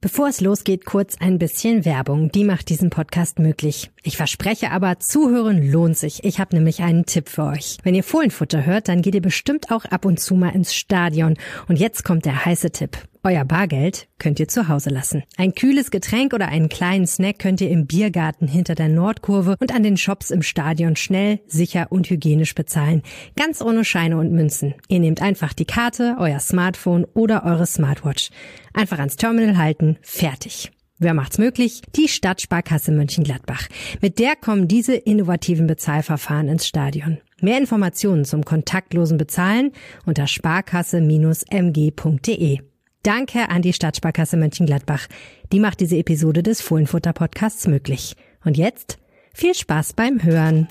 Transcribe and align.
Bevor 0.00 0.28
es 0.28 0.40
losgeht, 0.40 0.84
kurz 0.84 1.16
ein 1.18 1.40
bisschen 1.40 1.84
Werbung. 1.84 2.30
Die 2.30 2.44
macht 2.44 2.68
diesen 2.68 2.88
Podcast 2.88 3.40
möglich. 3.40 3.90
Ich 4.08 4.16
verspreche 4.16 4.70
aber, 4.70 5.00
zuhören 5.00 5.70
lohnt 5.70 5.98
sich. 5.98 6.24
Ich 6.24 6.40
habe 6.40 6.56
nämlich 6.56 6.80
einen 6.80 7.04
Tipp 7.04 7.28
für 7.28 7.44
euch. 7.44 7.76
Wenn 7.82 7.94
ihr 7.94 8.02
Fohlenfutter 8.02 8.64
hört, 8.64 8.88
dann 8.88 9.02
geht 9.02 9.14
ihr 9.14 9.20
bestimmt 9.20 9.70
auch 9.70 9.84
ab 9.84 10.06
und 10.06 10.18
zu 10.18 10.34
mal 10.34 10.54
ins 10.54 10.74
Stadion. 10.74 11.34
Und 11.68 11.78
jetzt 11.78 12.04
kommt 12.04 12.24
der 12.24 12.46
heiße 12.46 12.70
Tipp. 12.70 12.96
Euer 13.22 13.44
Bargeld 13.44 14.08
könnt 14.18 14.40
ihr 14.40 14.48
zu 14.48 14.68
Hause 14.68 14.88
lassen. 14.88 15.24
Ein 15.36 15.54
kühles 15.54 15.90
Getränk 15.90 16.32
oder 16.32 16.48
einen 16.48 16.70
kleinen 16.70 17.06
Snack 17.06 17.38
könnt 17.38 17.60
ihr 17.60 17.68
im 17.68 17.86
Biergarten 17.86 18.48
hinter 18.48 18.74
der 18.74 18.88
Nordkurve 18.88 19.56
und 19.60 19.74
an 19.74 19.82
den 19.82 19.98
Shops 19.98 20.30
im 20.30 20.40
Stadion 20.40 20.96
schnell, 20.96 21.40
sicher 21.46 21.88
und 21.90 22.08
hygienisch 22.08 22.54
bezahlen. 22.54 23.02
Ganz 23.36 23.60
ohne 23.60 23.84
Scheine 23.84 24.16
und 24.16 24.32
Münzen. 24.32 24.72
Ihr 24.88 25.00
nehmt 25.00 25.20
einfach 25.20 25.52
die 25.52 25.66
Karte, 25.66 26.16
euer 26.18 26.40
Smartphone 26.40 27.04
oder 27.12 27.44
eure 27.44 27.66
Smartwatch. 27.66 28.30
Einfach 28.72 29.00
ans 29.00 29.16
Terminal 29.16 29.58
halten, 29.58 29.98
fertig. 30.00 30.72
Wer 31.00 31.14
macht's 31.14 31.38
möglich? 31.38 31.80
Die 31.94 32.08
Stadtsparkasse 32.08 32.90
Mönchengladbach. 32.90 33.68
Mit 34.00 34.18
der 34.18 34.34
kommen 34.34 34.66
diese 34.66 34.96
innovativen 34.96 35.68
Bezahlverfahren 35.68 36.48
ins 36.48 36.66
Stadion. 36.66 37.18
Mehr 37.40 37.58
Informationen 37.58 38.24
zum 38.24 38.44
kontaktlosen 38.44 39.16
Bezahlen 39.16 39.70
unter 40.06 40.26
sparkasse-mg.de. 40.26 42.58
Danke 43.04 43.48
an 43.48 43.62
die 43.62 43.72
Stadtsparkasse 43.72 44.36
Mönchengladbach. 44.36 45.06
Die 45.52 45.60
macht 45.60 45.78
diese 45.78 45.96
Episode 45.96 46.42
des 46.42 46.60
Fohlenfutter 46.60 47.12
Podcasts 47.12 47.68
möglich. 47.68 48.16
Und 48.44 48.56
jetzt 48.56 48.98
viel 49.32 49.54
Spaß 49.54 49.92
beim 49.92 50.24
Hören. 50.24 50.66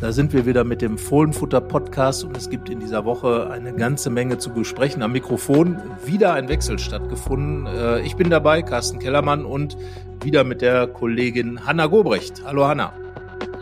Da 0.00 0.12
sind 0.12 0.32
wir 0.32 0.44
wieder 0.44 0.64
mit 0.64 0.82
dem 0.82 0.98
Fohlenfutter 0.98 1.60
Podcast 1.60 2.24
und 2.24 2.36
es 2.36 2.50
gibt 2.50 2.68
in 2.68 2.80
dieser 2.80 3.04
Woche 3.04 3.48
eine 3.50 3.72
ganze 3.72 4.10
Menge 4.10 4.38
zu 4.38 4.50
besprechen. 4.50 5.02
Am 5.02 5.12
Mikrofon 5.12 5.80
wieder 6.04 6.34
ein 6.34 6.48
Wechsel 6.48 6.78
stattgefunden. 6.78 7.66
Äh, 7.66 8.00
ich 8.00 8.16
bin 8.16 8.28
dabei, 8.28 8.62
Carsten 8.62 8.98
Kellermann 8.98 9.44
und 9.44 9.76
wieder 10.22 10.44
mit 10.44 10.62
der 10.62 10.88
Kollegin 10.88 11.64
Hanna 11.64 11.86
Gobrecht. 11.86 12.42
Hallo 12.44 12.66
Hanna. 12.66 12.92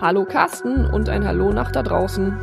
Hallo 0.01 0.25
Carsten 0.25 0.87
und 0.87 1.09
ein 1.09 1.25
Hallo 1.25 1.53
nach 1.53 1.71
da 1.71 1.83
draußen. 1.83 2.37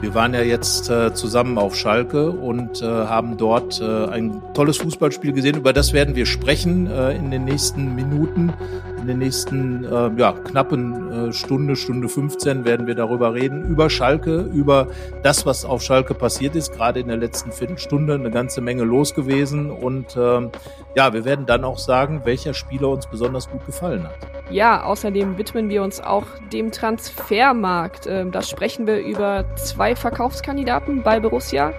Wir 0.00 0.14
waren 0.14 0.34
ja 0.34 0.42
jetzt 0.42 0.90
äh, 0.90 1.14
zusammen 1.14 1.56
auf 1.56 1.74
Schalke 1.74 2.30
und 2.30 2.82
äh, 2.82 2.84
haben 2.84 3.38
dort 3.38 3.80
äh, 3.80 4.06
ein 4.06 4.42
tolles 4.52 4.76
Fußballspiel 4.76 5.32
gesehen. 5.32 5.56
Über 5.56 5.72
das 5.72 5.94
werden 5.94 6.14
wir 6.14 6.26
sprechen 6.26 6.86
äh, 6.90 7.16
in 7.16 7.30
den 7.30 7.44
nächsten 7.44 7.94
Minuten. 7.94 8.52
In 8.98 9.06
den 9.06 9.18
nächsten 9.18 9.84
äh, 9.84 10.10
ja, 10.16 10.32
knappen 10.32 11.28
äh, 11.28 11.32
Stunde, 11.32 11.76
Stunde 11.76 12.08
15 12.08 12.64
werden 12.64 12.86
wir 12.86 12.94
darüber 12.94 13.34
reden. 13.34 13.64
Über 13.64 13.90
Schalke, 13.90 14.40
über 14.40 14.88
das, 15.22 15.46
was 15.46 15.64
auf 15.64 15.82
Schalke 15.82 16.14
passiert 16.14 16.56
ist. 16.56 16.72
Gerade 16.72 17.00
in 17.00 17.08
der 17.08 17.16
letzten 17.16 17.52
Viertelstunde 17.52 18.14
eine 18.14 18.30
ganze 18.30 18.60
Menge 18.60 18.84
los 18.84 19.14
gewesen. 19.14 19.70
Und 19.70 20.16
ähm, 20.16 20.50
ja, 20.96 21.12
wir 21.12 21.24
werden 21.24 21.46
dann 21.46 21.64
auch 21.64 21.78
sagen, 21.78 22.22
welcher 22.24 22.54
Spieler 22.54 22.88
uns 22.88 23.06
besonders 23.06 23.50
gut 23.50 23.64
gefallen 23.66 24.04
hat. 24.04 24.16
Ja, 24.48 24.84
außerdem 24.84 25.38
widmen 25.38 25.68
wir 25.68 25.82
uns 25.82 26.00
auch 26.00 26.24
dem 26.52 26.70
Transfermarkt. 26.70 28.06
Ähm, 28.06 28.30
da 28.30 28.42
sprechen 28.42 28.86
wir 28.86 28.98
über 28.98 29.44
zwei 29.56 29.96
Verkaufskandidaten 29.96 31.02
bei 31.02 31.18
Borussia, 31.18 31.72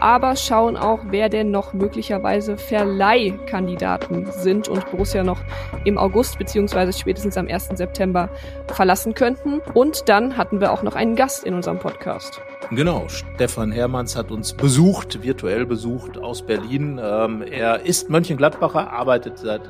aber 0.00 0.36
schauen 0.36 0.76
auch, 0.76 1.00
wer 1.08 1.30
denn 1.30 1.50
noch 1.50 1.72
möglicherweise 1.72 2.58
Verleihkandidaten 2.58 4.26
sind 4.32 4.68
und 4.68 4.90
Borussia 4.90 5.22
noch 5.22 5.40
im 5.84 5.96
August 5.96 6.38
beziehungsweise 6.60 6.98
spätestens 6.98 7.38
am 7.38 7.48
1. 7.48 7.70
September 7.74 8.28
verlassen 8.66 9.14
könnten. 9.14 9.60
Und 9.72 10.08
dann 10.08 10.36
hatten 10.36 10.60
wir 10.60 10.72
auch 10.72 10.82
noch 10.82 10.94
einen 10.94 11.16
Gast 11.16 11.44
in 11.44 11.54
unserem 11.54 11.78
Podcast. 11.78 12.40
Genau, 12.70 13.08
Stefan 13.08 13.72
Hermanns 13.72 14.14
hat 14.14 14.30
uns 14.30 14.52
besucht, 14.52 15.22
virtuell 15.22 15.64
besucht 15.64 16.18
aus 16.18 16.42
Berlin. 16.42 17.00
Ähm, 17.02 17.42
er 17.42 17.80
ist 17.80 18.10
Mönchengladbacher, 18.10 18.92
arbeitet 18.92 19.38
seit, 19.38 19.62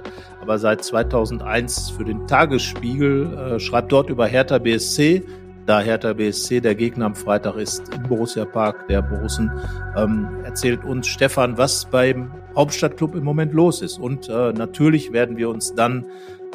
aber 0.42 0.58
seit 0.58 0.83
2001 0.83 1.91
für 1.91 2.05
den 2.05 2.27
Tagesspiegel, 2.27 3.55
äh, 3.55 3.61
schreibt 3.61 3.92
dort 3.92 4.11
über 4.11 4.27
Hertha 4.27 4.58
BSC. 4.58 5.22
Da 5.66 5.80
Hertha 5.80 6.12
BSC 6.14 6.61
der 6.61 6.74
Gegner 6.74 7.07
am 7.07 7.14
Freitag 7.14 7.55
ist 7.55 7.95
im 7.95 8.02
Borussia 8.02 8.45
Park 8.45 8.89
der 8.89 9.02
Borussen, 9.02 9.52
ähm, 9.96 10.27
erzählt 10.42 10.84
uns 10.84 11.07
Stefan, 11.07 11.57
was 11.57 11.84
beim 11.84 12.33
Hauptstadtclub 12.57 13.14
im 13.14 13.22
Moment 13.22 13.52
los 13.52 13.80
ist. 13.80 13.98
Und 13.98 14.28
äh, 14.28 14.52
natürlich 14.52 15.12
werden 15.12 15.36
wir 15.36 15.48
uns 15.48 15.74
dann 15.74 16.07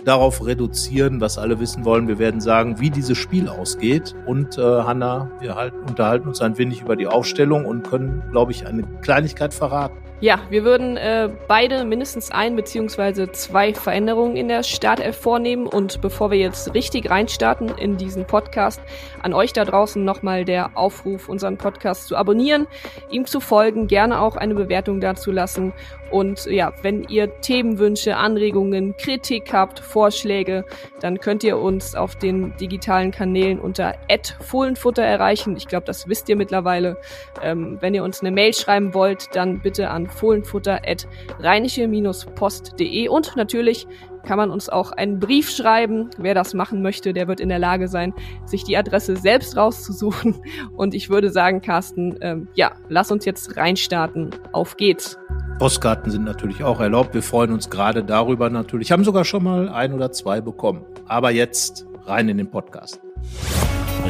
darauf 0.06 0.46
reduzieren, 0.46 1.20
was 1.20 1.38
alle 1.38 1.60
wissen 1.60 1.84
wollen. 1.84 2.08
Wir 2.08 2.20
werden 2.20 2.40
sagen, 2.40 2.80
wie 2.80 2.90
dieses 2.90 3.18
Spiel 3.18 3.50
ausgeht. 3.50 4.16
Und 4.26 4.58
äh, 4.58 4.62
Hanna, 4.62 5.32
wir 5.40 5.56
halt, 5.56 5.74
unterhalten 5.74 6.28
uns 6.28 6.42
ein 6.42 6.58
wenig 6.58 6.82
über 6.82 6.96
die 6.96 7.08
Aufstellung 7.08 7.66
und 7.66 7.84
können, 7.84 8.24
glaube 8.32 8.52
ich, 8.52 8.66
eine 8.66 8.84
Kleinigkeit 9.02 9.54
verraten. 9.54 9.98
Ja, 10.22 10.40
wir 10.50 10.64
würden 10.64 10.96
äh, 10.96 11.30
beide 11.50 11.84
mindestens 11.84 12.32
ein 12.32 12.56
beziehungsweise 12.56 13.32
zwei 13.34 13.74
Veränderungen 13.74 14.38
in 14.38 14.48
der 14.48 14.64
Startelf 14.64 15.18
vornehmen. 15.18 15.68
Und 15.68 16.00
bevor 16.00 16.32
wir 16.32 16.38
jetzt 16.38 16.74
richtig 16.74 17.10
reinstarten 17.10 17.68
in 17.78 17.98
diesen 17.98 18.26
Podcast, 18.26 18.80
an 19.22 19.34
euch 19.34 19.52
da 19.52 19.66
draußen 19.66 20.06
nochmal 20.06 20.46
der 20.46 20.78
Aufruf, 20.78 21.28
unseren 21.28 21.58
Podcast 21.58 22.08
zu 22.08 22.16
abonnieren, 22.16 22.66
ihm 23.12 23.26
zu 23.26 23.42
folgen, 23.42 23.88
gerne 23.88 24.22
auch 24.22 24.38
eine 24.38 24.56
Bewertung 24.56 25.02
dazu 25.02 25.32
lassen. 25.34 25.74
Und 26.12 26.46
ja, 26.46 26.74
wenn 26.82 27.06
ihr 27.06 27.40
Themenwünsche, 27.42 28.18
Anregungen, 28.18 28.96
Kritik 28.98 29.54
habt, 29.54 29.80
Vorschläge, 29.80 30.66
dann 31.00 31.20
könnt 31.20 31.44
ihr 31.44 31.58
uns 31.58 31.96
auf 31.96 32.16
den 32.16 32.56
digitalen 32.58 33.12
Kanälen 33.12 33.60
unter 33.60 33.96
@fohlenfutter 34.42 35.04
erreichen. 35.04 35.56
Ich 35.58 35.68
glaube, 35.68 35.86
das 35.86 36.08
wisst 36.08 36.30
ihr 36.30 36.36
mittlerweile. 36.36 36.98
Ähm, 37.42 37.78
wenn 37.82 37.94
ihr 37.94 38.04
uns 38.04 38.22
eine 38.22 38.32
Mail 38.32 38.54
schreiben 38.54 38.94
wollt, 38.94 39.36
dann 39.36 39.62
bitte 39.62 39.90
an 39.90 40.08
fohlenfutter@rheinische-post.de 40.08 43.08
und 43.10 43.36
natürlich 43.36 43.88
kann 44.26 44.38
man 44.38 44.52
uns 44.52 44.70
auch 44.70 44.92
einen 44.92 45.20
Brief 45.20 45.50
schreiben. 45.50 46.10
Wer 46.18 46.34
das 46.34 46.54
machen 46.54 46.82
möchte, 46.82 47.14
der 47.14 47.28
wird 47.28 47.40
in 47.40 47.50
der 47.50 47.60
Lage 47.60 47.88
sein, 47.88 48.14
sich 48.46 48.64
die 48.64 48.76
Adresse 48.76 49.16
selbst 49.16 49.56
rauszusuchen. 49.56 50.36
Und 50.76 50.94
ich 50.94 51.10
würde 51.10 51.30
sagen, 51.30 51.62
Carsten, 51.62 52.18
ähm, 52.22 52.48
ja, 52.56 52.74
lass 52.90 53.12
uns 53.12 53.26
jetzt 53.26 53.56
reinstarten. 53.56 54.32
Auf 54.52 54.78
geht's. 54.78 55.18
Postkarten 55.58 56.12
sind 56.12 56.26
natürlich 56.26 56.64
auch 56.64 56.82
erlaubt. 56.82 57.14
Wir 57.14 57.24
freuen 57.24 57.52
uns 57.52 57.70
gerade 57.70 58.04
darüber 58.04 58.50
natürlich. 58.50 58.92
Haben 58.92 59.06
sogar 59.06 59.24
schon 59.24 59.44
mal 59.44 59.70
ein 59.70 59.94
oder 59.94 60.12
zwei 60.12 60.42
bekommen. 60.42 60.86
Aber 61.08 61.32
jetzt 61.32 61.86
rein 62.06 62.28
in 62.28 62.38
den 62.38 62.50
Podcast. 62.50 63.00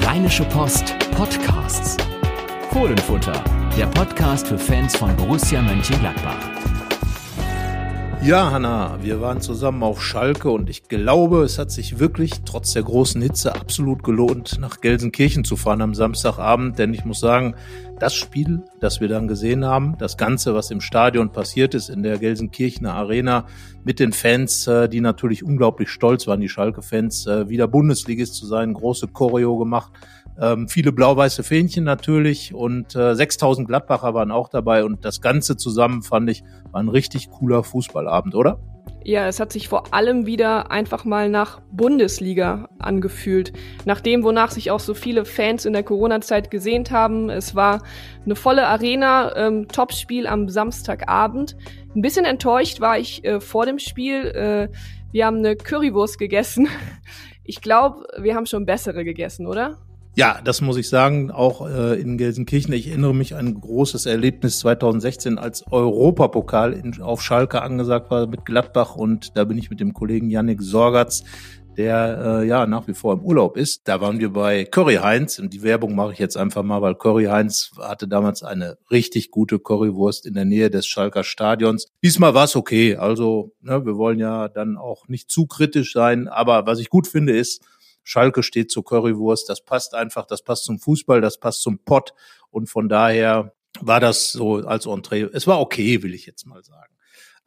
Rheinische 0.02 0.44
Post 0.46 0.96
Podcasts. 1.12 1.98
Fohlenfutter, 2.72 3.44
der 3.78 3.86
Podcast 3.88 4.48
für 4.48 4.58
Fans 4.58 4.98
von 4.98 5.16
Borussia 5.16 5.62
Mönchengladbach. 5.62 6.55
Ja, 8.26 8.50
Hanna, 8.50 8.98
wir 9.04 9.22
waren 9.22 9.40
zusammen 9.40 9.84
auf 9.84 10.02
Schalke 10.02 10.50
und 10.50 10.68
ich 10.68 10.88
glaube, 10.88 11.44
es 11.44 11.60
hat 11.60 11.70
sich 11.70 12.00
wirklich 12.00 12.32
trotz 12.44 12.74
der 12.74 12.82
großen 12.82 13.22
Hitze 13.22 13.54
absolut 13.54 14.02
gelohnt, 14.02 14.58
nach 14.60 14.82
Gelsenkirchen 14.82 15.44
zu 15.44 15.56
fahren 15.56 15.84
am 15.84 15.94
Samstagabend, 15.94 16.80
denn 16.80 16.92
ich 16.96 17.06
muss 17.06 17.20
sagen, 17.20 17.54
das 18.00 18.16
Spiel, 18.16 18.64
das 18.80 19.00
wir 19.00 19.10
dann 19.10 19.28
gesehen 19.28 19.64
haben, 19.64 19.96
das 20.00 20.18
Ganze, 20.18 20.56
was 20.56 20.72
im 20.72 20.82
Stadion 20.82 21.32
passiert 21.32 21.76
ist, 21.76 21.90
in 21.90 22.02
der 22.02 22.18
Gelsenkirchener 22.18 22.96
Arena 22.96 23.46
mit 23.84 24.00
den 24.00 24.12
Fans, 24.12 24.66
äh, 24.66 24.90
die 24.90 25.02
natürlich 25.02 25.44
unglaublich 25.44 25.90
stolz 25.90 26.26
waren, 26.26 26.42
die 26.42 26.50
Schalke-Fans, 26.50 27.28
äh, 27.28 27.48
wieder 27.48 27.68
Bundesligist 27.68 28.34
zu 28.34 28.48
sein, 28.48 28.74
große 28.74 29.10
Choreo 29.10 29.56
gemacht, 29.60 29.92
ähm, 30.40 30.68
viele 30.68 30.92
blau-weiße 30.92 31.44
Fähnchen 31.44 31.84
natürlich 31.84 32.54
und 32.54 32.96
äh, 32.96 33.16
6000 33.16 33.68
Gladbacher 33.68 34.14
waren 34.14 34.32
auch 34.32 34.50
dabei 34.50 34.84
und 34.84 35.06
das 35.06 35.22
Ganze 35.22 35.58
zusammen 35.58 36.02
fand 36.02 36.30
ich 36.30 36.44
war 36.72 36.82
ein 36.82 36.90
richtig 36.90 37.30
cooler 37.30 37.64
Fußballabend, 37.64 38.36
oder? 38.36 38.60
Ja, 39.08 39.28
es 39.28 39.40
hat 39.40 39.54
sich 39.54 39.70
vor 39.70 39.94
allem 39.94 40.26
wieder 40.26 40.72
einfach 40.72 41.06
mal 41.06 41.30
nach 41.30 41.62
Bundesliga 41.72 42.70
angefühlt. 42.80 43.54
Nach 43.86 44.02
dem, 44.02 44.24
wonach 44.24 44.50
sich 44.50 44.72
auch 44.72 44.80
so 44.80 44.96
viele 44.96 45.26
Fans 45.26 45.66
in 45.66 45.74
der 45.74 45.84
Corona-Zeit 45.84 46.50
gesehnt 46.50 46.90
haben. 46.90 47.30
Es 47.30 47.54
war 47.54 47.84
eine 48.26 48.36
volle 48.36 48.66
Arena, 48.66 49.36
ähm, 49.36 49.68
Topspiel 49.68 50.26
am 50.26 50.50
Samstagabend. 50.50 51.56
Ein 51.96 52.02
bisschen 52.02 52.26
enttäuscht 52.26 52.82
war 52.82 52.98
ich 52.98 53.24
äh, 53.24 53.40
vor 53.40 53.68
dem 53.68 53.78
Spiel. 53.78 54.26
Äh, 54.26 54.70
wir 55.12 55.28
haben 55.28 55.38
eine 55.38 55.56
Currywurst 55.56 56.18
gegessen. 56.18 56.68
Ich 57.48 57.62
glaube, 57.62 58.08
wir 58.18 58.34
haben 58.34 58.48
schon 58.48 58.66
bessere 58.66 59.04
gegessen, 59.04 59.46
oder? 59.46 59.78
Ja, 60.18 60.40
das 60.42 60.62
muss 60.62 60.78
ich 60.78 60.88
sagen, 60.88 61.30
auch 61.30 61.68
äh, 61.68 62.00
in 62.00 62.18
Gelsenkirchen. 62.18 62.74
Ich 62.74 62.88
erinnere 62.88 63.14
mich 63.14 63.36
an 63.36 63.48
ein 63.48 63.60
großes 63.60 64.06
Erlebnis 64.06 64.60
2016, 64.60 65.38
als 65.38 65.66
Europapokal 65.70 66.72
in, 66.72 67.02
auf 67.02 67.22
Schalke 67.22 67.62
angesagt 67.62 68.10
war 68.12 68.26
mit 68.26 68.46
Gladbach 68.46 68.96
und 68.96 69.36
da 69.36 69.44
bin 69.44 69.58
ich 69.58 69.70
mit 69.70 69.82
dem 69.82 69.94
Kollegen 69.94 70.30
Yannick 70.30 70.62
Sorgatz, 70.62 71.26
der 71.76 72.40
äh, 72.42 72.48
ja 72.48 72.66
nach 72.66 72.88
wie 72.88 72.94
vor 72.94 73.12
im 73.12 73.26
Urlaub 73.26 73.58
ist. 73.58 73.90
Da 73.90 74.00
waren 74.00 74.22
wir 74.22 74.32
bei 74.32 74.64
Curry 74.64 74.96
Heinz 74.96 75.38
und 75.38 75.54
die 75.54 75.64
Werbung 75.64 75.96
mache 75.96 76.14
ich 76.14 76.20
jetzt 76.20 76.38
einfach 76.38 76.64
mal, 76.64 76.82
weil 76.82 76.96
Curry 76.96 77.26
Heinz 77.26 77.72
hatte 77.78 78.08
damals 78.08 78.42
eine 78.42 78.78
richtig 78.90 79.32
gute 79.32 79.60
Currywurst 79.60 80.26
in 80.26 80.34
der 80.34 80.46
Nähe 80.46 80.70
des 80.70 80.88
Schalker 80.88 81.26
Stadions. 81.26 81.88
Diesmal 82.02 82.34
war 82.34 82.46
es 82.46 82.56
okay, 82.56 82.96
also 82.96 83.52
ne, 83.60 83.86
wir 83.86 83.98
wollen 83.98 84.20
ja 84.20 84.48
dann 84.48 84.78
auch 84.78 85.10
nicht 85.10 85.30
zu 85.30 85.46
kritisch 85.46 85.92
sein, 85.92 86.30
aber 86.30 86.66
was 86.66 86.80
ich 86.80 86.90
gut 86.90 87.06
finde 87.06 87.36
ist, 87.38 87.62
Schalke 88.06 88.44
steht 88.44 88.72
zur 88.72 88.86
Currywurst. 88.86 89.50
Das 89.50 89.66
passt 89.66 89.94
einfach, 89.94 90.26
das 90.26 90.44
passt 90.44 90.64
zum 90.64 90.80
Fußball, 90.80 91.20
das 91.20 91.40
passt 91.40 91.62
zum 91.62 91.80
Pott. 91.80 92.14
Und 92.52 92.70
von 92.70 92.88
daher 92.88 93.54
war 93.82 94.00
das 94.00 94.32
so 94.32 94.56
als 94.56 94.86
Entree. 94.86 95.28
Es 95.34 95.48
war 95.48 95.60
okay, 95.60 96.02
will 96.04 96.14
ich 96.14 96.26
jetzt 96.26 96.46
mal 96.46 96.64
sagen. 96.64 96.94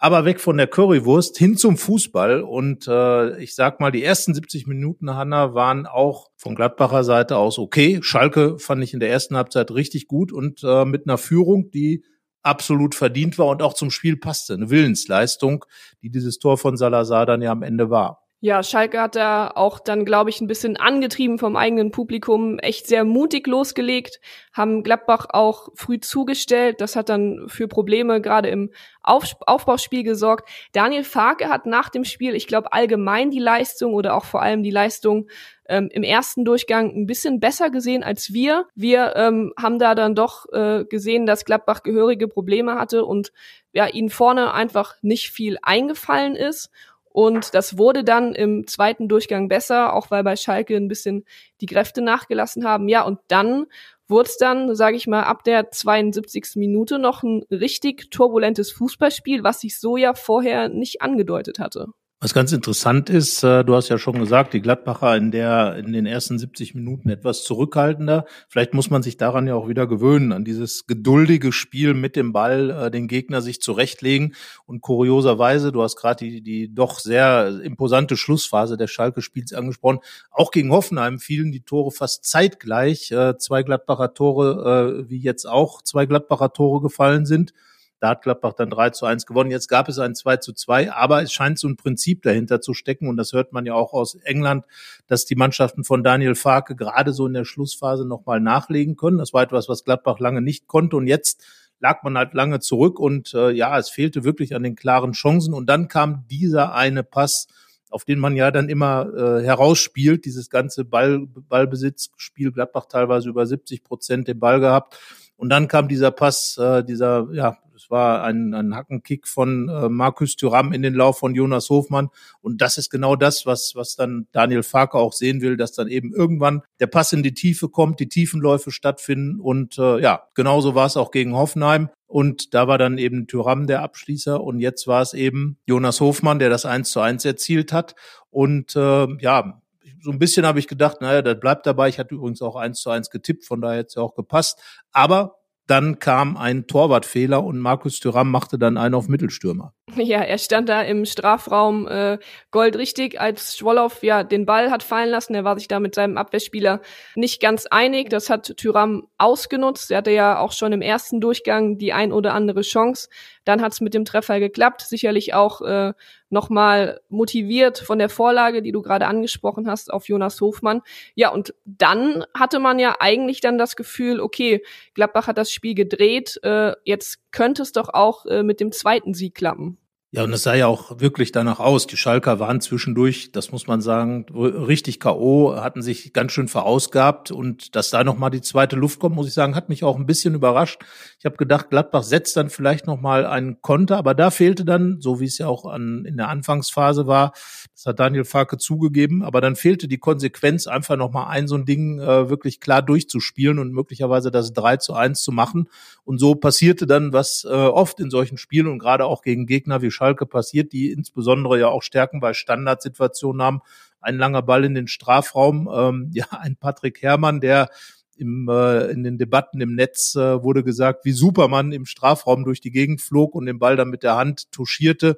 Aber 0.01 0.25
weg 0.25 0.41
von 0.41 0.57
der 0.57 0.69
Currywurst 0.69 1.39
hin 1.39 1.57
zum 1.57 1.77
Fußball. 1.77 2.43
Und 2.43 2.87
äh, 2.87 3.39
ich 3.39 3.55
sag 3.55 3.81
mal, 3.81 3.91
die 3.91 4.05
ersten 4.05 4.35
70 4.35 4.67
Minuten, 4.67 5.15
Hanna, 5.15 5.55
waren 5.55 5.87
auch 5.87 6.29
von 6.37 6.55
Gladbacher 6.55 7.03
Seite 7.03 7.37
aus 7.37 7.59
okay. 7.59 8.01
Schalke 8.03 8.59
fand 8.59 8.83
ich 8.85 8.95
in 8.95 9.01
der 9.01 9.11
ersten 9.11 9.37
Halbzeit 9.37 9.71
richtig 9.71 10.07
gut 10.07 10.33
und 10.33 10.63
äh, 10.63 10.85
mit 10.85 11.07
einer 11.07 11.19
Führung, 11.19 11.71
die 11.71 12.05
absolut 12.43 12.95
verdient 12.95 13.39
war 13.39 13.47
und 13.47 13.63
auch 13.63 13.75
zum 13.75 13.91
Spiel 13.91 14.17
passte. 14.17 14.55
Eine 14.55 14.71
Willensleistung, 14.71 15.65
die 16.03 16.11
dieses 16.11 16.39
Tor 16.39 16.59
von 16.59 16.77
Salazar 16.77 17.27
dann 17.27 17.43
ja 17.43 17.51
am 17.51 17.63
Ende 17.63 17.91
war. 17.91 18.28
Ja, 18.41 18.63
Schalke 18.63 19.01
hat 19.01 19.17
da 19.17 19.51
auch 19.53 19.81
dann, 19.81 20.05
glaube 20.05 20.31
ich, 20.31 20.41
ein 20.41 20.47
bisschen 20.47 20.77
angetrieben 20.77 21.41
vom 21.41 21.57
eigenen 21.57 21.91
Publikum, 21.91 22.61
echt 22.61 22.87
sehr 22.87 23.05
mutig 23.05 23.49
losgelegt, 23.49 24.21
haben 24.53 24.85
Gladbach 24.85 25.27
auch 25.31 25.71
früh 25.75 25.99
zugestellt. 25.99 26.81
Das 26.81 26.95
hat 26.95 27.09
dann 27.09 27.49
für 27.49 27.67
Probleme 27.67 28.21
gerade 28.21 28.49
im 28.49 28.71
Auf 29.03 29.35
Aufbauspiel 29.45 30.05
gesorgt. 30.05 30.49
Daniel 30.73 31.03
Farke 31.03 31.49
hat 31.49 31.67
nach 31.67 31.89
dem 31.89 32.05
Spiel, 32.05 32.37
ich 32.37 32.47
glaube, 32.47 32.73
allgemein 32.73 33.33
die 33.33 33.41
Leistung 33.41 33.93
oder 33.93 34.15
auch 34.15 34.25
vor 34.25 34.41
allem 34.41 34.63
die 34.63 34.71
Leistung 34.71 35.29
ähm, 35.69 35.89
im 35.91 36.05
ersten 36.05 36.45
Durchgang 36.45 36.95
ein 36.95 37.07
bisschen 37.07 37.41
besser 37.41 37.71
gesehen 37.71 38.05
als 38.05 38.33
wir. 38.33 38.67
Wir 38.77 39.17
ähm, 39.17 39.53
haben 39.61 39.81
da 39.81 39.97
dann 39.97 40.15
doch 40.15 40.47
äh, 40.53 40.85
gesehen, 40.85 41.27
dass 41.27 41.45
Gladbach 41.45 41.83
gehörige 41.83 42.29
Probleme 42.29 42.77
hatte 42.77 43.05
und 43.05 43.33
ja, 43.73 43.89
ihnen 43.89 44.11
vorne 44.11 44.55
einfach 44.55 44.95
nicht 45.03 45.31
viel 45.31 45.59
eingefallen 45.61 46.37
ist. 46.37 46.71
Und 47.11 47.55
das 47.55 47.79
wurde 47.79 48.05
dann 48.05 48.35
im 48.35 48.67
zweiten 48.67 49.09
Durchgang 49.09 49.49
besser, 49.49 49.95
auch 49.95 50.11
weil 50.11 50.25
bei 50.25 50.37
Schalke 50.37 50.77
ein 50.77 50.89
bisschen 50.89 51.25
die 51.61 51.67
Kräfte 51.67 52.03
nachgelassen 52.03 52.65
haben. 52.65 52.89
Ja, 52.89 53.03
und 53.03 53.19
dann 53.29 53.67
wurde 54.09 54.29
es 54.29 54.39
dann, 54.39 54.75
sage 54.75 54.97
ich 54.97 55.07
mal, 55.07 55.23
ab 55.23 55.45
der 55.45 55.71
72. 55.71 56.57
Minute 56.57 56.99
noch 56.99 57.23
ein 57.23 57.45
richtig 57.51 58.11
turbulentes 58.11 58.73
Fußballspiel, 58.73 59.45
was 59.45 59.61
sich 59.61 59.79
so 59.79 59.97
ja 59.97 60.15
vorher 60.15 60.69
nicht 60.69 61.03
angedeutet 61.03 61.59
hatte. 61.59 61.89
Was 62.21 62.35
ganz 62.35 62.51
interessant 62.51 63.11
ist, 63.11 63.45
äh, 63.45 63.65
du 63.65 63.77
hast 63.77 63.91
ja 63.91 63.97
schon 63.97 64.19
gesagt, 64.19 64.53
die 64.53 64.61
Gladbacher 64.61 65.17
in 65.17 65.31
der 65.31 65.77
in 65.77 65.93
den 65.93 66.05
ersten 66.05 66.37
70 66.37 66.75
Minuten 66.75 67.11
etwas 67.11 67.45
zurückhaltender. 67.45 68.25
Vielleicht 68.49 68.75
muss 68.75 68.91
man 68.91 69.05
sich 69.05 69.19
daran 69.19 69.47
ja 69.47 69.55
auch 69.55 69.69
wieder 69.69 69.87
gewöhnen, 69.87 70.33
an 70.33 70.45
dieses 70.45 70.89
geduldige 70.89 71.53
Spiel 71.53 71.95
mit 71.95 72.17
dem 72.17 72.33
Ball, 72.33 72.71
äh, 72.71 72.91
den 72.91 73.07
Gegner 73.07 73.41
sich 73.41 73.63
zurechtlegen. 73.63 74.35
Und 74.67 74.81
kurioserweise, 74.81 75.71
du 75.71 75.81
hast 75.81 75.95
gerade 75.95 76.25
die, 76.25 76.43
die 76.43 76.75
doch 76.75 76.99
sehr 76.99 77.61
imposante 77.63 78.17
Schlussphase 78.17 78.77
des 78.77 78.91
Schalke-Spiels 78.91 79.53
angesprochen. 79.53 80.01
Auch 80.33 80.51
gegen 80.51 80.73
Hoffenheim 80.73 81.21
fielen 81.21 81.53
die 81.53 81.61
Tore 81.63 81.93
fast 81.93 82.25
zeitgleich. 82.25 83.13
Äh, 83.13 83.39
zwei 83.39 83.63
Gladbacher 83.63 84.13
Tore, 84.13 85.05
wie 85.09 85.19
jetzt 85.19 85.45
auch 85.45 85.83
zwei 85.83 86.05
Gladbacher 86.07 86.53
Tore 86.53 86.83
gefallen 86.83 87.27
sind. 87.27 87.53
Da 88.01 88.11
hat 88.11 88.23
Gladbach 88.23 88.53
dann 88.53 88.71
3 88.71 88.91
zu 88.91 89.07
1 89.07 89.27
gewonnen. 89.27 89.51
Jetzt 89.51 89.69
gab 89.69 89.89
es 89.89 89.99
ein 89.99 90.15
2 90.15 90.37
zu 90.37 90.53
2, 90.53 90.93
aber 90.93 91.23
es 91.23 91.33
scheint 91.33 91.59
so 91.59 91.67
ein 91.69 91.77
Prinzip 91.77 92.23
dahinter 92.23 92.61
zu 92.61 92.73
stecken. 92.75 93.09
Und 93.09 93.17
das 93.17 93.33
hört 93.33 93.53
man 93.53 93.67
ja 93.67 93.75
auch 93.75 93.93
aus 93.93 94.15
England, 94.15 94.65
dass 95.07 95.25
die 95.25 95.35
Mannschaften 95.35 95.85
von 95.85 96.05
Daniel 96.05 96.35
Farke 96.37 96.77
gerade 96.77 97.13
so 97.13 97.27
in 97.27 97.35
der 97.35 97.45
Schlussphase 97.45 98.07
nochmal 98.07 98.41
nachlegen 98.41 98.97
können. 98.97 99.19
Das 99.19 99.33
war 99.33 99.43
etwas, 99.43 99.69
was 99.69 99.85
Gladbach 99.85 100.21
lange 100.21 100.43
nicht 100.43 100.69
konnte. 100.69 100.97
Und 100.97 101.09
jetzt 101.09 101.45
lag 101.81 102.03
man 102.03 102.17
halt 102.17 102.35
lange 102.35 102.61
zurück 102.61 102.99
und 102.99 103.35
äh, 103.35 103.51
ja, 103.51 103.79
es 103.79 103.89
fehlte 103.89 104.25
wirklich 104.25 104.55
an 104.55 104.63
den 104.63 104.77
klaren 104.77 105.13
Chancen. 105.13 105.55
Und 105.55 105.67
dann 105.67 105.89
kam 105.89 106.25
dieser 106.29 106.75
eine 106.75 107.03
Pass, 107.03 107.47
auf 107.91 108.05
den 108.05 108.19
man 108.19 108.37
ja 108.37 108.51
dann 108.51 108.69
immer 108.69 109.09
äh, 109.15 109.43
herausspielt, 109.43 110.25
dieses 110.25 110.51
ganze 110.51 110.85
Ball, 110.85 111.27
Ballbesitzspiel, 111.27 112.53
Gladbach 112.53 112.87
teilweise 112.87 113.29
über 113.29 113.47
70 113.47 113.83
Prozent 113.83 114.29
den 114.29 114.39
Ball 114.39 114.61
gehabt. 114.61 114.99
Und 115.39 115.51
dann 115.51 115.69
kam 115.69 115.87
dieser 115.89 116.11
Pass, 116.11 116.59
äh, 116.59 116.85
dieser 116.85 117.29
ja, 117.33 117.57
es 117.79 117.91
war 117.91 118.25
ein, 118.25 118.55
ein 118.55 118.75
Hackenkick 118.75 119.29
von 119.29 119.69
äh, 119.69 119.89
Markus 119.89 120.35
Thüram 120.35 120.73
in 120.73 120.83
den 120.83 120.95
Lauf 120.95 121.21
von 121.21 121.37
Jonas 121.37 121.71
Hofmann. 121.71 122.09
Und 122.41 122.61
das 122.61 122.77
ist 122.77 122.91
genau 122.91 123.15
das, 123.15 123.47
was, 123.47 123.73
was 123.77 123.95
dann 123.95 124.27
Daniel 124.33 124.65
Farke 124.65 124.99
auch 124.99 125.13
sehen 125.13 125.41
will, 125.41 125.57
dass 125.57 125.73
dann 125.73 125.87
eben 125.87 126.13
irgendwann 126.13 126.63
der 126.81 126.89
Pass 126.89 127.13
in 127.13 127.23
die 127.23 127.35
Tiefe 127.35 127.69
kommt, 127.69 128.01
die 128.01 128.09
Tiefenläufe 128.09 128.73
stattfinden. 128.73 129.39
Und 129.39 129.79
äh, 129.79 130.01
ja, 130.01 130.25
genauso 130.35 130.75
war 130.75 130.87
es 130.87 130.97
auch 130.97 131.13
gegen 131.13 131.37
Hoffenheim. 131.37 131.89
Und 132.09 132.53
da 132.53 132.67
war 132.67 132.79
dann 132.79 132.99
eben 132.99 133.29
Thüram 133.29 133.69
der 133.69 133.83
Abschließer. 133.83 134.43
Und 134.43 134.59
jetzt 134.59 134.89
war 134.89 135.03
es 135.03 135.15
eben 135.15 135.59
Jonas 135.65 136.01
Hofmann, 136.01 136.41
der 136.41 136.51
das 136.51 136.67
eins 136.67 136.91
zu 136.91 136.99
eins 136.99 137.25
erzielt 137.25 137.73
hat. 137.73 137.95
Und 138.31 138.75
äh, 138.75 139.07
ja, 139.21 139.63
so 140.01 140.11
ein 140.11 140.19
bisschen 140.19 140.47
habe 140.47 140.59
ich 140.59 140.69
gedacht, 140.69 141.01
naja, 141.01 141.23
das 141.23 141.39
bleibt 141.41 141.67
dabei. 141.67 141.89
Ich 141.89 141.99
hatte 141.99 142.15
übrigens 142.15 142.43
auch 142.43 142.57
eins 142.57 142.81
zu 142.81 142.91
eins 142.91 143.11
getippt, 143.11 143.45
von 143.45 143.61
daher 143.61 143.85
es 143.87 143.95
ja 143.95 144.03
auch 144.03 144.15
gepasst. 144.15 144.61
Aber 144.93 145.39
dann 145.69 145.99
kam 145.99 146.39
ein 146.39 146.67
Torwartfehler 146.67 147.45
und 147.45 147.59
Markus 147.59 148.01
Thuram 148.01 148.31
machte 148.31 148.59
dann 148.59 148.79
einen 148.79 148.95
auf 148.95 149.09
Mittelstürmer. 149.09 149.75
Ja, 149.97 150.21
er 150.21 150.39
stand 150.39 150.69
da 150.69 150.83
im 150.83 151.05
Strafraum 151.05 151.89
äh, 151.89 152.19
goldrichtig, 152.51 153.21
als 153.21 153.57
Schwollow 153.57 153.91
ja 154.03 154.23
den 154.23 154.47
Ball 154.47 154.71
hat 154.71 154.83
fallen 154.83 155.11
lassen. 155.11 155.35
Er 155.35 155.45
war 155.45 155.59
sich 155.59 155.67
da 155.67 155.81
mit 155.81 155.95
seinem 155.95 156.17
Abwehrspieler 156.19 156.81
nicht 157.17 157.41
ganz 157.41 157.67
einig. 157.67 158.09
Das 158.09 158.31
hat 158.31 158.57
Thuram 158.59 159.09
ausgenutzt. 159.17 159.91
Er 159.91 159.99
hatte 159.99 160.11
ja 160.11 160.39
auch 160.39 160.53
schon 160.53 160.73
im 160.73 160.83
ersten 160.83 161.21
Durchgang 161.21 161.79
die 161.79 161.93
ein 161.93 162.13
oder 162.13 162.33
andere 162.35 162.61
Chance. 162.61 163.09
Dann 163.49 163.63
hat 163.63 163.73
es 163.73 163.81
mit 163.81 163.95
dem 163.95 164.05
Treffer 164.05 164.41
geklappt. 164.41 164.83
Sicherlich 164.83 165.33
auch 165.33 165.63
äh, 165.63 165.95
nochmal 166.29 167.01
motiviert 167.09 167.79
von 167.79 167.99
der 167.99 168.11
Vorlage, 168.11 168.61
die 168.61 168.73
du 168.73 168.83
gerade 168.83 169.07
angesprochen 169.07 169.71
hast, 169.71 169.91
auf 169.91 170.07
Jonas 170.07 170.39
Hofmann. 170.43 170.83
Ja, 171.15 171.31
und 171.31 171.55
dann 171.65 172.27
hatte 172.35 172.59
man 172.59 172.79
ja 172.79 172.97
eigentlich 173.01 173.41
dann 173.41 173.57
das 173.57 173.75
Gefühl, 173.75 174.21
okay, 174.21 174.63
Gladbach 174.93 175.29
hat 175.29 175.39
das 175.39 175.51
Spiel 175.51 175.75
gedreht, 175.75 176.39
äh, 176.43 176.73
jetzt 176.85 177.21
könnte 177.33 177.63
es 177.63 177.73
doch 177.73 177.89
auch 177.89 178.27
äh, 178.27 178.43
mit 178.43 178.61
dem 178.61 178.71
zweiten 178.71 179.15
Sieg 179.15 179.35
klappen. 179.35 179.79
Ja, 180.11 180.25
und 180.25 180.33
es 180.33 180.43
sah 180.43 180.55
ja 180.55 180.67
auch 180.67 181.01
wirklich 181.01 181.33
danach 181.33 181.61
aus. 181.61 181.87
Die 181.87 181.99
Schalker 181.99 182.41
waren 182.41 182.63
zwischendurch, 182.63 183.31
das 183.31 183.53
muss 183.53 183.67
man 183.67 183.83
sagen, 183.83 184.25
richtig 184.33 185.01
K.O., 185.01 185.57
hatten 185.57 185.83
sich 185.83 186.15
ganz 186.15 186.33
schön 186.33 186.49
verausgabt. 186.49 187.31
Und 187.31 187.77
dass 187.77 187.91
da 187.91 188.03
nochmal 188.05 188.31
die 188.31 188.41
zweite 188.41 188.75
Luft 188.75 189.01
kommt, 189.01 189.17
muss 189.17 189.29
ich 189.29 189.35
sagen, 189.35 189.55
hat 189.55 189.69
mich 189.69 189.85
auch 189.85 189.97
ein 189.99 190.07
bisschen 190.07 190.33
überrascht. 190.35 190.83
Ich 191.19 191.27
habe 191.27 191.37
gedacht, 191.37 191.69
Gladbach 191.69 192.05
setzt 192.05 192.39
dann 192.39 192.49
vielleicht 192.49 192.87
nochmal 192.87 193.27
einen 193.27 193.61
Konter, 193.61 193.99
aber 193.99 194.15
da 194.15 194.31
fehlte 194.31 194.65
dann, 194.65 194.99
so 195.03 195.21
wie 195.21 195.27
es 195.27 195.37
ja 195.37 195.47
auch 195.47 195.67
an, 195.67 196.07
in 196.07 196.17
der 196.17 196.31
Anfangsphase 196.31 197.07
war, 197.07 197.33
das 197.75 197.85
hat 197.85 198.01
Daniel 198.01 198.25
Farke 198.25 198.57
zugegeben, 198.57 199.23
aber 199.23 199.43
dann 199.43 199.57
fehlte 199.57 199.89
die 199.89 199.99
Konsequenz, 199.99 200.67
einfach 200.67 200.97
nochmal 200.97 201.29
ein 201.29 201.47
so 201.47 201.55
ein 201.55 201.67
Ding 201.67 202.01
äh, 202.01 202.31
wirklich 202.31 202.61
klar 202.61 202.81
durchzuspielen 202.81 203.59
und 203.59 203.73
möglicherweise 203.73 204.31
das 204.31 204.55
3 204.55 204.79
zu 204.79 204.95
1 204.95 205.21
zu 205.21 205.33
machen. 205.33 205.69
Und 206.05 206.19
so 206.19 206.35
passierte 206.35 206.87
dann, 206.87 207.13
was 207.13 207.45
äh, 207.45 207.53
oft 207.53 208.01
in 208.01 208.11
solchen 208.11 208.39
Spielen 208.39 208.67
und 208.69 208.79
gerade 208.79 209.05
auch 209.05 209.21
gegen 209.21 209.47
Gegner 209.47 209.83
wie 209.83 209.91
Schalke 209.99 210.27
passiert, 210.27 210.73
die 210.73 210.93
insbesondere 210.93 211.59
ja 211.59 211.69
auch 211.69 211.83
Stärken 211.83 212.21
bei 212.21 212.33
Standardsituationen 212.33 213.43
haben. 213.43 213.61
Ein 214.01 214.17
langer 214.17 214.43
Ball 214.43 214.65
in 214.65 214.75
den 214.75 214.87
Strafraum, 214.87 215.69
ähm, 215.75 216.11
ja, 216.15 216.27
ein 216.31 216.57
Patrick 216.57 217.03
Herrmann, 217.03 217.41
der 217.41 217.69
im, 218.17 218.49
äh, 218.49 218.87
in 218.91 219.03
den 219.03 219.19
Debatten 219.19 219.61
im 219.61 219.75
Netz 219.75 220.15
äh, 220.15 220.43
wurde 220.43 220.63
gesagt, 220.63 221.05
wie 221.05 221.13
Superman 221.13 221.73
im 221.73 221.87
Strafraum 221.87 222.45
durch 222.45 222.61
die 222.61 222.71
Gegend 222.71 223.01
flog 223.01 223.35
und 223.35 223.47
den 223.47 223.59
Ball 223.59 223.77
dann 223.77 223.91
mit 223.91 224.03
der 224.03 224.17
Hand 224.17 224.51
touchierte. 224.53 225.17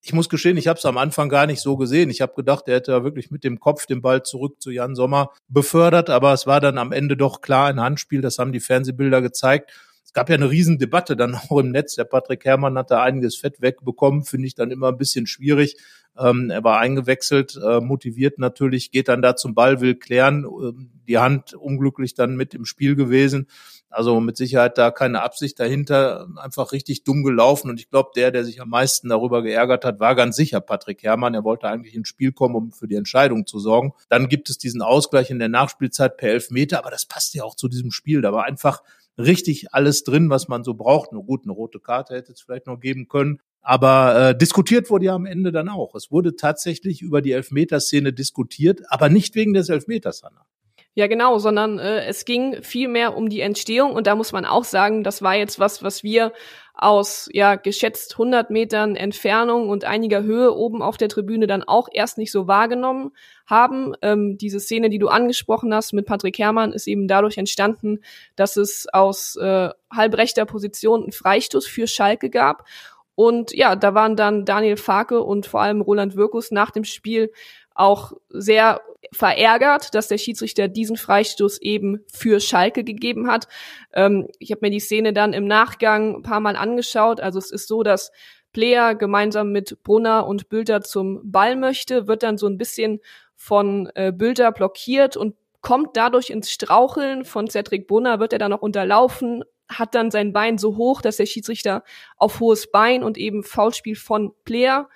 Ich 0.00 0.12
muss 0.12 0.28
gestehen, 0.28 0.56
ich 0.56 0.68
habe 0.68 0.78
es 0.78 0.84
am 0.84 0.98
Anfang 0.98 1.28
gar 1.28 1.46
nicht 1.46 1.60
so 1.60 1.76
gesehen. 1.76 2.10
Ich 2.10 2.20
habe 2.20 2.34
gedacht, 2.34 2.68
er 2.68 2.76
hätte 2.76 2.92
ja 2.92 3.02
wirklich 3.02 3.32
mit 3.32 3.42
dem 3.42 3.58
Kopf 3.58 3.86
den 3.86 4.02
Ball 4.02 4.22
zurück 4.22 4.60
zu 4.60 4.70
Jan 4.70 4.94
Sommer 4.94 5.32
befördert, 5.48 6.10
aber 6.10 6.32
es 6.32 6.46
war 6.46 6.60
dann 6.60 6.78
am 6.78 6.92
Ende 6.92 7.16
doch 7.16 7.40
klar 7.40 7.66
ein 7.66 7.80
Handspiel. 7.80 8.20
Das 8.20 8.38
haben 8.38 8.52
die 8.52 8.60
Fernsehbilder 8.60 9.20
gezeigt 9.22 9.72
gab 10.16 10.30
ja 10.30 10.34
eine 10.36 10.50
Riesendebatte 10.50 11.14
dann 11.14 11.34
auch 11.48 11.58
im 11.58 11.70
Netz. 11.70 11.94
Der 11.94 12.04
Patrick 12.04 12.44
Herrmann 12.46 12.78
hat 12.78 12.90
da 12.90 13.02
einiges 13.02 13.36
Fett 13.36 13.60
wegbekommen, 13.60 14.24
finde 14.24 14.46
ich 14.46 14.54
dann 14.54 14.70
immer 14.70 14.88
ein 14.88 14.96
bisschen 14.96 15.26
schwierig. 15.26 15.76
Ähm, 16.18 16.48
er 16.48 16.64
war 16.64 16.78
eingewechselt, 16.78 17.60
äh, 17.62 17.80
motiviert 17.80 18.38
natürlich, 18.38 18.90
geht 18.90 19.08
dann 19.08 19.20
da 19.20 19.36
zum 19.36 19.54
Ball, 19.54 19.82
will 19.82 19.94
klären, 19.94 20.44
ähm, 20.44 20.90
die 21.06 21.18
Hand 21.18 21.52
unglücklich 21.52 22.14
dann 22.14 22.34
mit 22.34 22.54
im 22.54 22.64
Spiel 22.64 22.96
gewesen. 22.96 23.46
Also 23.90 24.18
mit 24.20 24.38
Sicherheit 24.38 24.78
da 24.78 24.90
keine 24.90 25.22
Absicht 25.22 25.60
dahinter, 25.60 26.28
einfach 26.36 26.72
richtig 26.72 27.04
dumm 27.04 27.22
gelaufen. 27.22 27.68
Und 27.68 27.78
ich 27.78 27.90
glaube, 27.90 28.10
der, 28.16 28.30
der 28.30 28.44
sich 28.44 28.62
am 28.62 28.70
meisten 28.70 29.10
darüber 29.10 29.42
geärgert 29.42 29.84
hat, 29.84 30.00
war 30.00 30.14
ganz 30.14 30.36
sicher 30.36 30.62
Patrick 30.62 31.02
Herrmann. 31.02 31.34
Er 31.34 31.44
wollte 31.44 31.68
eigentlich 31.68 31.94
ins 31.94 32.08
Spiel 32.08 32.32
kommen, 32.32 32.54
um 32.54 32.72
für 32.72 32.88
die 32.88 32.96
Entscheidung 32.96 33.46
zu 33.46 33.58
sorgen. 33.58 33.92
Dann 34.08 34.28
gibt 34.28 34.48
es 34.48 34.56
diesen 34.56 34.80
Ausgleich 34.80 35.30
in 35.30 35.38
der 35.38 35.48
Nachspielzeit 35.50 36.16
per 36.16 36.30
Elfmeter, 36.30 36.78
aber 36.78 36.90
das 36.90 37.04
passt 37.04 37.34
ja 37.34 37.44
auch 37.44 37.54
zu 37.54 37.68
diesem 37.68 37.90
Spiel. 37.90 38.22
Da 38.22 38.32
war 38.32 38.44
einfach 38.44 38.82
richtig 39.18 39.72
alles 39.72 40.04
drin, 40.04 40.30
was 40.30 40.48
man 40.48 40.64
so 40.64 40.74
braucht. 40.74 41.12
Nur 41.12 41.24
gut, 41.24 41.44
eine 41.44 41.52
rote 41.52 41.80
Karte 41.80 42.14
hätte 42.14 42.32
es 42.32 42.40
vielleicht 42.40 42.66
noch 42.66 42.80
geben 42.80 43.08
können. 43.08 43.40
Aber 43.62 44.30
äh, 44.30 44.38
diskutiert 44.38 44.90
wurde 44.90 45.06
ja 45.06 45.14
am 45.14 45.26
Ende 45.26 45.50
dann 45.50 45.68
auch. 45.68 45.94
Es 45.94 46.10
wurde 46.12 46.36
tatsächlich 46.36 47.02
über 47.02 47.20
die 47.20 47.32
Elfmeterszene 47.32 48.12
diskutiert, 48.12 48.82
aber 48.88 49.08
nicht 49.08 49.34
wegen 49.34 49.54
des 49.54 49.68
Elfmeters, 49.68 50.22
Hanna. 50.22 50.46
Ja, 50.94 51.08
genau, 51.08 51.38
sondern 51.38 51.78
äh, 51.78 52.06
es 52.06 52.24
ging 52.24 52.62
viel 52.62 52.88
mehr 52.88 53.16
um 53.18 53.28
die 53.28 53.40
Entstehung 53.40 53.92
und 53.92 54.06
da 54.06 54.14
muss 54.14 54.32
man 54.32 54.46
auch 54.46 54.64
sagen, 54.64 55.04
das 55.04 55.20
war 55.20 55.34
jetzt 55.34 55.58
was, 55.58 55.82
was 55.82 56.02
wir 56.02 56.32
aus 56.76 57.28
ja 57.32 57.56
geschätzt 57.56 58.12
100 58.12 58.50
Metern 58.50 58.96
Entfernung 58.96 59.70
und 59.70 59.84
einiger 59.84 60.22
Höhe 60.22 60.54
oben 60.54 60.82
auf 60.82 60.98
der 60.98 61.08
Tribüne 61.08 61.46
dann 61.46 61.62
auch 61.62 61.88
erst 61.90 62.18
nicht 62.18 62.30
so 62.30 62.46
wahrgenommen 62.46 63.12
haben. 63.46 63.94
Ähm, 64.02 64.36
diese 64.36 64.60
Szene, 64.60 64.90
die 64.90 64.98
du 64.98 65.08
angesprochen 65.08 65.74
hast 65.74 65.94
mit 65.94 66.06
Patrick 66.06 66.38
Herrmann, 66.38 66.72
ist 66.72 66.86
eben 66.86 67.08
dadurch 67.08 67.38
entstanden, 67.38 68.00
dass 68.36 68.56
es 68.56 68.86
aus 68.92 69.36
äh, 69.36 69.70
halbrechter 69.90 70.44
Position 70.44 71.04
einen 71.04 71.12
Freistoß 71.12 71.66
für 71.66 71.86
Schalke 71.86 72.28
gab 72.28 72.66
Und 73.14 73.54
ja, 73.54 73.74
da 73.74 73.94
waren 73.94 74.14
dann 74.14 74.44
Daniel 74.44 74.76
Farke 74.76 75.22
und 75.22 75.46
vor 75.46 75.62
allem 75.62 75.80
Roland 75.80 76.16
Wirkus 76.16 76.50
nach 76.50 76.70
dem 76.70 76.84
Spiel 76.84 77.32
auch 77.74 78.12
sehr 78.28 78.80
verärgert, 79.12 79.94
dass 79.94 80.08
der 80.08 80.18
Schiedsrichter 80.18 80.68
diesen 80.68 80.96
Freistoß 80.96 81.60
eben 81.62 82.04
für 82.12 82.40
Schalke 82.40 82.84
gegeben 82.84 83.30
hat. 83.30 83.48
Ähm, 83.92 84.28
ich 84.38 84.50
habe 84.50 84.60
mir 84.62 84.70
die 84.70 84.80
Szene 84.80 85.12
dann 85.12 85.32
im 85.32 85.46
Nachgang 85.46 86.16
ein 86.16 86.22
paar 86.22 86.40
Mal 86.40 86.56
angeschaut. 86.56 87.20
Also 87.20 87.38
es 87.38 87.50
ist 87.50 87.68
so, 87.68 87.82
dass 87.82 88.12
Player 88.52 88.94
gemeinsam 88.94 89.52
mit 89.52 89.82
Brunner 89.82 90.26
und 90.26 90.48
Bülter 90.48 90.80
zum 90.80 91.20
Ball 91.30 91.56
möchte, 91.56 92.08
wird 92.08 92.22
dann 92.22 92.38
so 92.38 92.46
ein 92.46 92.56
bisschen 92.56 93.00
von 93.34 93.90
äh, 93.94 94.12
Bülter 94.12 94.50
blockiert 94.50 95.16
und 95.16 95.34
kommt 95.60 95.96
dadurch 95.96 96.30
ins 96.30 96.50
Straucheln. 96.50 97.24
Von 97.24 97.50
Cedric 97.50 97.86
Brunner 97.86 98.18
wird 98.18 98.32
er 98.32 98.38
dann 98.38 98.52
noch 98.52 98.62
unterlaufen, 98.62 99.44
hat 99.68 99.94
dann 99.94 100.10
sein 100.10 100.32
Bein 100.32 100.58
so 100.58 100.76
hoch, 100.76 101.02
dass 101.02 101.16
der 101.18 101.26
Schiedsrichter 101.26 101.82
auf 102.16 102.40
hohes 102.40 102.70
Bein 102.70 103.02
und 103.02 103.18
eben 103.18 103.42
Foulspiel 103.42 103.96
von 103.96 104.32
Player 104.44 104.88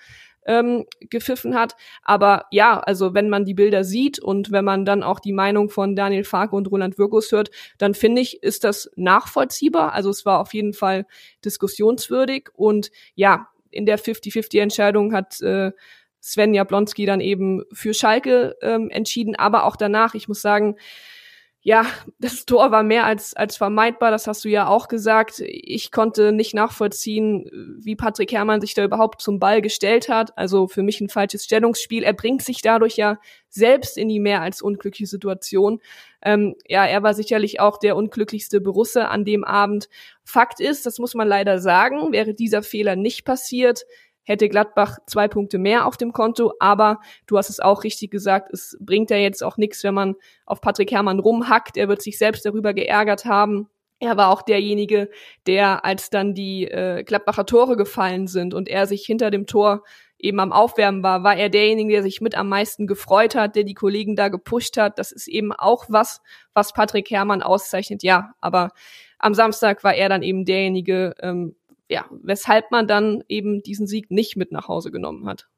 ähm, 0.47 0.87
gepfiffen 1.01 1.55
hat. 1.55 1.77
Aber 2.03 2.47
ja, 2.51 2.79
also 2.81 3.15
wenn 3.15 3.29
man 3.29 3.45
die 3.45 3.55
Bilder 3.55 3.85
sieht 3.85 4.19
und 4.19 4.51
wenn 4.51 4.65
man 4.65 4.85
dann 4.85 5.03
auch 5.03 5.21
die 5.21 5.33
Meinung 5.33 5.69
von 5.69 5.97
Daniel 5.97 6.25
Farke 6.25 6.57
und 6.57 6.71
Roland 6.71 6.99
Wirkus 6.99 7.33
hört, 7.33 7.51
dann 7.79 7.95
finde 7.95 8.23
ich, 8.23 8.43
ist 8.43 8.65
das 8.65 8.91
nachvollziehbar. 8.97 9.93
Also 9.93 10.11
es 10.11 10.25
war 10.25 10.41
auf 10.41 10.55
jeden 10.55 10.73
Fall 10.73 11.07
diskussionswürdig 11.45 12.49
und 12.55 12.91
ja, 13.15 13.49
in 13.71 13.87
der 13.87 13.99
50-50-Entscheidung 13.99 15.13
hat 15.13 15.41
äh, 15.43 15.73
Sven 16.21 16.55
Jablonski 16.55 17.07
dann 17.07 17.21
eben 17.21 17.63
für 17.73 17.95
Schalke 17.95 18.57
ähm, 18.61 18.91
entschieden, 18.91 19.37
aber 19.37 19.65
auch 19.65 19.77
danach, 19.77 20.15
ich 20.15 20.29
muss 20.29 20.43
sagen, 20.43 20.77
ja, 21.63 21.87
das 22.19 22.47
Tor 22.47 22.71
war 22.71 22.83
mehr 22.83 23.05
als, 23.05 23.35
als 23.35 23.57
vermeidbar, 23.57 24.11
das 24.11 24.27
hast 24.27 24.45
du 24.45 24.49
ja 24.49 24.67
auch 24.67 24.89
gesagt. 24.89 25.41
Ich 25.41 25.91
konnte 25.91 26.33
nicht 26.33 26.55
nachvollziehen, 26.55 27.51
wie 27.79 27.97
Patrick 27.97 28.33
Herrmann 28.33 28.61
sich 28.61 28.75
da 28.75 28.85
überhaupt 28.85 29.21
zum 29.21 29.39
Ball 29.39 29.61
gestellt 29.61 30.09
hat. 30.09 30.37
Also 30.37 30.69
für 30.69 30.83
mich 30.83 31.01
ein 31.01 31.09
falsches 31.09 31.45
Stellungsspiel. 31.45 32.03
Er 32.03 32.15
bringt 32.15 32.43
sich 32.43 32.63
dadurch 32.63 32.97
ja 32.97 33.19
selbst 33.49 33.99
in 33.99 34.09
die 34.09 34.21
mehr 34.21 34.41
als 34.41 34.63
unglückliche 34.63 35.09
Situation. 35.09 35.81
Ähm, 36.23 36.55
ja, 36.69 36.85
er 36.87 37.03
war 37.03 37.15
sicherlich 37.15 37.61
auch 37.61 37.79
der 37.79 37.97
unglücklichste 37.97 38.61
Berusse 38.61 39.09
an 39.09 39.25
dem 39.25 39.45
Abend. 39.45 39.89
Fakt 40.25 40.61
ist, 40.61 40.87
das 40.87 40.99
muss 40.99 41.15
man 41.15 41.29
leider 41.29 41.59
sagen, 41.59 42.13
wäre 42.13 42.35
dieser 42.35 42.63
Fehler 42.63 42.97
nicht 42.97 43.25
passiert, 43.25 43.85
hätte 44.25 44.49
Gladbach 44.49 44.99
zwei 45.07 45.29
Punkte 45.29 45.59
mehr 45.59 45.87
auf 45.87 45.97
dem 45.97 46.13
Konto, 46.13 46.53
aber 46.61 47.01
du 47.27 47.39
hast 47.39 47.51
es 47.51 47.61
auch 47.61 47.85
richtig 47.85 48.11
gesagt, 48.11 48.53
es 48.53 48.77
bringt 48.81 49.11
ja 49.11 49.17
jetzt 49.17 49.43
auch 49.43 49.57
nichts, 49.57 49.83
wenn 49.85 49.95
man 49.95 50.15
auf 50.47 50.61
Patrick 50.61 50.93
Herrmann 50.93 51.19
rumhackt, 51.19 51.77
er 51.77 51.89
wird 51.89 52.03
sich 52.03 52.19
selbst 52.19 52.45
darüber 52.45 52.75
geärgert 52.75 53.25
haben. 53.25 53.69
Er 54.03 54.17
war 54.17 54.31
auch 54.31 54.41
derjenige, 54.41 55.11
der, 55.47 55.85
als 55.85 56.09
dann 56.09 56.33
die 56.33 56.65
äh, 56.65 57.05
Gladbacher 57.05 57.45
Tore 57.45 57.77
gefallen 57.77 58.29
sind 58.29 58.55
und 58.55 58.67
er 58.69 58.87
sich 58.87 59.05
hinter 59.05 59.31
dem 59.31 59.47
Tor 59.47 59.83
eben 60.19 60.41
am 60.41 60.53
Aufwärmen 60.53 61.03
war, 61.03 61.23
war 61.23 61.37
er 61.37 61.49
derjenige, 61.49 61.93
der 61.93 62.03
sich 62.03 62.21
mit 62.21 62.35
am 62.35 62.49
meisten 62.49 62.87
gefreut 62.87 63.35
hat, 63.35 63.57
der 63.57 63.65
die 63.65 63.75
Kollegen 63.75 64.17
da 64.17 64.29
gepusht 64.29 64.77
hat. 64.79 64.99
Das 64.99 65.13
ist 65.13 65.29
eben 65.29 65.53
auch 65.53 65.87
was, 65.89 66.23
was 66.55 66.73
Patrick 66.73 67.11
Herrmann 67.11 67.43
auszeichnet. 67.43 68.03
Ja, 68.03 68.33
aber 68.41 68.71
am 69.19 69.35
Samstag 69.35 69.85
war 69.85 69.95
er 69.95 70.09
dann 70.09 70.23
eben 70.23 70.45
derjenige, 70.45 71.15
ähm, 71.21 71.57
ja, 71.91 72.09
weshalb 72.23 72.71
man 72.71 72.87
dann 72.87 73.23
eben 73.29 73.63
diesen 73.63 73.87
Sieg 73.87 74.11
nicht 74.11 74.37
mit 74.37 74.53
nach 74.53 74.69
Hause 74.69 74.91
genommen 74.91 75.27
hat. 75.27 75.49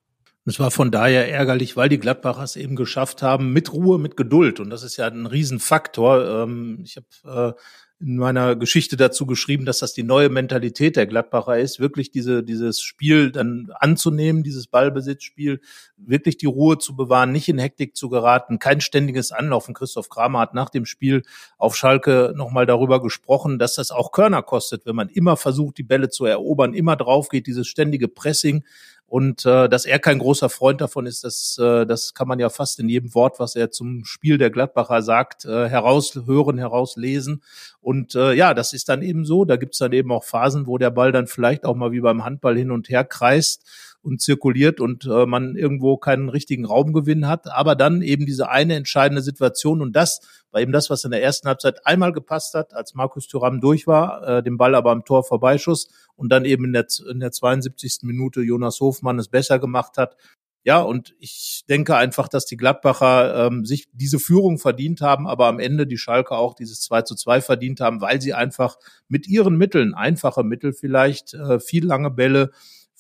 Es 0.45 0.59
war 0.59 0.73
von 0.73 0.91
daher 0.91 1.31
ärgerlich, 1.31 1.77
weil 1.77 1.89
die 1.89 2.01
Gladbacher 2.01 2.43
es 2.43 2.57
eben 2.57 2.75
geschafft 2.75 3.23
haben, 3.23 3.53
mit 3.53 3.73
Ruhe, 3.73 3.99
mit 3.99 4.17
Geduld. 4.17 4.59
Und 4.59 4.71
das 4.71 4.83
ist 4.83 4.97
ja 4.97 5.07
ein 5.07 5.27
Riesenfaktor. 5.27 6.43
Ähm, 6.43 6.81
ich 6.83 6.97
habe 6.97 7.55
äh, 7.55 7.61
in 8.03 8.17
meiner 8.17 8.57
Geschichte 8.57 8.97
dazu 8.97 9.27
geschrieben, 9.27 9.65
dass 9.65 9.79
das 9.79 9.93
die 9.93 10.03
neue 10.03 10.29
Mentalität 10.29 10.97
der 10.97 11.07
Gladbacher 11.07 11.59
ist, 11.59 11.79
wirklich 11.79 12.11
diese, 12.11 12.43
dieses 12.43 12.81
Spiel 12.81 13.31
dann 13.31 13.69
anzunehmen, 13.79 14.43
dieses 14.43 14.67
Ballbesitzspiel, 14.67 15.61
wirklich 16.07 16.37
die 16.37 16.47
Ruhe 16.47 16.79
zu 16.79 16.97
bewahren, 16.97 17.33
nicht 17.33 17.49
in 17.49 17.59
Hektik 17.59 17.97
zu 17.97 18.09
geraten, 18.09 18.59
kein 18.59 18.81
ständiges 18.81 19.33
Anlaufen. 19.33 19.75
Christoph 19.75 20.09
Kramer 20.09 20.41
hat 20.41 20.55
nach 20.55 20.71
dem 20.71 20.87
Spiel 20.87 21.23
auf 21.59 21.77
Schalke 21.77 22.33
nochmal 22.37 22.67
darüber 22.67 23.03
gesprochen, 23.03 23.59
dass 23.59 23.75
das 23.75 23.91
auch 23.91 24.13
Körner 24.13 24.43
kostet, 24.43 24.87
wenn 24.87 24.97
man 24.97 25.09
immer 25.09 25.37
versucht, 25.37 25.79
die 25.79 25.83
Bälle 25.83 26.09
zu 26.09 26.25
erobern, 26.25 26.75
immer 26.75 26.97
drauf 26.97 27.29
geht, 27.29 27.47
dieses 27.47 27.69
ständige 27.69 28.09
Pressing. 28.09 28.65
Und 29.13 29.45
äh, 29.45 29.69
dass 29.69 29.85
er 29.85 29.99
kein 29.99 30.21
großer 30.21 30.49
Freund 30.49 30.81
davon 30.81 31.05
ist, 31.05 31.23
das, 31.23 31.59
äh, 31.61 31.85
das 31.85 32.15
kann 32.15 32.27
man 32.27 32.39
ja 32.39 32.49
fast 32.49 32.81
in 32.81 32.89
jedem 32.89 33.15
Wort, 33.15 33.39
was 33.39 33.57
er 33.57 33.71
zum 33.71 34.07
Spiel 34.07 34.39
der 34.39 34.49
Gladbacher 34.49 35.03
sagt, 35.03 35.45
äh, 35.45 35.69
heraushören, 35.69 36.57
herauslesen. 36.57 37.43
Und 37.83 38.15
äh, 38.15 38.33
ja, 38.33 38.55
das 38.55 38.73
ist 38.73 38.89
dann 38.89 39.03
eben 39.03 39.27
so. 39.27 39.45
Da 39.45 39.57
gibt's 39.57 39.77
dann 39.77 39.93
eben 39.93 40.11
auch 40.13 40.25
Phasen, 40.25 40.67
wo 40.67 40.79
der 40.79 40.91
Ball 40.91 41.13
dann 41.13 41.27
vielleicht 41.27 41.67
auch 41.67 41.77
mal 41.77 41.93
wie 41.93 42.01
beim 42.01 42.25
Handball 42.25 42.57
hin 42.57 42.71
und 42.71 42.89
her 42.89 43.05
kreist 43.05 43.67
und 44.03 44.21
zirkuliert 44.21 44.81
und 44.81 45.07
äh, 45.07 45.27
man 45.27 45.57
irgendwo 45.57 45.97
keinen 45.97 46.29
richtigen 46.29 46.65
Raumgewinn 46.65 47.29
hat. 47.29 47.49
Aber 47.49 47.75
dann 47.77 48.03
eben 48.03 48.27
diese 48.27 48.49
eine 48.49 48.75
entscheidende 48.75 49.23
Situation 49.23 49.81
und 49.81 49.95
das 49.95 50.21
war 50.51 50.61
eben 50.61 50.73
das, 50.73 50.91
was 50.91 51.05
in 51.05 51.13
der 51.13 51.23
ersten 51.23 51.49
Halbzeit 51.49 51.87
einmal 51.87 52.13
gepasst 52.13 52.55
hat, 52.55 52.75
als 52.75 52.95
Markus 52.95 53.27
Thuram 53.27 53.61
durch 53.61 53.87
war, 53.87 54.27
äh, 54.27 54.43
den 54.43 54.59
Ball 54.59 54.75
aber 54.75 54.91
am 54.91 55.05
Tor 55.05 55.25
vorbeischuss 55.25 55.89
und 56.17 56.31
dann 56.31 56.45
eben 56.45 56.65
in 56.67 56.73
der, 56.73 56.87
in 57.11 57.21
der 57.21 57.33
72. 57.33 58.01
Minute 58.03 58.43
Jonas 58.43 58.81
Hofmann 58.81 59.19
es 59.19 59.29
besser 59.29 59.59
gemacht 59.59 59.97
hat. 59.97 60.17
Ja, 60.65 60.81
und 60.81 61.17
ich 61.19 61.65
denke 61.69 61.97
einfach, 61.97 62.29
dass 62.29 62.47
die 62.47 62.57
Gladbacher 62.57 63.47
ähm, 63.47 63.65
sich 63.65 63.89
diese 63.93 64.21
Führung 64.21 64.59
verdient 64.59 65.01
haben, 65.01 65.27
aber 65.27 65.47
am 65.49 65.59
Ende 65.59 65.89
die 65.89 65.99
Schalke 65.99 66.37
auch 66.37 66.55
dieses 66.55 66.81
2 66.83 67.03
zu 67.03 67.17
2 67.17 67.41
verdient 67.41 67.81
haben, 67.81 68.01
weil 68.01 68.21
sie 68.21 68.33
einfach 68.33 68.77
mit 69.09 69.27
ihren 69.27 69.57
Mitteln, 69.57 69.93
einfache 69.93 70.45
Mittel 70.45 70.73
vielleicht, 70.73 71.35
äh, 71.35 71.59
viel 71.59 71.85
lange 71.85 72.13
Bälle, 72.13 72.53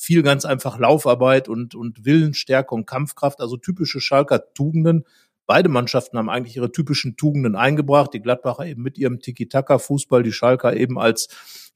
viel 0.02 0.24
ganz 0.24 0.44
einfach 0.44 0.80
Laufarbeit 0.80 1.48
und, 1.48 1.76
und 1.76 2.04
Willensstärke 2.04 2.74
und 2.74 2.86
Kampfkraft, 2.86 3.40
also 3.40 3.56
typische 3.56 4.00
Schalker 4.00 4.52
Tugenden. 4.52 5.04
Beide 5.46 5.68
Mannschaften 5.68 6.18
haben 6.18 6.28
eigentlich 6.28 6.56
ihre 6.56 6.72
typischen 6.72 7.16
Tugenden 7.16 7.54
eingebracht. 7.54 8.12
Die 8.12 8.20
Gladbacher 8.20 8.66
eben 8.66 8.82
mit 8.82 8.98
ihrem 8.98 9.20
Tiki-Taka-Fußball, 9.20 10.24
die 10.24 10.32
Schalker 10.32 10.76
eben 10.76 10.98
als 10.98 11.28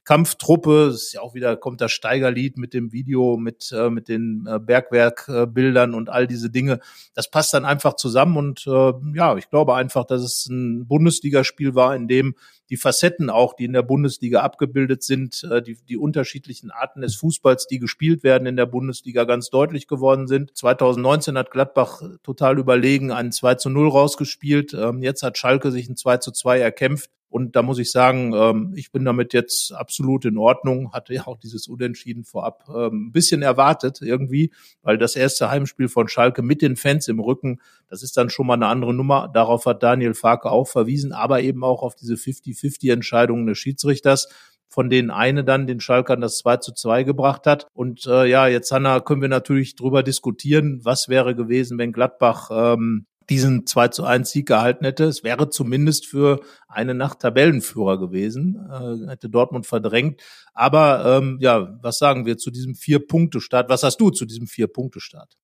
Kampftruppe. 0.03 0.87
Das 0.87 1.03
ist 1.03 1.13
ja 1.13 1.21
auch 1.21 1.35
wieder, 1.35 1.55
kommt 1.55 1.79
das 1.79 1.93
Steigerlied 1.93 2.57
mit 2.57 2.73
dem 2.73 2.91
Video, 2.91 3.37
mit, 3.37 3.71
äh, 3.71 3.89
mit 3.89 4.09
den 4.09 4.45
äh, 4.45 4.59
Bergwerkbildern 4.59 5.93
und 5.93 6.09
all 6.09 6.27
diese 6.27 6.49
Dinge. 6.49 6.79
Das 7.13 7.31
passt 7.31 7.53
dann 7.53 7.63
einfach 7.63 7.95
zusammen 7.95 8.35
und 8.35 8.67
äh, 8.67 8.93
ja, 9.13 9.37
ich 9.37 9.49
glaube 9.49 9.75
einfach, 9.75 10.05
dass 10.05 10.21
es 10.21 10.47
ein 10.47 10.85
Bundesligaspiel 10.85 11.75
war, 11.75 11.95
in 11.95 12.09
dem 12.09 12.35
die 12.69 12.77
Facetten 12.77 13.29
auch, 13.29 13.53
die 13.53 13.65
in 13.65 13.73
der 13.73 13.83
Bundesliga 13.83 14.41
abgebildet 14.41 15.03
sind, 15.03 15.43
äh, 15.49 15.61
die, 15.61 15.77
die 15.87 15.97
unterschiedlichen 15.97 16.71
Arten 16.71 17.01
des 17.01 17.15
Fußballs, 17.15 17.67
die 17.67 17.79
gespielt 17.79 18.23
werden 18.23 18.45
in 18.45 18.57
der 18.57 18.65
Bundesliga, 18.65 19.23
ganz 19.23 19.49
deutlich 19.49 19.87
geworden 19.87 20.27
sind. 20.27 20.55
2019 20.57 21.37
hat 21.37 21.51
Gladbach 21.51 22.01
total 22.23 22.59
überlegen 22.59 23.11
einen 23.11 23.31
2 23.31 23.55
zu 23.55 23.69
0 23.69 23.89
rausgespielt. 23.89 24.73
Ähm, 24.73 25.01
jetzt 25.01 25.23
hat 25.23 25.37
Schalke 25.37 25.71
sich 25.71 25.89
ein 25.89 25.95
2 25.95 26.17
zu 26.17 26.31
2 26.31 26.59
erkämpft. 26.59 27.09
Und 27.29 27.55
da 27.55 27.61
muss 27.61 27.77
ich 27.79 27.91
sagen, 27.91 28.33
ähm, 28.33 28.73
ich 28.75 28.91
bin 28.91 29.03
damit 29.03 29.33
jetzt 29.33 29.73
absolut 29.73 30.25
in 30.25 30.37
Ordnung. 30.37 30.93
Hatte 30.93 31.13
ja 31.13 31.27
auch 31.27 31.37
dieses 31.37 31.67
Unentschieden 31.67 32.23
vorab 32.23 32.63
ähm, 32.69 33.07
ein 33.07 33.11
bisschen 33.11 33.41
erwartet 33.41 33.99
irgendwie, 34.01 34.51
weil 34.81 34.97
das 34.97 35.15
erste 35.15 35.49
Heimspiel 35.49 35.89
von 35.89 36.07
Schalke 36.07 36.41
mit 36.41 36.61
den 36.61 36.75
Fans 36.75 37.07
im 37.07 37.19
Rücken, 37.19 37.59
das 37.89 38.03
ist 38.03 38.15
dann 38.17 38.29
schon 38.29 38.47
mal 38.47 38.53
eine 38.53 38.67
andere 38.67 38.93
Nummer. 38.93 39.29
Darauf 39.33 39.65
hat 39.65 39.83
Daniel 39.83 40.13
Farke 40.13 40.49
auch 40.51 40.67
verwiesen, 40.67 41.11
aber 41.11 41.41
eben 41.41 41.63
auch 41.63 41.83
auf 41.83 41.95
diese 41.95 42.15
50-50-Entscheidungen 42.15 43.45
des 43.47 43.57
Schiedsrichters 43.57 44.29
von 44.69 44.89
denen 44.89 45.09
eine 45.09 45.43
dann 45.43 45.65
den 45.65 45.79
Schalkern 45.79 46.21
das 46.21 46.37
2 46.39 46.57
zu 46.57 46.73
2 46.73 47.03
gebracht 47.03 47.47
hat. 47.47 47.67
Und 47.73 48.05
äh, 48.05 48.25
ja, 48.25 48.47
jetzt, 48.47 48.71
Hanna, 48.71 48.99
können 48.99 49.21
wir 49.21 49.29
natürlich 49.29 49.75
drüber 49.75 50.03
diskutieren, 50.03 50.81
was 50.83 51.09
wäre 51.09 51.35
gewesen, 51.35 51.77
wenn 51.77 51.93
Gladbach 51.93 52.49
ähm, 52.51 53.05
diesen 53.29 53.65
2 53.65 53.89
zu 53.89 54.03
1 54.03 54.29
Sieg 54.29 54.47
gehalten 54.47 54.85
hätte. 54.85 55.05
Es 55.05 55.23
wäre 55.23 55.49
zumindest 55.49 56.05
für 56.05 56.39
eine 56.67 56.93
Nacht 56.93 57.19
Tabellenführer 57.19 57.99
gewesen, 57.99 58.57
äh, 58.69 59.09
hätte 59.09 59.29
Dortmund 59.29 59.65
verdrängt. 59.65 60.21
Aber 60.53 61.17
ähm, 61.17 61.37
ja, 61.41 61.77
was 61.81 61.97
sagen 61.97 62.25
wir 62.25 62.37
zu 62.37 62.51
diesem 62.51 62.75
Vier-Punkte-Start? 62.75 63.69
Was 63.69 63.83
hast 63.83 63.97
du 63.97 64.09
zu 64.09 64.25
diesem 64.25 64.47
Vier-Punkte-Start? 64.47 65.37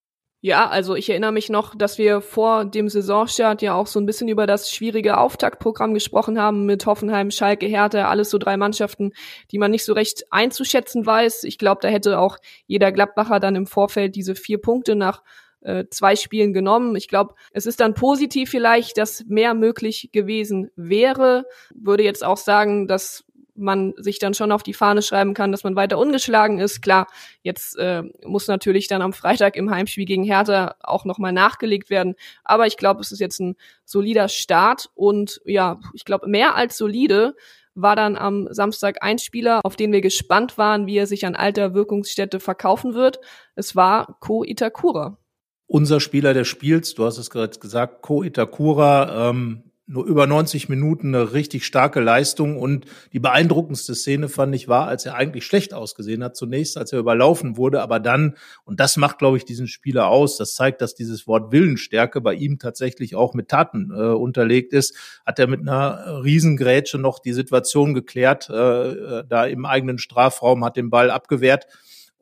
Ja, 0.46 0.68
also 0.68 0.94
ich 0.96 1.10
erinnere 1.10 1.32
mich 1.32 1.50
noch, 1.50 1.74
dass 1.74 1.98
wir 1.98 2.20
vor 2.20 2.66
dem 2.66 2.90
Saisonstart 2.90 3.62
ja 3.62 3.76
auch 3.76 3.88
so 3.88 3.98
ein 3.98 4.06
bisschen 4.06 4.28
über 4.28 4.46
das 4.46 4.70
schwierige 4.70 5.18
Auftaktprogramm 5.18 5.94
gesprochen 5.94 6.38
haben 6.38 6.66
mit 6.66 6.86
Hoffenheim, 6.86 7.32
Schalke, 7.32 7.66
Hertha, 7.66 8.10
alles 8.10 8.30
so 8.30 8.38
drei 8.38 8.58
Mannschaften, 8.58 9.14
die 9.52 9.58
man 9.58 9.72
nicht 9.72 9.86
so 9.86 9.94
recht 9.94 10.26
einzuschätzen 10.32 11.06
weiß. 11.06 11.46
Ich 11.46 11.58
glaube, 11.58 11.80
da 11.82 11.88
hätte 11.88 12.20
auch 12.20 12.40
jeder 12.66 12.92
Gladbacher 12.92 13.40
dann 13.40 13.56
im 13.56 13.68
Vorfeld 13.68 14.18
diese 14.18 14.36
vier 14.36 14.58
Punkte 14.58 14.96
nach 14.96 15.24
äh, 15.64 15.86
zwei 15.90 16.16
Spielen 16.16 16.54
genommen. 16.54 16.96
Ich 16.96 17.08
glaube, 17.08 17.36
es 17.52 17.66
ist 17.66 17.80
dann 17.80 17.94
positiv 17.94 18.50
vielleicht, 18.50 18.98
dass 18.98 19.26
mehr 19.26 19.54
möglich 19.54 20.10
gewesen 20.12 20.70
wäre. 20.76 21.46
Würde 21.74 22.04
jetzt 22.04 22.24
auch 22.24 22.38
sagen, 22.38 22.88
dass 22.88 23.26
man 23.56 23.94
sich 23.98 24.20
dann 24.20 24.34
schon 24.34 24.52
auf 24.52 24.64
die 24.64 24.74
Fahne 24.74 25.02
schreiben 25.02 25.34
kann, 25.34 25.52
dass 25.52 25.64
man 25.64 25.76
weiter 25.76 25.98
ungeschlagen 25.98 26.60
ist. 26.60 26.82
Klar, 26.82 27.08
jetzt 27.42 27.78
äh, 27.78 28.04
muss 28.26 28.48
natürlich 28.48 28.88
dann 28.88 29.02
am 29.02 29.14
Freitag 29.14 29.56
im 29.56 29.70
Heimspiel 29.70 30.06
gegen 30.06 30.24
Hertha 30.24 30.76
auch 30.82 31.06
nochmal 31.06 31.32
nachgelegt 31.32 31.90
werden. 31.90 32.16
Aber 32.44 32.68
ich 32.68 32.78
glaube, 32.78 33.02
es 33.02 33.12
ist 33.12 33.20
jetzt 33.20 33.40
ein 33.40 33.56
solider 33.86 34.28
Start 34.28 34.90
und 34.96 35.42
ja, 35.46 35.80
ich 35.94 36.06
glaube, 36.06 36.28
mehr 36.28 36.56
als 36.56 36.78
solide 36.78 37.36
war 37.76 37.96
dann 37.96 38.16
am 38.16 38.48
Samstag 38.52 38.98
ein 39.02 39.18
Spieler, 39.18 39.62
auf 39.64 39.76
den 39.76 39.92
wir 39.92 40.02
gespannt 40.02 40.58
waren, 40.58 40.86
wie 40.86 40.98
er 40.98 41.08
sich 41.08 41.26
an 41.26 41.36
alter 41.36 41.74
Wirkungsstätte 41.74 42.40
verkaufen 42.40 42.94
wird. 42.94 43.20
Es 43.56 43.76
war 43.76 44.18
Ko 44.20 44.44
Itakura. 44.44 45.18
Unser 45.68 46.00
Spieler 46.00 46.34
des 46.34 46.48
Spiels, 46.48 46.94
du 46.94 47.06
hast 47.06 47.18
es 47.18 47.30
gerade 47.30 47.58
gesagt, 47.58 48.02
Ko 48.02 48.24
Itakura, 48.24 49.30
ähm, 49.30 49.64
nur 49.86 50.06
über 50.06 50.28
90 50.28 50.70
Minuten 50.70 51.14
eine 51.14 51.34
richtig 51.34 51.66
starke 51.66 52.00
Leistung 52.00 52.58
und 52.58 52.86
die 53.12 53.20
beeindruckendste 53.20 53.96
Szene 53.96 54.30
fand 54.30 54.56
ich 54.56 54.70
war, 54.70 54.88
als 54.88 55.06
er 55.06 55.16
eigentlich 55.16 55.46
schlecht 55.46 55.74
ausgesehen 55.74 56.24
hat 56.24 56.38
zunächst, 56.38 56.78
als 56.78 56.94
er 56.94 57.00
überlaufen 57.00 57.58
wurde, 57.58 57.82
aber 57.82 58.00
dann 58.00 58.36
und 58.64 58.80
das 58.80 58.96
macht 58.96 59.18
glaube 59.18 59.36
ich 59.38 59.44
diesen 59.44 59.68
Spieler 59.68 60.08
aus, 60.08 60.38
das 60.38 60.56
zeigt, 60.56 60.82
dass 60.82 60.96
dieses 60.96 61.28
Wort 61.28 61.52
Willensstärke 61.52 62.22
bei 62.22 62.34
ihm 62.34 62.60
tatsächlich 62.60 63.16
auch 63.16 63.34
mit 63.34 63.50
Taten 63.50 63.92
äh, 63.92 64.14
unterlegt 64.14 64.72
ist, 64.72 64.96
hat 65.26 65.38
er 65.38 65.48
mit 65.48 65.62
einer 65.62 66.24
Riesengrätsche 66.24 66.98
noch 66.98 67.20
die 67.20 67.34
Situation 67.34 67.94
geklärt, 67.94 68.50
äh, 68.50 68.90
äh 68.90 69.24
da 69.28 69.46
im 69.46 69.66
eigenen 69.66 69.98
Strafraum 69.98 70.64
hat 70.64 70.78
den 70.78 70.90
Ball 70.90 71.12
abgewehrt 71.12 71.68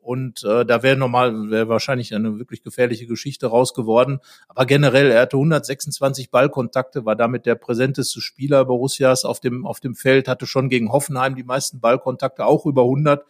und 0.02 0.42
äh, 0.42 0.66
da 0.66 0.82
wäre 0.82 0.96
normal, 0.96 1.50
wäre 1.50 1.68
wahrscheinlich 1.68 2.14
eine 2.14 2.38
wirklich 2.38 2.62
gefährliche 2.62 3.06
Geschichte 3.06 3.46
raus 3.46 3.72
geworden. 3.72 4.18
Aber 4.48 4.66
generell, 4.66 5.10
er 5.12 5.22
hatte 5.22 5.36
126 5.36 6.30
Ballkontakte, 6.30 7.04
war 7.04 7.14
damit 7.14 7.46
der 7.46 7.54
präsenteste 7.54 8.20
Spieler 8.20 8.64
Borussias 8.64 9.24
auf 9.24 9.38
dem, 9.38 9.64
auf 9.64 9.78
dem 9.78 9.94
Feld, 9.94 10.26
hatte 10.26 10.46
schon 10.46 10.68
gegen 10.68 10.90
Hoffenheim 10.90 11.36
die 11.36 11.44
meisten 11.44 11.80
Ballkontakte, 11.80 12.44
auch 12.44 12.66
über 12.66 12.82
100. 12.82 13.24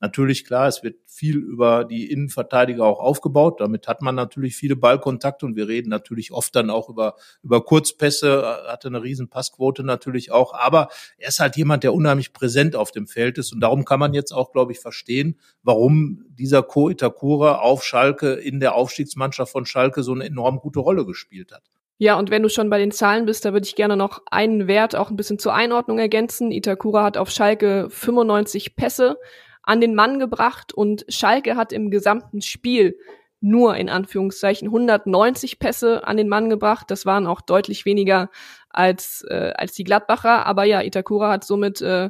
Natürlich 0.00 0.44
klar, 0.44 0.68
es 0.68 0.84
wird 0.84 0.96
viel 1.06 1.36
über 1.36 1.84
die 1.84 2.10
Innenverteidiger 2.12 2.84
auch 2.84 3.00
aufgebaut. 3.00 3.60
Damit 3.60 3.88
hat 3.88 4.00
man 4.00 4.14
natürlich 4.14 4.54
viele 4.54 4.76
Ballkontakte 4.76 5.44
und 5.44 5.56
wir 5.56 5.66
reden 5.66 5.88
natürlich 5.88 6.30
oft 6.30 6.54
dann 6.54 6.70
auch 6.70 6.88
über, 6.88 7.16
über 7.42 7.64
Kurzpässe, 7.64 8.62
hatte 8.68 8.88
eine 8.88 9.02
riesen 9.02 9.28
Passquote 9.28 9.82
natürlich 9.82 10.30
auch. 10.30 10.54
Aber 10.54 10.88
er 11.16 11.30
ist 11.30 11.40
halt 11.40 11.56
jemand, 11.56 11.82
der 11.82 11.94
unheimlich 11.94 12.32
präsent 12.32 12.76
auf 12.76 12.92
dem 12.92 13.08
Feld 13.08 13.38
ist 13.38 13.52
und 13.52 13.60
darum 13.60 13.84
kann 13.84 13.98
man 13.98 14.14
jetzt 14.14 14.30
auch, 14.30 14.52
glaube 14.52 14.70
ich, 14.70 14.78
verstehen, 14.78 15.38
warum 15.64 16.24
dieser 16.30 16.62
Ko 16.62 16.88
Itakura 16.88 17.56
auf 17.56 17.82
Schalke 17.82 18.34
in 18.34 18.60
der 18.60 18.76
Aufstiegsmannschaft 18.76 19.50
von 19.50 19.66
Schalke 19.66 20.04
so 20.04 20.12
eine 20.12 20.26
enorm 20.26 20.60
gute 20.60 20.78
Rolle 20.78 21.04
gespielt 21.06 21.50
hat. 21.50 21.64
Ja, 22.00 22.16
und 22.16 22.30
wenn 22.30 22.44
du 22.44 22.48
schon 22.48 22.70
bei 22.70 22.78
den 22.78 22.92
Zahlen 22.92 23.26
bist, 23.26 23.44
da 23.44 23.52
würde 23.52 23.66
ich 23.66 23.74
gerne 23.74 23.96
noch 23.96 24.22
einen 24.30 24.68
Wert 24.68 24.94
auch 24.94 25.10
ein 25.10 25.16
bisschen 25.16 25.40
zur 25.40 25.54
Einordnung 25.54 25.98
ergänzen. 25.98 26.52
Itakura 26.52 27.02
hat 27.02 27.16
auf 27.16 27.28
Schalke 27.30 27.88
95 27.90 28.76
Pässe 28.76 29.18
an 29.68 29.82
den 29.82 29.94
Mann 29.94 30.18
gebracht 30.18 30.72
und 30.72 31.04
Schalke 31.08 31.54
hat 31.54 31.74
im 31.74 31.90
gesamten 31.90 32.40
Spiel 32.40 32.98
nur 33.40 33.76
in 33.76 33.90
Anführungszeichen 33.90 34.68
190 34.68 35.58
Pässe 35.58 36.06
an 36.06 36.16
den 36.16 36.28
Mann 36.28 36.48
gebracht. 36.48 36.90
Das 36.90 37.04
waren 37.04 37.26
auch 37.26 37.42
deutlich 37.42 37.84
weniger 37.84 38.30
als, 38.70 39.24
äh, 39.28 39.52
als 39.54 39.74
die 39.74 39.84
Gladbacher. 39.84 40.46
Aber 40.46 40.64
ja, 40.64 40.80
Itakura 40.82 41.30
hat 41.30 41.44
somit 41.44 41.82
äh, 41.82 42.08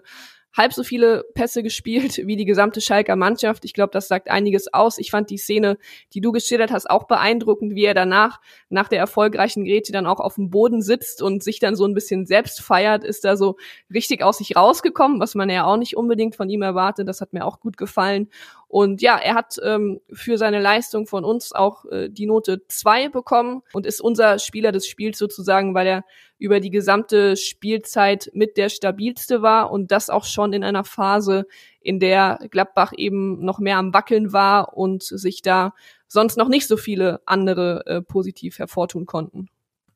halb 0.59 0.75
so 0.75 0.83
viele 0.83 1.25
Pässe 1.35 1.63
gespielt 1.63 2.19
wie 2.27 2.37
die 2.37 2.45
gesamte 2.45 2.83
Schalker 2.83 3.17
Mannschaft. 3.17 3.65
Ich 3.65 3.73
glaube, 3.73 3.93
das 3.93 4.09
sagt 4.09 4.29
einiges 4.29 4.73
aus. 4.75 4.99
Ich 4.99 5.11
fand 5.11 5.31
die 5.31 5.39
Szene, 5.39 5.79
die 6.13 6.21
du 6.21 6.33
geschildert 6.33 6.71
hast, 6.71 6.91
auch 6.91 7.05
beeindruckend, 7.05 7.75
wie 7.75 7.85
er 7.85 7.95
danach, 7.95 8.41
nach 8.69 8.89
der 8.89 8.99
erfolgreichen 8.99 9.65
Grätsche 9.65 9.93
dann 9.93 10.07
auch 10.07 10.21
auf 10.21 10.35
dem 10.35 10.51
Boden 10.51 10.83
sitzt 10.83 11.23
und 11.23 11.43
sich 11.43 11.61
dann 11.61 11.77
so 11.77 11.87
ein 11.87 11.95
bisschen 11.95 12.27
selbst 12.27 12.61
feiert, 12.61 13.05
ist 13.05 13.25
da 13.25 13.37
so 13.37 13.57
richtig 13.93 14.23
aus 14.23 14.39
sich 14.39 14.57
rausgekommen, 14.57 15.21
was 15.21 15.35
man 15.35 15.49
ja 15.49 15.65
auch 15.65 15.79
nicht 15.79 15.97
unbedingt 15.97 16.37
von 16.37 16.51
ihm 16.51 16.63
erwartet. 16.63 17.09
Das 17.09 17.23
hat 17.23 17.33
mir 17.33 17.47
auch 17.47 17.61
gut 17.61 17.79
gefallen. 17.79 18.29
Und 18.69 19.01
ja, 19.01 19.17
er 19.17 19.35
hat 19.35 19.57
ähm, 19.65 20.01
für 20.13 20.37
seine 20.37 20.61
Leistung 20.61 21.07
von 21.07 21.25
uns 21.25 21.53
auch 21.53 21.87
äh, 21.87 22.11
die 22.11 22.27
Note 22.27 22.67
zwei 22.69 23.09
bekommen 23.09 23.63
und 23.73 23.87
ist 23.87 24.03
unser 24.03 24.39
Spieler 24.39 24.73
des 24.73 24.87
Spiels 24.87 25.17
sozusagen, 25.17 25.75
weil 25.75 25.87
er 25.87 26.05
über 26.39 26.61
die 26.61 26.71
gesamte 26.71 27.37
Spielzeit 27.39 28.31
mit 28.35 28.59
der 28.59 28.69
stabilste 28.69 29.41
war 29.41 29.71
und 29.71 29.91
das 29.91 30.11
auch 30.11 30.25
schon 30.25 30.53
in 30.53 30.65
einer 30.65 30.85
Phase, 30.85 31.47
in 31.81 31.99
der 31.99 32.39
Gladbach 32.51 32.93
eben 32.95 33.43
noch 33.43 33.59
mehr 33.59 33.79
am 33.79 33.95
Wackeln 33.95 34.35
war 34.35 34.77
und 34.77 35.03
sich 35.03 35.41
da 35.41 35.73
sonst 36.07 36.37
noch 36.37 36.49
nicht 36.49 36.67
so 36.67 36.77
viele 36.77 37.23
andere 37.25 37.87
äh, 37.87 38.03
positiv 38.03 38.59
hervortun 38.59 39.07
konnten. 39.07 39.49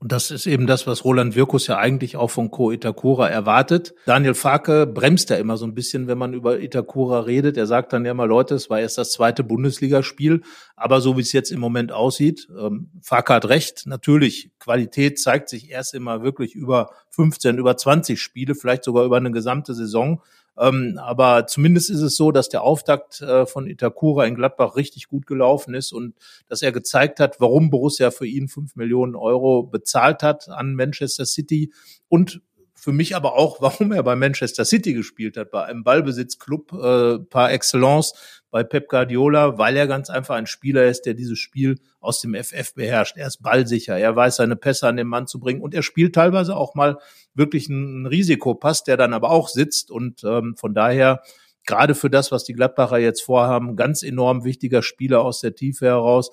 Und 0.03 0.11
das 0.11 0.33
ist 0.33 0.47
eben 0.47 0.67
das, 0.67 0.88
was 0.88 1.05
Roland 1.05 1.37
Wirkus 1.37 1.69
ja 1.69 1.79
eigentlich 1.79 2.17
auch 2.17 2.29
von 2.29 2.51
Co 2.51 2.73
Itakura 2.73 3.29
erwartet. 3.29 3.95
Daniel 4.05 4.35
Farke 4.35 4.85
bremst 4.85 5.31
ja 5.31 5.37
immer 5.37 5.57
so 5.57 5.65
ein 5.65 5.75
bisschen, 5.75 6.09
wenn 6.09 6.19
man 6.19 6.35
über 6.35 6.59
Itakura 6.59 7.21
redet. 7.21 7.57
Er 7.57 7.69
sagt 7.69 7.93
dann 7.93 8.05
ja 8.05 8.11
immer, 8.11 8.27
Leute, 8.27 8.57
es 8.57 8.69
war 8.69 8.81
erst 8.81 8.99
das 8.99 9.12
zweite 9.12 9.45
Bundesligaspiel. 9.45 10.43
Aber 10.75 11.01
so 11.01 11.17
wie 11.17 11.21
es 11.21 11.31
jetzt 11.31 11.53
im 11.53 11.61
Moment 11.61 11.93
aussieht, 11.93 12.49
ähm, 12.59 12.91
Farke 13.01 13.33
hat 13.33 13.49
recht. 13.49 13.87
Natürlich, 13.87 14.51
Qualität 14.59 15.21
zeigt 15.21 15.49
sich 15.49 15.71
erst 15.71 15.95
immer 15.95 16.25
wirklich 16.25 16.57
über 16.57 16.91
15, 17.11 17.59
über 17.59 17.77
20 17.77 18.21
Spiele, 18.21 18.57
vielleicht 18.57 18.83
sogar 18.83 19.05
über 19.05 19.19
eine 19.19 19.31
gesamte 19.31 19.73
Saison. 19.73 20.21
Ähm, 20.59 20.99
aber 21.01 21.47
zumindest 21.47 21.88
ist 21.91 22.03
es 22.03 22.17
so, 22.17 22.31
dass 22.31 22.49
der 22.49 22.62
Auftakt 22.62 23.23
äh, 23.23 23.47
von 23.47 23.67
Itakura 23.67 24.27
in 24.27 24.35
Gladbach 24.35 24.77
richtig 24.77 25.09
gut 25.09 25.27
gelaufen 25.27 25.75
ist 25.75 25.93
und 25.93 26.15
dass 26.49 26.61
er 26.62 26.73
gezeigt 26.73 27.21
hat, 27.21 27.41
warum 27.41 27.71
Borussia 27.71 28.11
für 28.11 28.27
ihn 28.27 28.49
fünf 28.49 28.77
Millionen 28.77 29.15
Euro 29.15 29.62
bezahlt 29.62 30.23
hat 30.23 30.49
an 30.49 30.75
Manchester 30.75 31.25
City 31.25 31.73
und 32.09 32.43
für 32.83 32.92
mich 32.92 33.14
aber 33.14 33.37
auch, 33.37 33.61
warum 33.61 33.92
er 33.92 34.03
bei 34.03 34.16
Manchester 34.16 34.64
City 34.64 34.92
gespielt 34.92 35.37
hat, 35.37 35.53
bei 35.53 35.64
einem 35.64 35.85
Ballbesitzclub 35.85 36.73
äh, 36.73 37.18
par 37.21 37.53
excellence, 37.53 38.12
bei 38.51 38.64
Pep 38.64 38.88
Guardiola, 38.88 39.57
weil 39.57 39.77
er 39.77 39.87
ganz 39.87 40.11
einfach 40.11 40.35
ein 40.35 40.47
Spieler 40.47 40.85
ist, 40.87 41.03
der 41.03 41.14
dieses 41.14 41.38
Spiel 41.38 41.79
aus 42.01 42.21
dem 42.21 42.35
FF 42.35 42.75
beherrscht. 42.75 43.16
Er 43.16 43.29
ist 43.29 43.40
ballsicher, 43.42 43.97
er 43.97 44.16
weiß 44.16 44.37
seine 44.37 44.57
Pässe 44.57 44.88
an 44.88 44.97
den 44.97 45.07
Mann 45.07 45.29
zu 45.29 45.38
bringen 45.38 45.62
und 45.62 45.75
er 45.75 45.83
spielt 45.83 46.14
teilweise 46.14 46.57
auch 46.57 46.75
mal 46.75 46.99
wirklich 47.35 47.71
einen 47.71 48.07
Risikopass, 48.07 48.83
der 48.83 48.97
dann 48.97 49.14
aber 49.14 49.31
auch 49.31 49.49
sitzt 49.49 49.92
und 49.92 50.25
ähm, 50.25 50.57
von 50.57 50.75
daher 50.75 51.23
gerade 51.64 51.95
für 51.95 52.11
das, 52.11 52.33
was 52.33 52.42
die 52.42 52.53
Gladbacher 52.53 52.99
jetzt 52.99 53.23
vorhaben, 53.23 53.77
ganz 53.77 54.03
enorm 54.03 54.42
wichtiger 54.42 54.83
Spieler 54.83 55.23
aus 55.23 55.40
der 55.40 55.55
Tiefe 55.55 55.87
heraus. 55.87 56.31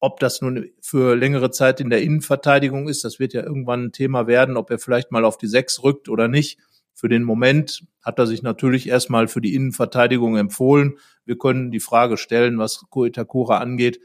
Ob 0.00 0.20
das 0.20 0.42
nun 0.42 0.70
für 0.80 1.16
längere 1.16 1.50
Zeit 1.50 1.80
in 1.80 1.90
der 1.90 2.02
Innenverteidigung 2.02 2.88
ist, 2.88 3.04
das 3.04 3.18
wird 3.18 3.32
ja 3.32 3.42
irgendwann 3.42 3.86
ein 3.86 3.92
Thema 3.92 4.26
werden, 4.26 4.56
ob 4.56 4.70
er 4.70 4.78
vielleicht 4.78 5.12
mal 5.12 5.24
auf 5.24 5.38
die 5.38 5.46
Sechs 5.46 5.82
rückt 5.82 6.08
oder 6.08 6.28
nicht. 6.28 6.58
Für 6.92 7.08
den 7.08 7.24
Moment 7.24 7.84
hat 8.02 8.18
er 8.18 8.26
sich 8.26 8.42
natürlich 8.42 8.88
erstmal 8.88 9.28
für 9.28 9.40
die 9.40 9.54
Innenverteidigung 9.54 10.36
empfohlen. 10.36 10.98
Wir 11.24 11.38
können 11.38 11.70
die 11.70 11.80
Frage 11.80 12.16
stellen, 12.16 12.58
was 12.58 12.84
Koitakura 12.90 13.58
angeht, 13.58 14.00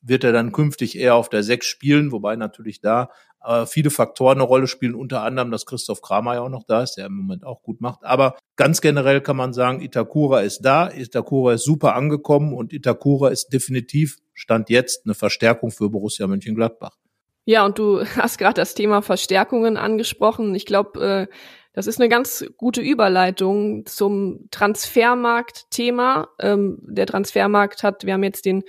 wird 0.00 0.24
er 0.24 0.32
dann 0.32 0.52
künftig 0.52 0.98
eher 0.98 1.14
auf 1.14 1.28
der 1.28 1.44
Sechs 1.44 1.66
spielen, 1.66 2.10
wobei 2.10 2.34
natürlich 2.34 2.80
da 2.80 3.10
äh, 3.44 3.66
viele 3.66 3.90
Faktoren 3.90 4.38
eine 4.38 4.42
Rolle 4.42 4.66
spielen, 4.66 4.94
unter 4.94 5.22
anderem, 5.22 5.50
dass 5.50 5.66
Christoph 5.66 6.02
Kramer 6.02 6.34
ja 6.34 6.40
auch 6.40 6.48
noch 6.48 6.64
da 6.64 6.82
ist, 6.82 6.96
der 6.96 7.06
im 7.06 7.16
Moment 7.16 7.44
auch 7.44 7.62
gut 7.62 7.80
macht. 7.80 8.04
Aber 8.04 8.36
ganz 8.56 8.80
generell 8.80 9.20
kann 9.20 9.36
man 9.36 9.52
sagen, 9.52 9.80
Itakura 9.80 10.40
ist 10.40 10.62
da, 10.62 10.90
Itakura 10.90 11.54
ist 11.54 11.64
super 11.64 11.94
angekommen 11.94 12.52
und 12.52 12.72
Itakura 12.72 13.28
ist 13.28 13.52
definitiv, 13.52 14.18
stand 14.34 14.70
jetzt, 14.70 15.04
eine 15.04 15.14
Verstärkung 15.14 15.70
für 15.70 15.90
Borussia 15.90 16.26
Mönchengladbach. 16.26 16.96
Ja, 17.44 17.64
und 17.64 17.78
du 17.78 18.04
hast 18.16 18.38
gerade 18.38 18.54
das 18.54 18.74
Thema 18.74 19.02
Verstärkungen 19.02 19.76
angesprochen. 19.76 20.54
Ich 20.54 20.66
glaube, 20.66 21.28
äh, 21.30 21.34
das 21.72 21.86
ist 21.86 22.00
eine 22.00 22.08
ganz 22.08 22.44
gute 22.56 22.82
Überleitung 22.82 23.86
zum 23.86 24.48
Transfermarkt-Thema. 24.50 26.28
Ähm, 26.38 26.78
der 26.82 27.06
Transfermarkt 27.06 27.82
hat, 27.82 28.04
wir 28.04 28.12
haben 28.12 28.24
jetzt 28.24 28.44
den 28.44 28.62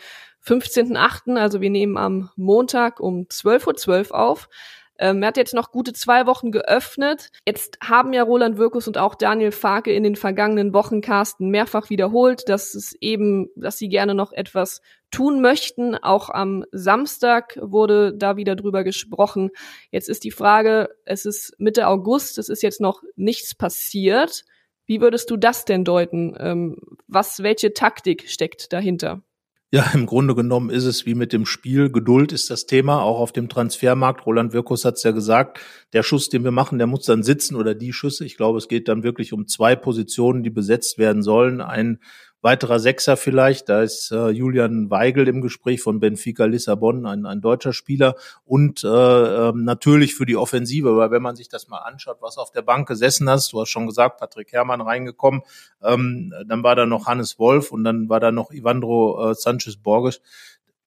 15.8., 0.45 1.37
also 1.37 1.61
wir 1.61 1.69
nehmen 1.69 1.97
am 1.97 2.29
Montag 2.35 2.99
um 2.99 3.23
12.12 3.23 4.11
Uhr 4.11 4.19
auf. 4.19 4.49
Ähm, 4.99 5.23
er 5.23 5.29
hat 5.29 5.37
jetzt 5.37 5.53
noch 5.53 5.71
gute 5.71 5.91
zwei 5.91 6.27
Wochen 6.27 6.51
geöffnet. 6.51 7.29
Jetzt 7.45 7.77
haben 7.81 8.13
ja 8.13 8.23
Roland 8.23 8.57
Wirkus 8.57 8.87
und 8.87 8.97
auch 8.97 9.15
Daniel 9.15 9.51
Farke 9.51 9.91
in 9.91 10.03
den 10.03 10.15
vergangenen 10.15 10.73
Wochen 10.73 11.01
Carsten 11.01 11.49
mehrfach 11.49 11.89
wiederholt, 11.89 12.47
dass 12.47 12.75
es 12.75 12.93
eben, 13.01 13.49
dass 13.55 13.77
sie 13.77 13.89
gerne 13.89 14.13
noch 14.13 14.31
etwas 14.31 14.81
tun 15.13 15.41
möchten. 15.41 15.95
Auch 15.95 16.29
am 16.29 16.65
Samstag 16.71 17.57
wurde 17.61 18.13
da 18.13 18.35
wieder 18.35 18.55
drüber 18.55 18.83
gesprochen. 18.83 19.51
Jetzt 19.91 20.09
ist 20.09 20.23
die 20.23 20.31
Frage, 20.31 20.89
es 21.05 21.25
ist 21.25 21.53
Mitte 21.59 21.87
August, 21.87 22.37
es 22.37 22.49
ist 22.49 22.63
jetzt 22.63 22.81
noch 22.81 23.03
nichts 23.15 23.55
passiert. 23.55 24.43
Wie 24.85 24.99
würdest 24.99 25.29
du 25.29 25.37
das 25.37 25.63
denn 25.63 25.85
deuten? 25.85 26.35
Ähm, 26.37 26.77
was, 27.07 27.41
welche 27.43 27.73
Taktik 27.73 28.27
steckt 28.27 28.73
dahinter? 28.73 29.21
Ja, 29.71 29.89
im 29.95 30.05
Grunde 30.05 30.35
genommen 30.35 30.69
ist 30.69 30.85
es 30.85 31.05
wie 31.07 31.15
mit 31.15 31.33
dem 31.33 31.47
Spiel. 31.47 31.89
Geduld 31.89 32.31
ist 32.31 32.51
das 32.51 32.67
Thema, 32.67 33.01
auch 33.01 33.19
auf 33.19 33.31
dem 33.31 33.49
Transfermarkt. 33.49 34.25
Roland 34.25 34.53
Wirkus 34.53 34.85
hat 34.85 34.97
es 34.97 35.03
ja 35.03 35.09
gesagt, 35.09 35.59
der 35.93 36.03
Schuss, 36.03 36.29
den 36.29 36.43
wir 36.43 36.51
machen, 36.51 36.77
der 36.77 36.85
muss 36.85 37.05
dann 37.05 37.23
sitzen 37.23 37.55
oder 37.55 37.73
die 37.73 37.91
Schüsse. 37.91 38.23
Ich 38.23 38.37
glaube, 38.37 38.59
es 38.59 38.67
geht 38.67 38.87
dann 38.87 39.01
wirklich 39.01 39.33
um 39.33 39.47
zwei 39.47 39.75
Positionen, 39.75 40.43
die 40.43 40.51
besetzt 40.51 40.99
werden 40.99 41.23
sollen. 41.23 41.59
Ein 41.59 41.99
weiterer 42.43 42.79
Sechser 42.79 43.17
vielleicht. 43.17 43.69
Da 43.69 43.81
ist 43.81 44.11
äh, 44.11 44.29
Julian 44.29 44.89
Weigel 44.89 45.27
im 45.27 45.41
Gespräch 45.41 45.81
von 45.81 45.99
Benfica 45.99 46.45
Lissabon, 46.45 47.05
ein, 47.05 47.25
ein 47.25 47.41
deutscher 47.41 47.73
Spieler. 47.73 48.15
Und 48.45 48.83
äh, 48.83 48.87
äh, 48.87 49.53
natürlich 49.55 50.13
für 50.13 50.25
die 50.25 50.35
Offensive, 50.35 50.95
weil 50.97 51.09
wenn 51.09 51.21
man 51.21 51.37
sich 51.37 51.47
das 51.47 51.69
mal 51.69 51.79
anschaut, 51.79 52.17
was 52.19 52.37
auf 52.37 52.51
der 52.51 52.61
Bank 52.61 52.87
gesessen 52.87 53.29
hast, 53.29 53.53
du 53.53 53.61
hast 53.61 53.69
schon 53.69 53.87
gesagt, 53.87 54.19
Patrick 54.19 54.51
Herrmann 54.51 54.81
reingekommen, 54.81 55.41
ähm, 55.81 56.33
dann 56.47 56.63
war 56.63 56.75
da 56.75 56.85
noch 56.85 57.07
Hannes 57.07 57.39
Wolf 57.39 57.71
und 57.71 57.85
dann 57.85 58.09
war 58.09 58.19
da 58.19 58.31
noch 58.31 58.51
Ivandro 58.51 59.31
äh, 59.31 59.35
Sanchez 59.35 59.77
Borges 59.77 60.21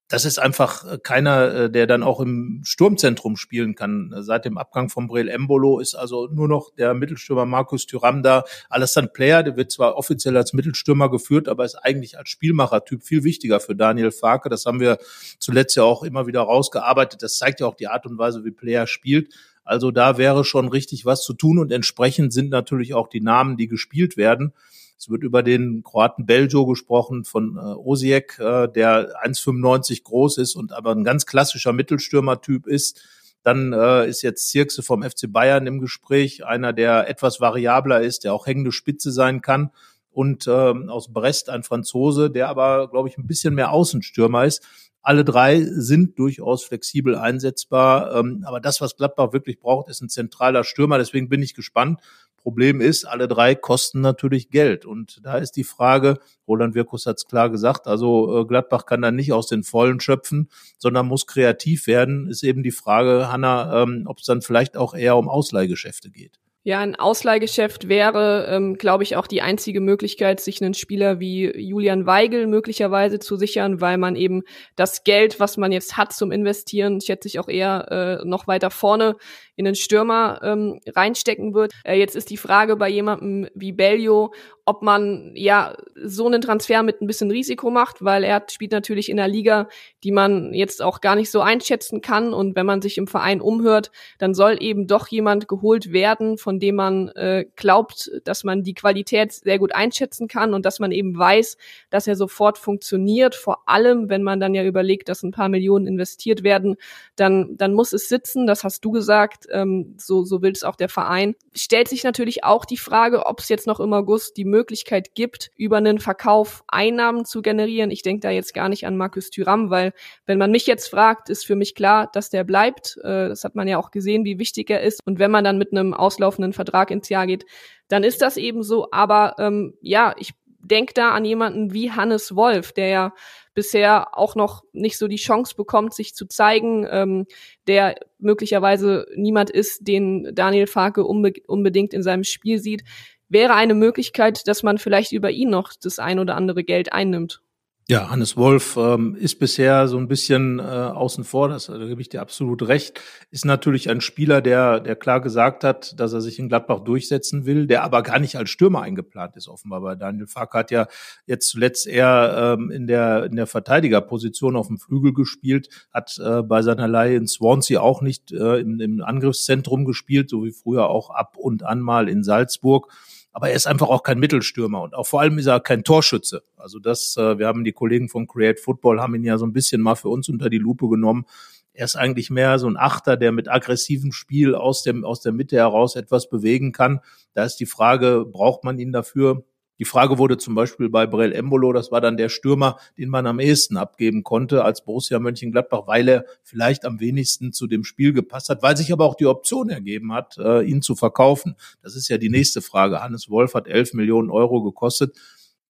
das 0.09 0.25
ist 0.25 0.38
einfach 0.38 0.85
äh, 0.85 0.99
keiner, 0.99 1.55
äh, 1.55 1.71
der 1.71 1.87
dann 1.87 2.03
auch 2.03 2.21
im 2.21 2.61
Sturmzentrum 2.64 3.37
spielen 3.37 3.75
kann. 3.75 4.14
Seit 4.19 4.45
dem 4.45 4.57
Abgang 4.57 4.88
von 4.88 5.09
Breel 5.09 5.29
Embolo 5.29 5.81
ist 5.81 5.95
also 5.95 6.29
nur 6.29 6.47
noch 6.47 6.71
der 6.75 6.95
Mittelstürmer 6.95 7.45
Markus 7.45 7.87
Thuram 7.87 8.23
da. 8.23 8.45
Alassane 8.71 9.09
Player, 9.09 9.42
der 9.42 9.57
wird 9.57 9.73
zwar 9.73 9.97
offiziell 9.97 10.37
als 10.37 10.53
Mittelstürmer 10.53 11.11
geführt, 11.11 11.49
aber 11.49 11.64
ist 11.64 11.75
eigentlich 11.75 12.19
als 12.19 12.29
Spielmachertyp 12.29 13.03
viel 13.03 13.25
wichtiger 13.25 13.59
für 13.59 13.75
Daniel 13.75 14.12
Farke. 14.12 14.49
Das 14.49 14.64
haben 14.64 14.79
wir 14.79 14.99
zuletzt 15.38 15.77
ja 15.77 15.83
auch 15.83 16.05
immer 16.05 16.27
wieder 16.27 16.42
rausgearbeitet. 16.42 17.23
Das 17.23 17.38
zeigt 17.38 17.61
ja 17.61 17.66
auch 17.66 17.75
die 17.75 17.88
Art 17.88 18.07
und 18.07 18.16
Weise, 18.16 18.45
wie 18.45 18.53
Player 18.53 18.87
spielt. 18.87 19.35
Also 19.64 19.90
da 19.90 20.16
wäre 20.16 20.45
schon 20.45 20.69
richtig 20.69 21.05
was 21.05 21.25
zu 21.25 21.33
tun 21.33 21.59
und 21.59 21.73
entsprechend 21.73 22.33
sind 22.33 22.51
natürlich 22.51 22.95
auch 22.95 23.09
die 23.09 23.21
Namen, 23.21 23.57
die 23.57 23.66
gespielt 23.66 24.16
werden. 24.16 24.53
Es 24.98 25.11
wird 25.11 25.22
über 25.22 25.42
den 25.42 25.82
Kroaten 25.82 26.24
Beljo 26.26 26.66
gesprochen 26.66 27.24
von 27.24 27.56
äh, 27.56 27.61
Osijek, 27.61 28.38
äh, 28.38 28.68
der 28.68 29.14
1,95 29.24 30.02
groß 30.04 30.38
ist 30.38 30.54
und 30.56 30.72
aber 30.72 30.92
ein 30.92 31.04
ganz 31.04 31.26
klassischer 31.26 31.72
Mittelstürmertyp 31.72 32.66
ist. 32.66 33.02
Dann 33.42 33.72
äh, 33.72 34.09
ist 34.09 34.22
jetzt 34.22 34.48
Zirkse 34.48 34.82
vom 34.82 35.02
FC 35.02 35.30
Bayern 35.30 35.66
im 35.66 35.80
Gespräch, 35.80 36.44
einer, 36.44 36.72
der 36.72 37.09
etwas 37.09 37.40
variabler 37.40 38.00
ist, 38.00 38.24
der 38.24 38.32
auch 38.32 38.46
hängende 38.46 38.72
Spitze 38.72 39.12
sein 39.12 39.42
kann. 39.42 39.70
Und 40.11 40.48
ähm, 40.48 40.88
aus 40.88 41.12
Brest 41.12 41.50
ein 41.50 41.62
Franzose, 41.62 42.30
der 42.30 42.48
aber, 42.48 42.88
glaube 42.88 43.09
ich, 43.09 43.18
ein 43.18 43.26
bisschen 43.26 43.54
mehr 43.54 43.70
Außenstürmer 43.70 44.46
ist. 44.46 44.66
Alle 45.02 45.24
drei 45.24 45.62
sind 45.62 46.18
durchaus 46.18 46.64
flexibel 46.64 47.14
einsetzbar. 47.14 48.16
Ähm, 48.16 48.42
aber 48.44 48.59
das, 48.59 48.80
was 48.80 48.96
Gladbach 48.96 49.32
wirklich 49.32 49.61
braucht, 49.61 49.88
ist 49.90 50.00
ein 50.00 50.09
zentraler 50.09 50.64
Stürmer. 50.64 50.98
Deswegen 50.98 51.28
bin 51.28 51.42
ich 51.42 51.54
gespannt. 51.54 52.00
Problem 52.46 52.80
ist, 52.80 53.04
alle 53.06 53.26
drei 53.26 53.56
kosten 53.56 54.00
natürlich 54.02 54.50
Geld. 54.50 54.85
Und 54.87 55.18
da 55.24 55.37
ist 55.37 55.56
die 55.56 55.64
Frage, 55.64 56.20
Roland 56.46 56.76
Wirkus 56.76 57.04
hat 57.04 57.16
es 57.16 57.26
klar 57.26 57.50
gesagt, 57.50 57.88
also 57.88 58.38
äh, 58.38 58.44
Gladbach 58.44 58.87
kann 58.87 59.02
da 59.02 59.11
nicht 59.11 59.32
aus 59.32 59.48
den 59.48 59.64
Vollen 59.64 59.98
schöpfen, 59.98 60.48
sondern 60.78 61.09
muss 61.09 61.26
kreativ 61.26 61.88
werden. 61.88 62.28
Ist 62.28 62.44
eben 62.44 62.62
die 62.62 62.70
Frage, 62.70 63.32
Hanna, 63.32 63.82
ähm, 63.82 64.04
ob 64.06 64.20
es 64.20 64.26
dann 64.26 64.42
vielleicht 64.42 64.76
auch 64.76 64.94
eher 64.94 65.16
um 65.16 65.28
Ausleihgeschäfte 65.28 66.09
geht. 66.09 66.38
Ja, 66.66 66.81
ein 66.81 66.96
Ausleihgeschäft 66.96 67.88
wäre, 67.88 68.48
ähm, 68.50 68.74
glaube 68.74 69.05
ich, 69.05 69.14
auch 69.14 69.29
die 69.29 69.40
einzige 69.40 69.81
Möglichkeit, 69.81 70.40
sich 70.40 70.61
einen 70.61 70.74
Spieler 70.74 71.20
wie 71.20 71.57
Julian 71.57 72.07
Weigel 72.07 72.48
möglicherweise 72.48 73.20
zu 73.20 73.37
sichern, 73.37 73.81
weil 73.81 73.98
man 73.98 74.16
eben 74.16 74.42
das 74.74 75.05
Geld, 75.05 75.38
was 75.38 75.59
man 75.59 75.70
jetzt 75.70 75.96
hat 75.96 76.12
zum 76.12 76.33
Investieren, 76.33 77.00
schätze 77.00 77.29
ich 77.29 77.38
auch 77.38 77.46
eher 77.46 78.18
äh, 78.24 78.29
noch 78.29 78.48
weiter 78.48 78.70
vorne 78.70 79.14
in 79.55 79.64
den 79.64 79.74
Stürmer 79.74 80.40
ähm, 80.42 80.81
reinstecken 80.87 81.55
wird. 81.55 81.72
Äh, 81.85 81.98
jetzt 81.98 82.14
ist 82.14 82.31
die 82.31 82.37
Frage 82.37 82.76
bei 82.76 82.88
jemandem 82.88 83.48
wie 83.55 83.72
Bellio, 83.72 84.33
ob 84.66 84.83
man 84.83 85.33
ja 85.35 85.76
so 85.94 86.26
einen 86.26 86.42
Transfer 86.42 86.83
mit 86.83 87.00
ein 87.00 87.07
bisschen 87.07 87.31
Risiko 87.31 87.70
macht, 87.70 88.05
weil 88.05 88.22
er 88.24 88.44
spielt 88.50 88.72
natürlich 88.72 89.09
in 89.09 89.18
einer 89.18 89.33
Liga, 89.33 89.68
die 90.05 90.12
man 90.12 90.52
jetzt 90.52 90.83
auch 90.83 91.00
gar 91.00 91.14
nicht 91.14 91.31
so 91.31 91.40
einschätzen 91.40 92.00
kann. 92.00 92.35
Und 92.35 92.57
wenn 92.57 92.66
man 92.66 92.83
sich 92.83 92.98
im 92.98 93.07
Verein 93.07 93.40
umhört, 93.40 93.92
dann 94.18 94.35
soll 94.35 94.59
eben 94.61 94.87
doch 94.87 95.09
jemand 95.09 95.48
geholt 95.48 95.92
werden, 95.92 96.37
von 96.37 96.56
dem 96.61 96.77
man 96.77 97.09
äh, 97.09 97.47
glaubt, 97.57 98.11
dass 98.25 98.45
man 98.45 98.62
die 98.62 98.75
Qualität 98.75 99.33
sehr 99.33 99.59
gut 99.59 99.75
einschätzen 99.75 100.29
kann 100.29 100.55
und 100.55 100.66
dass 100.66 100.79
man 100.79 100.92
eben 100.92 101.16
weiß, 101.16 101.57
dass 101.90 102.07
er 102.07 102.16
sofort 102.16 102.59
funktioniert. 102.59 103.35
Vor 103.35 103.69
allem, 103.69 104.09
wenn 104.09 104.23
man 104.23 104.40
dann 104.40 104.55
ja 104.55 104.64
überlegt, 104.64 105.09
dass 105.09 105.23
ein 105.23 105.31
paar 105.31 105.49
Millionen 105.49 105.87
investiert 105.87 106.42
werden, 106.42 106.77
dann, 107.16 107.57
dann 107.57 107.75
muss 107.75 107.92
es 107.92 108.09
sitzen. 108.09 108.47
Das 108.47 108.64
hast 108.64 108.85
du 108.85 108.90
gesagt 108.90 109.47
ähm, 109.51 109.95
so, 109.99 110.25
so 110.25 110.42
will 110.42 110.53
es 110.53 110.64
auch 110.64 110.77
der 110.77 110.88
Verein. 110.88 111.35
Stellt 111.55 111.88
sich 111.88 112.05
natürlich 112.05 112.45
auch 112.45 112.64
die 112.64 112.77
Frage, 112.77 113.27
ob 113.27 113.40
es 113.40 113.49
jetzt 113.49 113.66
noch 113.66 113.81
im 113.81 113.92
August 113.92 114.37
die 114.37 114.45
Möglichkeit 114.45 115.14
gibt, 115.14 115.51
über 115.57 115.77
einen 115.79 115.99
Verkauf 115.99 116.64
Einnahmen 116.69 117.25
zu 117.25 117.42
generieren. 117.42 117.90
Ich 117.90 118.03
denke 118.03 118.21
da 118.21 118.31
jetzt 118.31 118.55
gar 118.55 118.69
nicht 118.69 118.87
an 118.87 118.97
Markus 118.97 119.31
Thüram, 119.31 119.71
weil 119.71 119.92
wenn 120.27 120.38
man 120.38 120.51
mich 120.51 120.66
jetzt 120.66 120.88
fragt, 120.88 121.31
ist 121.31 121.47
für 121.47 121.57
mich 121.57 121.75
klar, 121.75 122.11
dass 122.12 122.31
der 122.31 122.45
bleibt. 122.45 122.99
Äh, 123.03 123.29
das 123.29 123.45
hat 123.45 123.55
man 123.55 123.69
ja 123.69 123.79
auch 123.79 123.90
gesehen, 123.90 124.25
wie 124.25 124.38
wichtig 124.38 124.71
er 124.71 124.83
ist. 124.83 125.01
Und 125.05 125.19
wenn 125.19 125.31
man 125.31 125.45
dann 125.45 125.59
mit 125.59 125.73
einem 125.73 125.95
auslaufenden 125.95 126.45
Vertrag 126.52 126.90
ins 126.90 127.09
Jahr 127.09 127.26
geht, 127.26 127.46
dann 127.88 128.04
ist 128.04 128.22
das 128.22 128.37
eben 128.37 128.62
so. 128.62 128.88
Aber 128.90 129.37
ähm, 129.38 129.74
ja, 129.80 130.14
ich 130.18 130.32
denke 130.59 130.94
da 130.94 131.11
an 131.11 131.24
jemanden 131.24 131.72
wie 131.72 131.92
Hannes 131.92 132.35
Wolf, 132.35 132.72
der 132.72 132.88
ja 132.88 133.14
bisher 133.54 134.18
auch 134.18 134.35
noch 134.35 134.64
nicht 134.72 134.98
so 134.98 135.09
die 135.09 135.16
Chance 135.16 135.54
bekommt, 135.56 135.94
sich 135.94 136.14
zu 136.14 136.26
zeigen, 136.26 136.87
ähm, 136.90 137.26
der 137.66 137.96
möglicherweise 138.18 139.06
niemand 139.14 139.50
ist, 139.50 139.87
den 139.87 140.30
Daniel 140.35 140.66
Farke 140.66 141.04
unbe 141.04 141.32
unbedingt 141.46 141.94
in 141.94 142.02
seinem 142.02 142.24
Spiel 142.24 142.59
sieht, 142.59 142.85
wäre 143.28 143.54
eine 143.54 143.74
Möglichkeit, 143.74 144.46
dass 144.46 144.62
man 144.62 144.78
vielleicht 144.78 145.12
über 145.12 145.30
ihn 145.30 145.50
noch 145.50 145.72
das 145.80 145.98
ein 145.98 146.18
oder 146.18 146.37
andere 146.37 146.64
Geld 146.64 146.92
einnimmt. 146.92 147.40
Ja, 147.88 148.11
Hannes 148.11 148.37
Wolf 148.37 148.77
ähm, 148.77 149.14
ist 149.14 149.38
bisher 149.38 149.87
so 149.87 149.96
ein 149.96 150.09
bisschen 150.09 150.59
äh, 150.59 150.62
außen 150.62 151.22
vor, 151.22 151.49
das, 151.49 151.66
da 151.66 151.79
gebe 151.79 152.01
ich 152.01 152.09
dir 152.09 152.20
absolut 152.20 152.66
recht. 152.66 153.01
Ist 153.31 153.44
natürlich 153.44 153.88
ein 153.88 154.01
Spieler, 154.01 154.42
der, 154.42 154.81
der 154.81 154.96
klar 154.96 155.20
gesagt 155.20 155.62
hat, 155.62 155.94
dass 156.01 156.12
er 156.12 156.20
sich 156.20 156.40
in 156.40 156.49
Gladbach 156.49 156.81
durchsetzen 156.81 157.46
will, 157.46 157.68
der 157.68 157.85
aber 157.85 158.03
gar 158.03 158.18
nicht 158.18 158.35
als 158.35 158.51
Stürmer 158.51 158.83
eingeplant 158.83 159.37
ist, 159.37 159.46
offenbar. 159.46 159.85
Weil 159.85 159.96
Daniel 159.96 160.27
Fark 160.27 160.55
hat 160.55 160.72
ja 160.72 160.88
jetzt 161.27 161.49
zuletzt 161.49 161.87
eher 161.87 162.57
ähm, 162.59 162.72
in 162.72 162.88
der, 162.88 163.22
in 163.27 163.37
der 163.37 163.46
Verteidigerposition 163.46 164.57
auf 164.57 164.66
dem 164.66 164.79
Flügel 164.79 165.14
gespielt, 165.14 165.68
hat 165.94 166.18
äh, 166.18 166.42
bei 166.42 166.62
seiner 166.62 166.88
Leihe 166.88 167.14
in 167.14 167.29
Swansea 167.29 167.81
auch 167.81 168.03
nicht 168.03 168.33
äh, 168.33 168.59
im, 168.59 168.81
im 168.81 169.01
Angriffszentrum 169.01 169.85
gespielt, 169.85 170.29
so 170.29 170.42
wie 170.42 170.51
früher 170.51 170.88
auch 170.88 171.11
ab 171.11 171.37
und 171.37 171.62
an 171.62 171.79
mal 171.79 172.09
in 172.09 172.25
Salzburg 172.25 172.92
aber 173.37 173.51
er 173.51 173.57
ist 173.57 173.66
einfach 173.66 173.88
auch 173.88 174.03
kein 174.03 174.18
Mittelstürmer 174.18 174.81
und 174.81 174.94
auch 174.94 175.07
vor 175.07 175.20
allem 175.20 175.37
ist 175.37 175.44
er 175.44 175.61
kein 175.61 175.85
Torschütze. 175.85 176.42
Also 176.57 176.79
das, 176.79 177.18
äh, 177.18 177.38
wir 177.38 177.46
haben 177.46 177.64
die 177.64 177.72
Kollegen 177.72 178.09
von 178.09 178.27
Create 178.27 178.59
Football 178.59 178.99
haben 178.99 179.14
ihn 179.14 179.25
ja 179.25 179.37
so 179.37 179.44
ein 179.44 179.53
bisschen 179.53 179.83
mal 179.83 179.94
für 179.94 180.09
uns 180.09 180.31
unter 180.31 180.49
die 180.49 180.57
Lupe 180.57 180.88
genommen. 180.88 181.27
Er 181.75 181.85
ist 181.85 181.96
eigentlich 181.96 182.31
mehr 182.31 182.59
so 182.59 182.66
ein 182.66 182.79
Achter, 182.79 183.18
der 183.18 183.33
mit 183.33 183.51
aggressivem 183.51 184.12
Spiel 184.12 184.55
aus 184.55 184.85
dem 184.85 185.05
aus 185.05 185.20
der 185.20 185.33
Mitte 185.33 185.57
heraus 185.57 185.96
etwas 185.96 186.31
bewegen 186.31 186.72
kann. 186.72 187.01
Da 187.35 187.44
ist 187.44 187.57
die 187.57 187.66
Frage, 187.66 188.25
braucht 188.25 188.64
man 188.64 188.79
ihn 188.79 188.90
dafür? 188.90 189.44
Die 189.79 189.85
Frage 189.85 190.19
wurde 190.19 190.39
zum 190.39 190.55
Beispiel 190.55 190.89
bei 190.89 191.07
Brell 191.07 191.33
Embolo, 191.33 191.73
das 191.73 191.93
war 191.93 192.01
dann 192.01 192.17
der 192.17 192.29
Stürmer, 192.29 192.79
den 192.99 193.09
man 193.09 193.27
am 193.27 193.41
ehesten 193.41 193.77
abgeben 193.77 194.23
konnte 194.23 194.65
als 194.65 194.85
Borussia 194.85 195.19
Mönchengladbach, 195.19 195.87
weil 195.87 196.09
er 196.09 196.25
vielleicht 196.43 196.85
am 196.85 197.01
wenigsten 197.01 197.53
zu 197.53 197.67
dem 197.67 197.85
Spiel 197.85 198.12
gepasst 198.12 198.49
hat, 198.49 198.62
weil 198.62 198.77
sich 198.77 198.93
aber 198.93 199.05
auch 199.05 199.15
die 199.15 199.27
Option 199.27 199.69
ergeben 199.69 200.12
hat, 200.12 200.39
äh, 200.39 200.62
ihn 200.62 200.83
zu 200.83 200.95
verkaufen. 200.95 201.57
Das 201.83 201.95
ist 201.97 202.09
ja 202.09 202.19
die 202.19 202.31
nächste 202.31 202.62
Frage. 202.62 203.03
Hannes 203.03 203.29
Wolf 203.29 203.55
hat 203.55 203.69
11 203.69 203.95
Millionen 203.95 204.31
Euro 204.31 204.62
gekostet 204.62 205.17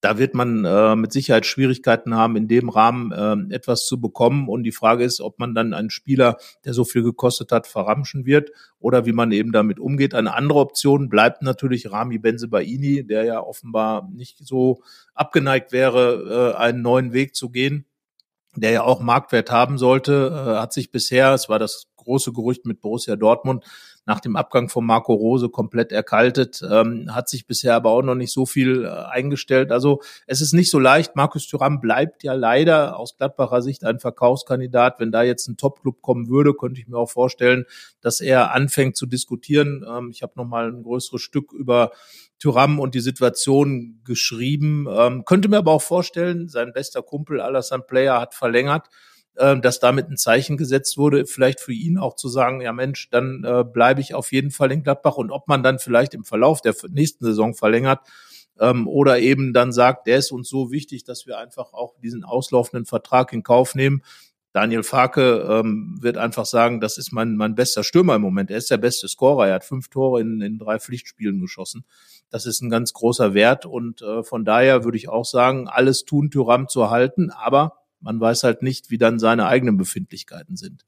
da 0.01 0.19
wird 0.19 0.35
man 0.35 0.65
äh, 0.65 0.95
mit 0.95 1.13
Sicherheit 1.13 1.47
Schwierigkeiten 1.47 2.15
haben, 2.15 2.37
in 2.37 2.49
dem 2.49 2.69
Rahmen 2.69 3.13
äh, 3.13 3.55
etwas 3.55 3.87
zu 3.87 4.01
bekommen. 4.01 4.49
Und 4.49 4.63
die 4.63 4.73
Frage 4.73 5.05
ist, 5.05 5.21
ob 5.21 5.39
man 5.39 5.55
dann 5.55 5.75
einen 5.75 5.91
Spieler, 5.91 6.37
der 6.65 6.75
so 6.75 6.85
viel 6.85 7.03
gekostet 7.03 7.51
hat, 7.51 7.67
verramschen 7.67 8.27
wird 8.27 8.51
oder 8.79 9.07
wie 9.07 9.13
man 9.13 9.33
eben 9.33 9.53
damit 9.53 9.79
umgeht. 9.81 10.15
Eine 10.15 10.35
andere 10.35 10.59
Option 10.59 11.09
bleibt 11.09 11.43
natürlich 11.43 11.91
Rami 11.91 12.19
Benzebaini, 12.19 13.07
der 13.07 13.25
ja 13.25 13.41
offenbar 13.41 14.09
nicht 14.13 14.39
so 14.47 14.83
abgeneigt 15.15 15.73
wäre, 15.73 16.55
äh, 16.55 16.59
einen 16.59 16.83
neuen 16.83 17.13
Weg 17.13 17.35
zu 17.35 17.51
gehen 17.51 17.87
der 18.59 18.71
ja 18.71 18.83
auch 18.83 19.01
Marktwert 19.01 19.51
haben 19.51 19.77
sollte, 19.77 20.33
äh, 20.33 20.59
hat 20.59 20.73
sich 20.73 20.91
bisher, 20.91 21.35
es 21.35 21.51
war 21.51 21.59
das 21.59 21.89
große 22.07 22.33
Gerücht 22.33 22.65
mit 22.65 22.81
Borussia 22.81 23.17
Dortmund, 23.17 23.65
nach 24.07 24.21
dem 24.21 24.37
Abgang 24.37 24.69
von 24.69 24.87
Marco 24.87 25.13
Rose 25.13 25.49
komplett 25.49 25.91
erkaltet, 25.91 26.63
ähm, 26.63 27.13
hat 27.13 27.29
sich 27.29 27.47
bisher 27.47 27.75
aber 27.75 27.91
auch 27.91 28.03
noch 28.03 28.15
nicht 28.15 28.33
so 28.33 28.47
viel 28.47 28.85
äh, 28.85 28.89
eingestellt. 28.89 29.73
Also 29.73 30.01
es 30.29 30.41
ist 30.41 30.55
nicht 30.55 30.71
so 30.71 30.79
leicht. 30.79 31.17
Markus 31.17 31.49
Thuram 31.49 31.81
bleibt 31.81 32.23
ja 32.23 32.33
leider 32.33 32.99
aus 32.99 33.17
Gladbacher 33.17 33.63
Sicht 33.63 33.85
ein 33.85 33.99
Verkaufskandidat. 33.99 35.01
Wenn 35.01 35.11
da 35.11 35.25
jetzt 35.25 35.49
ein 35.49 35.57
Top-Club 35.57 36.03
kommen 36.03 36.29
würde, 36.29 36.55
könnte 36.55 36.81
ich 36.81 36.87
mir 36.87 36.97
auch 36.97 37.11
vorstellen, 37.11 37.65
dass 38.01 38.21
er 38.21 38.53
anfängt 38.53 38.97
zu 38.97 39.07
diskutieren. 39.07 39.85
Ähm, 39.87 40.11
ich 40.13 40.23
habe 40.23 40.35
noch 40.37 40.47
mal 40.47 40.69
ein 40.71 40.85
größeres 40.85 41.21
Stück 41.21 41.53
über 41.53 41.91
Thuram 42.39 42.79
und 42.79 42.95
die 42.95 43.01
Situation 43.01 44.01
geschrieben. 44.05 44.87
Ähm, 44.89 45.25
könnte 45.25 45.49
mir 45.49 45.59
aber 45.59 45.73
auch 45.73 45.83
vorstellen, 45.83 46.49
sein 46.49 46.73
bester 46.73 47.03
Kumpel 47.03 47.41
Alassane 47.41 47.83
Player 47.83 48.21
hat 48.21 48.35
verlängert 48.35 48.89
äh, 49.37 49.59
dass 49.59 49.81
damit 49.81 50.09
ein 50.09 50.17
Zeichen 50.17 50.57
gesetzt 50.57 50.97
wurde, 50.99 51.27
vielleicht 51.27 51.61
für 51.61 51.73
ihn 51.73 51.99
auch 51.99 52.17
zu 52.17 52.29
sagen, 52.29 52.61
ja 52.61 52.73
Mensch, 52.73 53.11
dann 53.11 53.45
äh, 53.45 53.65
bleibe 53.65 54.01
ich 54.01 54.15
auf 54.15 54.33
jeden 54.33 54.51
Fall 54.51 54.73
in 54.73 54.83
Gladbach 54.83 55.17
und 55.17 55.31
ob 55.31 55.49
man 55.49 55.63
dann 55.63 55.79
vielleicht 55.79 56.15
im 56.15 56.25
Verlauf 56.25 56.61
der 56.61 56.75
nächsten 56.91 57.25
Saison 57.25 57.55
verlängert 57.55 58.01
ähm, 58.59 58.89
oder 58.89 59.19
eben 59.19 59.53
dann 59.53 59.73
sagt, 59.73 60.07
der 60.07 60.19
ist 60.19 60.33
uns 60.33 60.49
so 60.49 60.71
wichtig, 60.71 61.05
dass 61.05 61.27
wir 61.27 61.39
einfach 61.39 61.73
auch 61.73 61.95
diesen 62.03 62.25
auslaufenden 62.25 62.87
Vertrag 62.87 63.33
in 63.33 63.43
Kauf 63.43 63.75
nehmen. 63.75 64.03
Daniel 64.53 64.85
Farke 64.85 65.47
ähm, 65.51 65.99
wird 66.01 66.17
einfach 66.17 66.47
sagen, 66.47 66.81
das 66.81 66.97
ist 66.97 67.13
mein, 67.13 67.37
mein 67.37 67.55
bester 67.55 67.85
Stürmer 67.85 68.15
im 68.15 68.23
Moment. 68.23 68.51
Er 68.51 68.57
ist 68.57 68.71
der 68.71 68.79
beste 68.79 69.07
Scorer. 69.07 69.49
Er 69.49 69.57
hat 69.57 69.65
fünf 69.65 69.89
Tore 69.89 70.23
in, 70.23 70.41
in 70.41 70.59
drei 70.59 70.79
Pflichtspielen 70.79 71.41
geschossen. 71.41 71.85
Das 72.31 72.47
ist 72.47 72.63
ein 72.63 72.71
ganz 72.71 72.95
großer 72.95 73.35
Wert 73.35 73.67
und 73.67 74.01
äh, 74.01 74.23
von 74.23 74.47
daher 74.47 74.83
würde 74.83 74.97
ich 74.97 75.11
auch 75.11 75.27
sagen, 75.27 75.69
alles 75.69 76.07
tun, 76.07 76.31
Tyram 76.31 76.69
zu 76.69 76.89
halten, 76.89 77.31
aber 77.31 77.75
man 78.07 78.21
weiß 78.21 78.45
halt 78.45 78.63
nicht, 78.63 78.91
wie 78.91 78.99
dann 78.99 79.19
seine 79.19 79.47
eigenen 79.47 79.77
Befindlichkeiten 79.77 80.57
sind. 80.57 80.87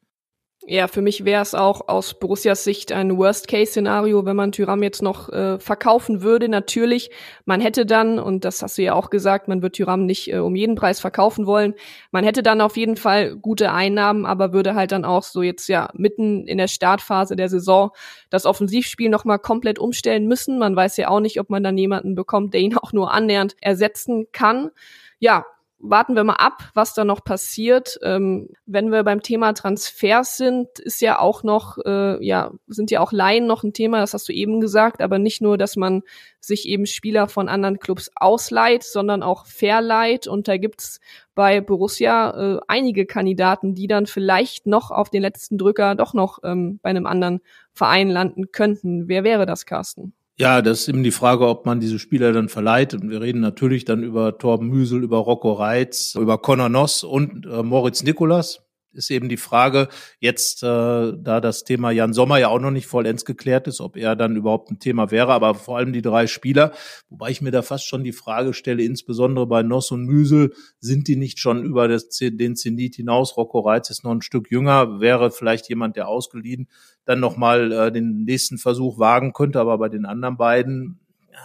Ja, 0.70 0.86
für 0.86 1.00
mich 1.02 1.24
wäre 1.24 1.42
es 1.42 1.54
auch 1.54 1.88
aus 1.88 2.18
Borussias 2.18 2.62
Sicht 2.62 2.92
ein 2.92 3.16
Worst-Case-Szenario, 3.16 4.24
wenn 4.24 4.36
man 4.36 4.52
Tyram 4.52 4.82
jetzt 4.82 5.02
noch 5.02 5.28
äh, 5.30 5.58
verkaufen 5.58 6.22
würde. 6.22 6.48
Natürlich, 6.48 7.10
man 7.44 7.60
hätte 7.60 7.86
dann, 7.86 8.18
und 8.18 8.44
das 8.44 8.62
hast 8.62 8.78
du 8.78 8.82
ja 8.82 8.92
auch 8.92 9.10
gesagt, 9.10 9.48
man 9.48 9.62
wird 9.62 9.76
Tyram 9.76 10.04
nicht 10.04 10.32
äh, 10.32 10.38
um 10.38 10.54
jeden 10.54 10.74
Preis 10.76 11.00
verkaufen 11.00 11.46
wollen. 11.46 11.74
Man 12.12 12.22
hätte 12.22 12.42
dann 12.42 12.60
auf 12.60 12.76
jeden 12.76 12.96
Fall 12.96 13.34
gute 13.36 13.72
Einnahmen, 13.72 14.26
aber 14.26 14.52
würde 14.52 14.74
halt 14.74 14.92
dann 14.92 15.04
auch 15.04 15.22
so 15.24 15.42
jetzt 15.42 15.68
ja 15.68 15.88
mitten 15.94 16.46
in 16.46 16.58
der 16.58 16.68
Startphase 16.68 17.34
der 17.34 17.48
Saison 17.48 17.90
das 18.30 18.44
Offensivspiel 18.44 19.08
nochmal 19.08 19.38
komplett 19.38 19.78
umstellen 19.78 20.28
müssen. 20.28 20.58
Man 20.58 20.76
weiß 20.76 20.98
ja 20.98 21.08
auch 21.08 21.20
nicht, 21.20 21.40
ob 21.40 21.50
man 21.50 21.64
dann 21.64 21.78
jemanden 21.78 22.14
bekommt, 22.14 22.54
der 22.54 22.60
ihn 22.60 22.76
auch 22.76 22.92
nur 22.92 23.12
annähernd 23.12 23.56
ersetzen 23.60 24.26
kann. 24.32 24.70
Ja, 25.18 25.46
warten 25.80 26.16
wir 26.16 26.24
mal 26.24 26.34
ab, 26.34 26.70
was 26.74 26.94
da 26.94 27.04
noch 27.04 27.22
passiert. 27.22 27.98
Ähm, 28.02 28.48
wenn 28.66 28.90
wir 28.90 29.04
beim 29.04 29.22
Thema 29.22 29.52
Transfers 29.52 30.36
sind, 30.36 30.78
ist 30.78 31.00
ja 31.00 31.18
auch 31.18 31.42
noch, 31.42 31.78
äh, 31.84 32.24
ja, 32.24 32.50
sind 32.66 32.90
ja 32.90 33.00
auch 33.00 33.12
Laien 33.12 33.46
noch 33.46 33.62
ein 33.62 33.72
Thema, 33.72 34.00
das 34.00 34.14
hast 34.14 34.28
du 34.28 34.32
eben 34.32 34.60
gesagt, 34.60 35.00
aber 35.00 35.18
nicht 35.18 35.40
nur, 35.40 35.56
dass 35.56 35.76
man 35.76 36.02
sich 36.40 36.68
eben 36.68 36.86
Spieler 36.86 37.28
von 37.28 37.48
anderen 37.48 37.78
Clubs 37.78 38.10
ausleiht, 38.16 38.82
sondern 38.82 39.22
auch 39.22 39.46
verleiht. 39.46 40.26
Und 40.26 40.48
da 40.48 40.56
gibt's 40.56 41.00
bei 41.34 41.60
Borussia 41.60 42.56
äh, 42.56 42.60
einige 42.66 43.06
Kandidaten, 43.06 43.74
die 43.74 43.86
dann 43.86 44.06
vielleicht 44.06 44.66
noch 44.66 44.90
auf 44.90 45.10
den 45.10 45.22
letzten 45.22 45.58
Drücker 45.58 45.94
doch 45.94 46.14
noch 46.14 46.40
ähm, 46.42 46.80
bei 46.82 46.90
einem 46.90 47.06
anderen 47.06 47.40
Verein 47.72 48.10
landen 48.10 48.50
könnten. 48.50 49.08
Wer 49.08 49.22
wäre 49.22 49.46
das, 49.46 49.64
Carsten? 49.64 50.14
Ja, 50.40 50.62
das 50.62 50.82
ist 50.82 50.88
eben 50.88 51.02
die 51.02 51.10
Frage, 51.10 51.48
ob 51.48 51.66
man 51.66 51.80
diese 51.80 51.98
Spieler 51.98 52.32
dann 52.32 52.48
verleiht. 52.48 52.94
Und 52.94 53.10
wir 53.10 53.20
reden 53.20 53.40
natürlich 53.40 53.84
dann 53.84 54.04
über 54.04 54.38
Torben 54.38 54.68
Müsel, 54.68 55.02
über 55.02 55.18
Rocco 55.18 55.52
Reitz, 55.52 56.14
über 56.14 56.38
Conor 56.38 56.68
Noss 56.68 57.02
und 57.02 57.44
äh, 57.44 57.64
Moritz 57.64 58.04
Nikolas 58.04 58.67
ist 58.92 59.10
eben 59.10 59.28
die 59.28 59.36
Frage, 59.36 59.88
jetzt, 60.18 60.62
äh, 60.62 60.66
da 60.66 61.40
das 61.40 61.64
Thema 61.64 61.90
Jan 61.90 62.12
Sommer 62.12 62.38
ja 62.38 62.48
auch 62.48 62.60
noch 62.60 62.70
nicht 62.70 62.86
vollends 62.86 63.24
geklärt 63.24 63.66
ist, 63.66 63.80
ob 63.80 63.96
er 63.96 64.16
dann 64.16 64.36
überhaupt 64.36 64.70
ein 64.70 64.78
Thema 64.78 65.10
wäre, 65.10 65.32
aber 65.32 65.54
vor 65.54 65.76
allem 65.76 65.92
die 65.92 66.02
drei 66.02 66.26
Spieler, 66.26 66.72
wobei 67.08 67.30
ich 67.30 67.40
mir 67.40 67.50
da 67.50 67.62
fast 67.62 67.86
schon 67.86 68.04
die 68.04 68.12
Frage 68.12 68.54
stelle, 68.54 68.82
insbesondere 68.82 69.46
bei 69.46 69.62
Noss 69.62 69.90
und 69.90 70.04
Müsel, 70.04 70.52
sind 70.80 71.08
die 71.08 71.16
nicht 71.16 71.38
schon 71.38 71.64
über 71.64 71.88
das, 71.88 72.08
den 72.08 72.56
Zenit 72.56 72.96
hinaus? 72.96 73.36
Rocco 73.36 73.60
Reitz 73.60 73.90
ist 73.90 74.04
noch 74.04 74.12
ein 74.12 74.22
Stück 74.22 74.50
jünger, 74.50 75.00
wäre 75.00 75.30
vielleicht 75.30 75.68
jemand, 75.68 75.96
der 75.96 76.08
ausgeliehen 76.08 76.68
dann 77.04 77.20
nochmal 77.20 77.72
äh, 77.72 77.92
den 77.92 78.24
nächsten 78.24 78.58
Versuch 78.58 78.98
wagen 78.98 79.32
könnte, 79.32 79.60
aber 79.60 79.78
bei 79.78 79.88
den 79.88 80.04
anderen 80.04 80.36
beiden, 80.36 81.00
ja, 81.32 81.38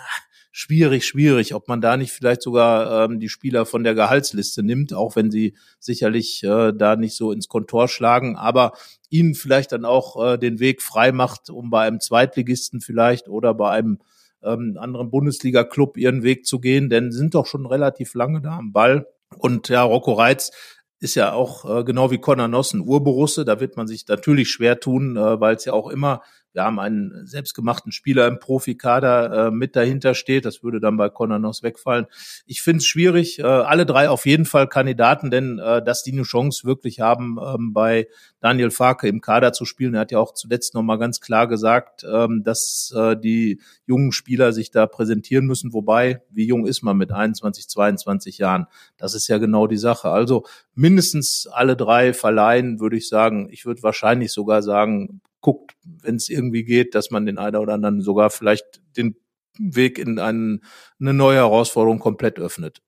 schwierig, 0.55 1.05
schwierig, 1.05 1.55
ob 1.55 1.67
man 1.67 1.81
da 1.81 1.97
nicht 1.97 2.11
vielleicht 2.11 2.43
sogar 2.43 3.05
ähm, 3.05 3.19
die 3.19 3.27
Spieler 3.27 3.65
von 3.65 3.83
der 3.83 3.95
Gehaltsliste 3.95 4.61
nimmt, 4.61 4.93
auch 4.93 5.15
wenn 5.15 5.31
sie 5.31 5.57
sicherlich 5.79 6.43
äh, 6.43 6.71
da 6.71 6.95
nicht 6.95 7.15
so 7.17 7.31
ins 7.31 7.47
Kontor 7.47 7.87
schlagen, 7.87 8.35
aber 8.35 8.73
ihnen 9.09 9.33
vielleicht 9.33 9.71
dann 9.71 9.83
auch 9.83 10.23
äh, 10.23 10.37
den 10.37 10.59
Weg 10.59 10.83
frei 10.83 11.11
macht, 11.11 11.49
um 11.49 11.71
bei 11.71 11.87
einem 11.87 11.99
Zweitligisten 11.99 12.81
vielleicht 12.81 13.27
oder 13.27 13.55
bei 13.55 13.71
einem 13.71 13.97
ähm, 14.43 14.77
anderen 14.79 15.09
Bundesliga-Club 15.09 15.97
ihren 15.97 16.21
Weg 16.21 16.45
zu 16.45 16.59
gehen, 16.59 16.87
denn 16.87 17.11
sind 17.11 17.33
doch 17.33 17.47
schon 17.47 17.65
relativ 17.65 18.13
lange 18.13 18.39
da 18.39 18.57
am 18.57 18.71
Ball. 18.71 19.07
Und 19.35 19.69
ja, 19.69 19.81
Rocco 19.81 20.13
Reitz 20.13 20.51
ist 20.99 21.15
ja 21.15 21.33
auch 21.33 21.79
äh, 21.79 21.83
genau 21.83 22.11
wie 22.11 22.19
Conor 22.19 22.47
Nossen 22.47 22.79
Urborusse. 22.79 23.43
Da 23.43 23.59
wird 23.59 23.75
man 23.75 23.87
sich 23.87 24.07
natürlich 24.07 24.49
schwer 24.51 24.79
tun, 24.79 25.17
äh, 25.17 25.41
weil 25.41 25.55
es 25.55 25.65
ja 25.65 25.73
auch 25.73 25.89
immer 25.89 26.21
wir 26.53 26.63
haben 26.63 26.79
einen 26.79 27.25
selbstgemachten 27.25 27.91
Spieler 27.91 28.27
im 28.27 28.39
Profikader 28.39 29.47
äh, 29.47 29.51
mit 29.51 29.75
dahinter 29.75 30.13
steht. 30.13 30.45
Das 30.45 30.63
würde 30.63 30.79
dann 30.79 30.97
bei 30.97 31.09
Conor 31.09 31.39
Noss 31.39 31.63
wegfallen. 31.63 32.05
Ich 32.45 32.61
finde 32.61 32.77
es 32.77 32.85
schwierig. 32.85 33.39
Äh, 33.39 33.43
alle 33.43 33.85
drei 33.85 34.09
auf 34.09 34.25
jeden 34.25 34.45
Fall 34.45 34.67
Kandidaten, 34.67 35.31
denn 35.31 35.59
äh, 35.59 35.83
dass 35.83 36.03
die 36.03 36.11
eine 36.11 36.23
Chance 36.23 36.65
wirklich 36.65 36.99
haben, 36.99 37.37
ähm, 37.43 37.73
bei 37.73 38.07
Daniel 38.39 38.71
Farke 38.71 39.07
im 39.07 39.21
Kader 39.21 39.51
zu 39.53 39.65
spielen. 39.65 39.95
Er 39.95 40.01
hat 40.01 40.11
ja 40.11 40.19
auch 40.19 40.33
zuletzt 40.33 40.75
nochmal 40.75 40.99
ganz 40.99 41.21
klar 41.21 41.47
gesagt, 41.47 42.03
ähm, 42.03 42.43
dass 42.43 42.93
äh, 42.95 43.17
die 43.17 43.59
jungen 43.85 44.11
Spieler 44.11 44.53
sich 44.53 44.69
da 44.69 44.85
präsentieren 44.85 45.45
müssen. 45.45 45.73
Wobei, 45.73 46.21
wie 46.29 46.45
jung 46.45 46.67
ist 46.67 46.83
man 46.83 46.97
mit 46.97 47.11
21, 47.11 47.67
22 47.67 48.37
Jahren? 48.37 48.67
Das 48.97 49.15
ist 49.15 49.27
ja 49.27 49.39
genau 49.39 49.65
die 49.65 49.77
Sache. 49.77 50.09
Also 50.09 50.45
mindestens 50.75 51.47
alle 51.51 51.75
drei 51.75 52.13
verleihen, 52.13 52.79
würde 52.79 52.97
ich 52.97 53.07
sagen. 53.07 53.47
Ich 53.49 53.65
würde 53.65 53.81
wahrscheinlich 53.81 54.31
sogar 54.31 54.61
sagen, 54.61 55.21
guckt, 55.43 55.73
wenn 55.83 56.15
es 56.15 56.29
irgendwie 56.29 56.63
geht, 56.63 56.95
dass 56.95 57.11
man 57.11 57.27
den 57.27 57.37
einen 57.37 57.57
oder 57.57 57.75
anderen 57.75 58.01
sogar 58.01 58.31
vielleicht 58.31 58.81
den 58.97 59.15
Weg 59.59 59.99
in 59.99 60.17
einen, 60.17 60.63
eine 60.99 61.13
neue 61.13 61.37
Herausforderung 61.37 61.99
komplett 61.99 62.39
öffnet. 62.39 62.81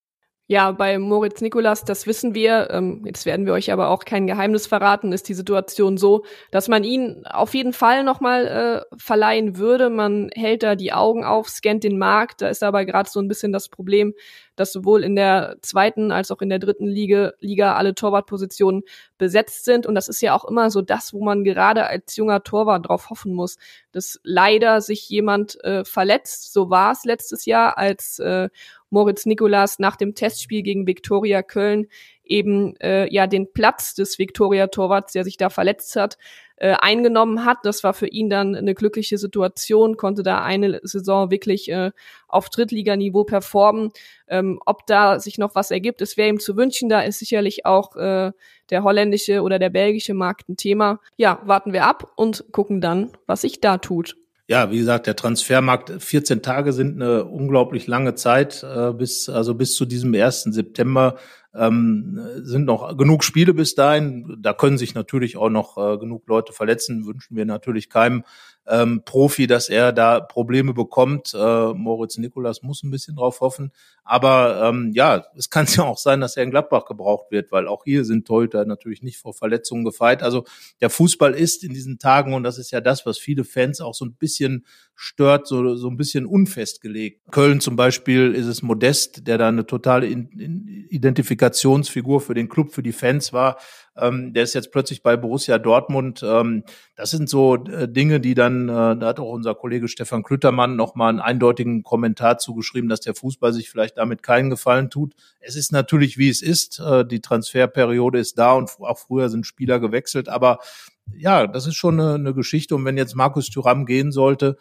Ja, 0.47 0.71
bei 0.71 0.99
Moritz 0.99 1.41
Nikolas, 1.41 1.85
das 1.85 2.05
wissen 2.05 2.35
wir, 2.35 2.69
ähm, 2.69 3.01
jetzt 3.03 3.25
werden 3.25 3.47
wir 3.47 3.53
euch 3.53 3.71
aber 3.71 3.89
auch 3.89 4.05
kein 4.05 4.27
Geheimnis 4.27 4.67
verraten, 4.67 5.11
ist 5.11 5.27
die 5.27 5.33
Situation 5.33 5.97
so, 5.97 6.23
dass 6.51 6.67
man 6.67 6.83
ihn 6.83 7.23
auf 7.25 7.55
jeden 7.55 7.73
Fall 7.73 8.03
nochmal 8.03 8.85
äh, 8.91 8.95
verleihen 8.95 9.57
würde. 9.57 9.89
Man 9.89 10.29
hält 10.35 10.61
da 10.61 10.75
die 10.75 10.93
Augen 10.93 11.23
auf, 11.23 11.49
scannt 11.49 11.83
den 11.83 11.97
Markt, 11.97 12.41
da 12.41 12.49
ist 12.49 12.61
aber 12.61 12.85
gerade 12.85 13.09
so 13.09 13.19
ein 13.19 13.27
bisschen 13.27 13.51
das 13.51 13.69
Problem, 13.69 14.13
dass 14.55 14.71
sowohl 14.71 15.03
in 15.03 15.15
der 15.15 15.57
zweiten 15.61 16.11
als 16.11 16.31
auch 16.31 16.41
in 16.41 16.49
der 16.49 16.59
dritten 16.59 16.87
Liga, 16.87 17.33
Liga 17.39 17.75
alle 17.75 17.95
Torwartpositionen 17.95 18.83
besetzt 19.17 19.65
sind. 19.65 19.85
Und 19.85 19.95
das 19.95 20.07
ist 20.07 20.21
ja 20.21 20.33
auch 20.33 20.45
immer 20.45 20.69
so 20.71 20.81
das, 20.81 21.13
wo 21.13 21.23
man 21.23 21.43
gerade 21.43 21.87
als 21.87 22.15
junger 22.15 22.43
Torwart 22.43 22.87
drauf 22.87 23.09
hoffen 23.09 23.33
muss, 23.33 23.57
dass 23.91 24.19
leider 24.23 24.81
sich 24.81 25.09
jemand 25.09 25.63
äh, 25.63 25.83
verletzt. 25.85 26.53
So 26.53 26.69
war 26.69 26.91
es 26.91 27.05
letztes 27.05 27.45
Jahr, 27.45 27.77
als 27.77 28.19
äh, 28.19 28.49
Moritz 28.89 29.25
Nikolas 29.25 29.79
nach 29.79 29.95
dem 29.95 30.15
Testspiel 30.15 30.61
gegen 30.61 30.87
Viktoria 30.87 31.41
Köln 31.41 31.87
eben 32.23 32.75
äh, 32.77 33.11
ja 33.13 33.27
den 33.27 33.51
Platz 33.51 33.93
des 33.93 34.17
Viktoria 34.19 34.67
Torwarts, 34.67 35.13
der 35.13 35.23
sich 35.23 35.37
da 35.37 35.49
verletzt 35.49 35.95
hat, 35.95 36.17
äh, 36.57 36.75
eingenommen 36.79 37.45
hat. 37.45 37.59
Das 37.63 37.83
war 37.83 37.93
für 37.93 38.07
ihn 38.07 38.29
dann 38.29 38.55
eine 38.55 38.73
glückliche 38.73 39.17
Situation, 39.17 39.97
konnte 39.97 40.23
da 40.23 40.43
eine 40.43 40.79
Saison 40.83 41.31
wirklich 41.31 41.69
äh, 41.69 41.91
auf 42.27 42.49
Drittliganiveau 42.49 43.23
performen. 43.23 43.91
Ähm, 44.27 44.59
ob 44.65 44.87
da 44.87 45.19
sich 45.19 45.37
noch 45.37 45.55
was 45.55 45.71
ergibt, 45.71 46.01
es 46.01 46.17
wäre 46.17 46.29
ihm 46.29 46.39
zu 46.39 46.55
wünschen. 46.55 46.89
Da 46.89 47.01
ist 47.01 47.19
sicherlich 47.19 47.65
auch 47.65 47.95
äh, 47.95 48.31
der 48.69 48.83
holländische 48.83 49.41
oder 49.41 49.59
der 49.59 49.69
belgische 49.69 50.13
Markt 50.13 50.49
ein 50.49 50.57
Thema. 50.57 50.99
Ja, 51.17 51.41
warten 51.45 51.73
wir 51.73 51.85
ab 51.85 52.11
und 52.15 52.45
gucken 52.51 52.81
dann, 52.81 53.11
was 53.27 53.41
sich 53.41 53.61
da 53.61 53.77
tut 53.77 54.15
ja, 54.47 54.69
wie 54.69 54.77
gesagt, 54.77 55.07
der 55.07 55.15
Transfermarkt, 55.15 56.03
14 56.03 56.43
Tage 56.43 56.71
sind 56.71 57.01
eine 57.01 57.25
unglaublich 57.25 57.87
lange 57.87 58.13
Zeit, 58.13 58.63
äh, 58.63 58.93
bis, 58.93 59.27
also 59.27 59.55
bis 59.55 59.73
zu 59.73 59.85
diesem 59.85 60.13
1. 60.13 60.43
September 60.43 61.17
ähm, 61.57 62.19
sind 62.41 62.65
noch 62.65 62.97
genug 62.97 63.23
Spiele 63.23 63.53
bis 63.53 63.75
dahin. 63.75 64.37
Da 64.39 64.53
können 64.53 64.77
sich 64.77 64.93
natürlich 64.95 65.37
auch 65.37 65.49
noch 65.49 65.77
äh, 65.77 65.97
genug 65.97 66.27
Leute 66.27 66.53
verletzen, 66.53 67.05
wünschen 67.05 67.35
wir 67.35 67.45
natürlich 67.45 67.89
keinem 67.89 68.23
ähm, 68.67 69.03
Profi, 69.05 69.47
dass 69.47 69.69
er 69.69 69.93
da 69.93 70.19
Probleme 70.19 70.73
bekommt. 70.73 71.33
Äh, 71.33 71.73
Moritz 71.73 72.17
Nikolas 72.17 72.63
muss 72.63 72.83
ein 72.83 72.91
bisschen 72.91 73.15
drauf 73.15 73.41
hoffen. 73.41 73.71
Aber 74.03 74.61
ähm, 74.63 74.91
ja, 74.93 75.25
es 75.37 75.49
kann 75.49 75.65
ja 75.69 75.83
auch 75.83 75.97
sein, 75.97 76.21
dass 76.21 76.37
er 76.37 76.43
in 76.43 76.51
Gladbach 76.51 76.85
gebraucht 76.85 77.31
wird, 77.31 77.51
weil 77.51 77.67
auch 77.67 77.83
hier 77.83 78.05
sind 78.05 78.25
Torhüter 78.25 78.65
natürlich 78.65 79.01
nicht 79.01 79.17
vor 79.17 79.33
Verletzungen 79.33 79.83
gefeit. 79.83 80.23
Also 80.23 80.45
der 80.81 80.89
Fußball 80.89 81.33
ist 81.33 81.63
in 81.63 81.73
diesen 81.73 81.99
Tagen, 81.99 82.33
und 82.33 82.43
das 82.43 82.57
ist 82.57 82.71
ja 82.71 82.81
das, 82.81 83.05
was 83.05 83.17
viele 83.17 83.43
Fans 83.43 83.81
auch 83.81 83.93
so 83.93 84.05
ein 84.05 84.15
bisschen 84.15 84.65
stört, 84.95 85.47
so, 85.47 85.75
so 85.75 85.89
ein 85.89 85.97
bisschen 85.97 86.25
unfestgelegt. 86.25 87.29
Köln 87.31 87.59
zum 87.59 87.75
Beispiel 87.75 88.33
ist 88.33 88.45
es 88.45 88.61
Modest, 88.61 89.27
der 89.27 89.37
da 89.37 89.49
eine 89.49 89.65
totale 89.65 90.07
Identifikationsfigur 90.07 92.21
für 92.21 92.33
den 92.33 92.47
Club, 92.47 92.71
für 92.71 92.83
die 92.83 92.93
Fans 92.93 93.33
war 93.33 93.57
ähm, 93.97 94.33
der 94.33 94.43
ist 94.43 94.53
jetzt 94.53 94.71
plötzlich 94.71 95.01
bei 95.03 95.15
Borussia 95.17 95.57
Dortmund. 95.57 96.23
Ähm, 96.25 96.63
das 96.95 97.11
sind 97.11 97.29
so 97.29 97.55
äh, 97.55 97.87
Dinge, 97.87 98.19
die 98.19 98.33
dann, 98.33 98.67
äh, 98.67 98.97
da 98.97 99.07
hat 99.07 99.19
auch 99.19 99.31
unser 99.31 99.55
Kollege 99.55 99.87
Stefan 99.87 100.23
Klüttermann 100.23 100.75
nochmal 100.75 101.09
einen 101.09 101.19
eindeutigen 101.19 101.83
Kommentar 101.83 102.37
zugeschrieben, 102.37 102.89
dass 102.89 103.01
der 103.01 103.15
Fußball 103.15 103.53
sich 103.53 103.69
vielleicht 103.69 103.97
damit 103.97 104.23
keinen 104.23 104.49
Gefallen 104.49 104.89
tut. 104.89 105.13
Es 105.39 105.55
ist 105.55 105.71
natürlich, 105.71 106.17
wie 106.17 106.29
es 106.29 106.41
ist. 106.41 106.79
Äh, 106.79 107.05
die 107.05 107.21
Transferperiode 107.21 108.19
ist 108.19 108.37
da 108.37 108.53
und 108.53 108.69
auch 108.79 108.97
früher 108.97 109.29
sind 109.29 109.45
Spieler 109.45 109.79
gewechselt, 109.79 110.29
aber 110.29 110.59
ja, 111.13 111.47
das 111.47 111.67
ist 111.67 111.75
schon 111.75 111.99
eine, 111.99 112.15
eine 112.15 112.33
Geschichte. 112.33 112.75
Und 112.75 112.85
wenn 112.85 112.97
jetzt 112.97 113.15
Markus 113.15 113.49
Thüram 113.49 113.85
gehen 113.85 114.11
sollte, 114.11 114.57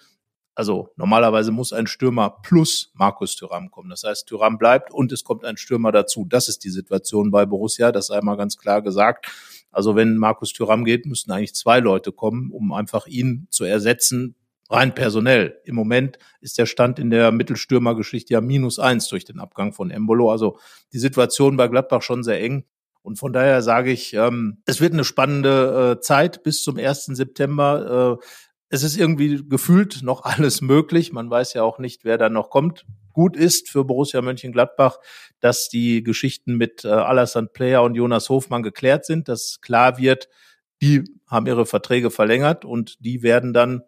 also 0.54 0.90
normalerweise 0.96 1.50
muss 1.50 1.72
ein 1.72 1.86
Stürmer 1.86 2.38
plus 2.42 2.92
Markus 2.94 3.36
Thüram 3.36 3.70
kommen. 3.70 3.90
Das 3.90 4.04
heißt, 4.04 4.26
Thüram 4.28 4.58
bleibt 4.58 4.92
und 4.92 5.10
es 5.12 5.24
kommt 5.24 5.44
ein 5.44 5.56
Stürmer 5.56 5.90
dazu. 5.90 6.26
Das 6.28 6.48
ist 6.48 6.64
die 6.64 6.70
Situation 6.70 7.30
bei 7.30 7.44
Borussia, 7.44 7.90
das 7.90 8.06
sei 8.08 8.20
mal 8.20 8.36
ganz 8.36 8.56
klar 8.56 8.80
gesagt. 8.80 9.26
Also 9.72 9.96
wenn 9.96 10.16
Markus 10.16 10.52
Thüram 10.52 10.84
geht, 10.84 11.06
müssten 11.06 11.32
eigentlich 11.32 11.54
zwei 11.54 11.80
Leute 11.80 12.12
kommen, 12.12 12.50
um 12.52 12.72
einfach 12.72 13.06
ihn 13.08 13.48
zu 13.50 13.64
ersetzen, 13.64 14.36
rein 14.70 14.94
personell. 14.94 15.60
Im 15.64 15.74
Moment 15.74 16.18
ist 16.40 16.58
der 16.58 16.66
Stand 16.66 16.98
in 16.98 17.10
der 17.10 17.32
Mittelstürmergeschichte 17.32 18.32
ja 18.32 18.40
minus 18.40 18.78
eins 18.78 19.08
durch 19.08 19.24
den 19.24 19.40
Abgang 19.40 19.72
von 19.72 19.90
Embolo. 19.90 20.30
Also 20.30 20.58
die 20.92 20.98
Situation 20.98 21.56
bei 21.56 21.66
Gladbach 21.66 22.02
schon 22.02 22.22
sehr 22.22 22.40
eng. 22.40 22.64
Und 23.02 23.18
von 23.18 23.32
daher 23.32 23.60
sage 23.60 23.90
ich, 23.90 24.14
ähm, 24.14 24.62
es 24.64 24.80
wird 24.80 24.94
eine 24.94 25.04
spannende 25.04 25.96
äh, 25.98 26.00
Zeit 26.00 26.42
bis 26.42 26.62
zum 26.62 26.78
1. 26.78 27.06
September. 27.06 28.18
Äh, 28.22 28.24
es 28.68 28.82
ist 28.82 28.96
irgendwie 28.96 29.44
gefühlt 29.48 30.02
noch 30.02 30.24
alles 30.24 30.60
möglich. 30.60 31.12
Man 31.12 31.30
weiß 31.30 31.54
ja 31.54 31.62
auch 31.62 31.78
nicht, 31.78 32.04
wer 32.04 32.18
da 32.18 32.28
noch 32.28 32.50
kommt. 32.50 32.86
Gut 33.12 33.36
ist 33.36 33.70
für 33.70 33.84
Borussia 33.84 34.20
Mönchengladbach, 34.22 34.98
dass 35.40 35.68
die 35.68 36.02
Geschichten 36.02 36.56
mit 36.56 36.84
äh, 36.84 36.88
Alassane 36.88 37.46
Player 37.46 37.82
und 37.82 37.94
Jonas 37.94 38.28
Hofmann 38.28 38.62
geklärt 38.62 39.04
sind, 39.04 39.28
dass 39.28 39.60
klar 39.60 39.98
wird, 39.98 40.28
die 40.82 41.04
haben 41.26 41.46
ihre 41.46 41.66
Verträge 41.66 42.10
verlängert 42.10 42.64
und 42.64 42.96
die 43.04 43.22
werden 43.22 43.52
dann 43.52 43.82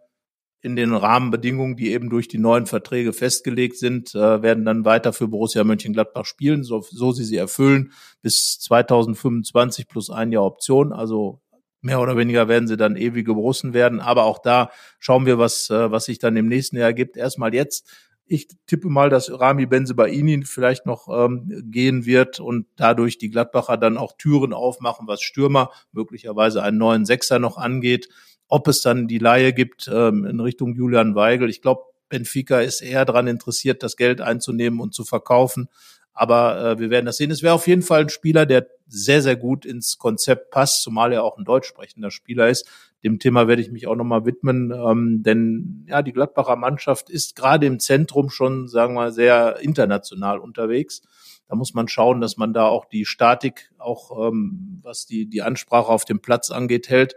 in 0.63 0.75
den 0.75 0.95
Rahmenbedingungen, 0.95 1.77
die 1.77 1.93
eben 1.93 2.11
durch 2.11 2.29
die 2.29 2.39
neuen 2.39 2.67
Verträge 2.67 3.13
festgelegt 3.13 3.79
sind, 3.79 4.15
äh, 4.15 4.43
werden 4.43 4.65
dann 4.65 4.85
weiter 4.85 5.13
für 5.13 5.29
Borussia 5.29 5.63
Mönchengladbach 5.63 6.25
spielen, 6.25 6.65
so, 6.65 6.81
so 6.81 7.13
sie 7.13 7.25
sie 7.25 7.37
erfüllen, 7.37 7.93
bis 8.23 8.59
2025 8.61 9.87
plus 9.87 10.11
ein 10.11 10.33
Jahr 10.33 10.45
Option. 10.45 10.93
Also 10.93 11.41
mehr 11.87 12.01
oder 12.01 12.17
weniger 12.17 12.49
werden 12.49 12.69
sie 12.69 12.77
dann 12.77 12.97
ewige 12.97 13.35
Borussen 13.35 13.73
werden. 13.73 14.01
Aber 14.01 14.25
auch 14.25 14.39
da 14.39 14.71
schauen 14.99 15.25
wir, 15.25 15.39
was, 15.39 15.71
äh, 15.71 15.91
was 15.91 16.05
sich 16.05 16.19
dann 16.19 16.37
im 16.37 16.49
nächsten 16.49 16.77
Jahr 16.77 16.93
gibt. 16.93 17.17
Erstmal 17.17 17.55
jetzt. 17.55 17.89
Ich 18.29 18.49
tippe 18.67 18.89
mal, 18.89 19.09
dass 19.09 19.31
Rami 19.31 19.67
Benzebaini 19.67 20.45
vielleicht 20.45 20.85
noch 20.85 21.09
ähm, 21.09 21.63
gehen 21.71 22.07
wird 22.07 22.41
und 22.41 22.67
dadurch 22.75 23.19
die 23.19 23.31
Gladbacher 23.31 23.77
dann 23.77 23.97
auch 23.97 24.17
Türen 24.19 24.53
aufmachen, 24.53 25.07
was 25.07 25.23
Stürmer, 25.23 25.71
möglicherweise 25.93 26.61
einen 26.63 26.77
neuen 26.77 27.07
Sechser 27.07 27.39
noch 27.39 27.57
angeht 27.57 28.09
ob 28.49 28.69
es 28.69 28.81
dann 28.81 29.09
die 29.09 29.19
Laie 29.19 29.53
gibt 29.53 29.91
ähm, 29.93 30.25
in 30.25 30.41
Richtung 30.41 30.75
Julian 30.75 31.15
Weigel. 31.15 31.51
Ich 31.51 31.63
glaube, 31.63 31.83
Benfica 32.09 32.61
ist 32.61 32.81
eher 32.81 33.05
daran 33.05 33.27
interessiert, 33.27 33.83
das 33.83 33.97
Geld 33.97 34.21
einzunehmen 34.21 34.81
und 34.81 34.95
zu 34.95 35.05
verkaufen. 35.05 35.69
Aber 36.17 36.59
äh, 36.65 36.79
wir 36.79 36.89
werden 36.89 37.05
das 37.05 37.19
sehen. 37.19 37.31
Es 37.31 37.43
wäre 37.43 37.55
auf 37.55 37.67
jeden 37.67 37.83
Fall 37.83 38.01
ein 38.01 38.09
Spieler, 38.09 38.47
der 38.47 38.67
sehr, 38.89 39.21
sehr 39.21 39.37
gut 39.37 39.67
ins 39.67 39.99
Konzept 39.99 40.51
passt, 40.51 40.83
zumal 40.83 41.13
er 41.13 41.23
auch 41.23 41.37
ein 41.37 41.45
deutsch 41.45 41.69
sprechender 41.69 42.11
Spieler 42.11 42.49
ist. 42.49 42.67
Dem 43.05 43.19
Thema 43.19 43.47
werde 43.47 43.61
ich 43.61 43.71
mich 43.71 43.87
auch 43.87 43.95
nochmal 43.95 44.25
widmen, 44.25 44.73
ähm, 44.73 45.23
denn 45.23 45.85
ja, 45.89 46.01
die 46.01 46.13
Gladbacher 46.13 46.57
Mannschaft 46.57 47.11
ist 47.11 47.37
gerade 47.37 47.67
im 47.67 47.79
Zentrum 47.79 48.31
schon, 48.31 48.67
sagen 48.67 48.95
wir 48.95 49.13
sehr 49.13 49.59
international 49.61 50.39
unterwegs. 50.39 51.03
Da 51.49 51.55
muss 51.55 51.75
man 51.75 51.87
schauen, 51.87 52.23
dass 52.23 52.39
man 52.39 52.55
da 52.55 52.67
auch 52.67 52.87
die 52.87 53.05
Statik, 53.05 53.71
auch 53.79 54.29
ähm, 54.29 54.81
was 54.83 55.05
die, 55.05 55.29
die 55.29 55.43
Ansprache 55.43 55.89
auf 55.89 56.07
dem 56.07 56.21
Platz 56.21 56.51
angeht, 56.51 56.89
hält. 56.89 57.15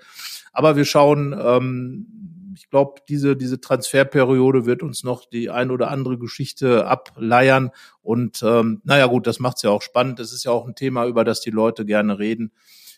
Aber 0.51 0.75
wir 0.75 0.85
schauen, 0.85 1.33
ähm, 1.41 2.38
ich 2.59 2.69
glaube, 2.69 2.99
diese, 3.07 3.37
diese 3.37 3.61
Transferperiode 3.61 4.65
wird 4.65 4.83
uns 4.83 5.05
noch 5.05 5.23
die 5.23 5.49
ein 5.49 5.71
oder 5.71 5.89
andere 5.89 6.17
Geschichte 6.17 6.85
ableiern. 6.85 7.71
Und 8.01 8.43
ähm, 8.43 8.81
naja 8.83 9.05
gut, 9.05 9.27
das 9.27 9.39
macht's 9.39 9.61
ja 9.61 9.69
auch 9.69 9.81
spannend. 9.81 10.19
Das 10.19 10.33
ist 10.33 10.43
ja 10.43 10.51
auch 10.51 10.67
ein 10.67 10.75
Thema, 10.75 11.05
über 11.05 11.23
das 11.23 11.39
die 11.39 11.51
Leute 11.51 11.85
gerne 11.85 12.19
reden. 12.19 12.51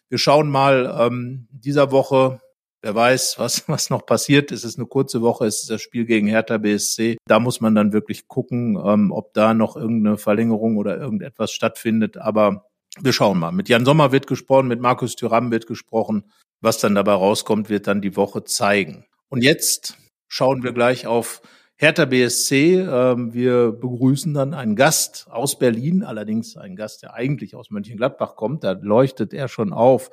Wir 0.09 0.17
schauen 0.17 0.49
mal 0.49 0.91
ähm, 0.99 1.47
dieser 1.51 1.91
Woche, 1.91 2.41
wer 2.81 2.95
weiß, 2.95 3.37
was, 3.37 3.63
was 3.69 3.91
noch 3.91 4.07
passiert. 4.07 4.51
Es 4.51 4.63
ist 4.63 4.79
eine 4.79 4.87
kurze 4.87 5.21
Woche, 5.21 5.45
es 5.45 5.61
ist 5.61 5.69
das 5.69 5.81
Spiel 5.81 6.05
gegen 6.05 6.25
Hertha 6.25 6.57
BSC. 6.57 7.17
Da 7.27 7.39
muss 7.39 7.61
man 7.61 7.75
dann 7.75 7.93
wirklich 7.93 8.27
gucken, 8.27 8.81
ähm, 8.83 9.11
ob 9.11 9.35
da 9.35 9.53
noch 9.53 9.75
irgendeine 9.75 10.17
Verlängerung 10.17 10.77
oder 10.77 10.97
irgendetwas 10.97 11.51
stattfindet. 11.51 12.17
Aber 12.17 12.65
wir 12.99 13.13
schauen 13.13 13.37
mal. 13.37 13.51
Mit 13.51 13.69
Jan 13.69 13.85
Sommer 13.85 14.11
wird 14.11 14.25
gesprochen, 14.25 14.67
mit 14.67 14.81
Markus 14.81 15.15
Thüram 15.15 15.51
wird 15.51 15.67
gesprochen. 15.67 16.31
Was 16.61 16.79
dann 16.79 16.95
dabei 16.95 17.13
rauskommt, 17.13 17.69
wird 17.69 17.85
dann 17.85 18.01
die 18.01 18.15
Woche 18.15 18.43
zeigen. 18.43 19.05
Und 19.31 19.43
jetzt 19.43 19.97
schauen 20.27 20.61
wir 20.61 20.73
gleich 20.73 21.07
auf 21.07 21.41
Hertha 21.77 22.03
BSC. 22.03 22.81
Ähm, 22.81 23.33
wir 23.33 23.71
begrüßen 23.71 24.33
dann 24.33 24.53
einen 24.53 24.75
Gast 24.75 25.25
aus 25.29 25.57
Berlin, 25.57 26.03
allerdings 26.03 26.57
einen 26.57 26.75
Gast, 26.75 27.01
der 27.01 27.13
eigentlich 27.13 27.55
aus 27.55 27.71
Mönchengladbach 27.71 28.35
kommt. 28.35 28.65
Da 28.65 28.73
leuchtet 28.73 29.33
er 29.33 29.47
schon 29.47 29.71
auf. 29.71 30.09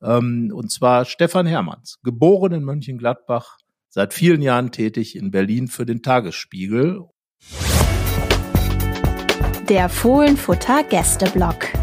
Ähm, 0.00 0.52
und 0.54 0.70
zwar 0.70 1.04
Stefan 1.04 1.46
Hermanns, 1.46 1.98
geboren 2.04 2.52
in 2.52 2.62
Mönchengladbach, 2.62 3.58
seit 3.88 4.14
vielen 4.14 4.40
Jahren 4.40 4.70
tätig 4.70 5.16
in 5.16 5.32
Berlin 5.32 5.66
für 5.66 5.84
den 5.84 6.00
Tagesspiegel. 6.00 7.06
Der 9.68 9.88
Fohlenfutter 9.88 10.84
Gästeblock. 10.84 11.79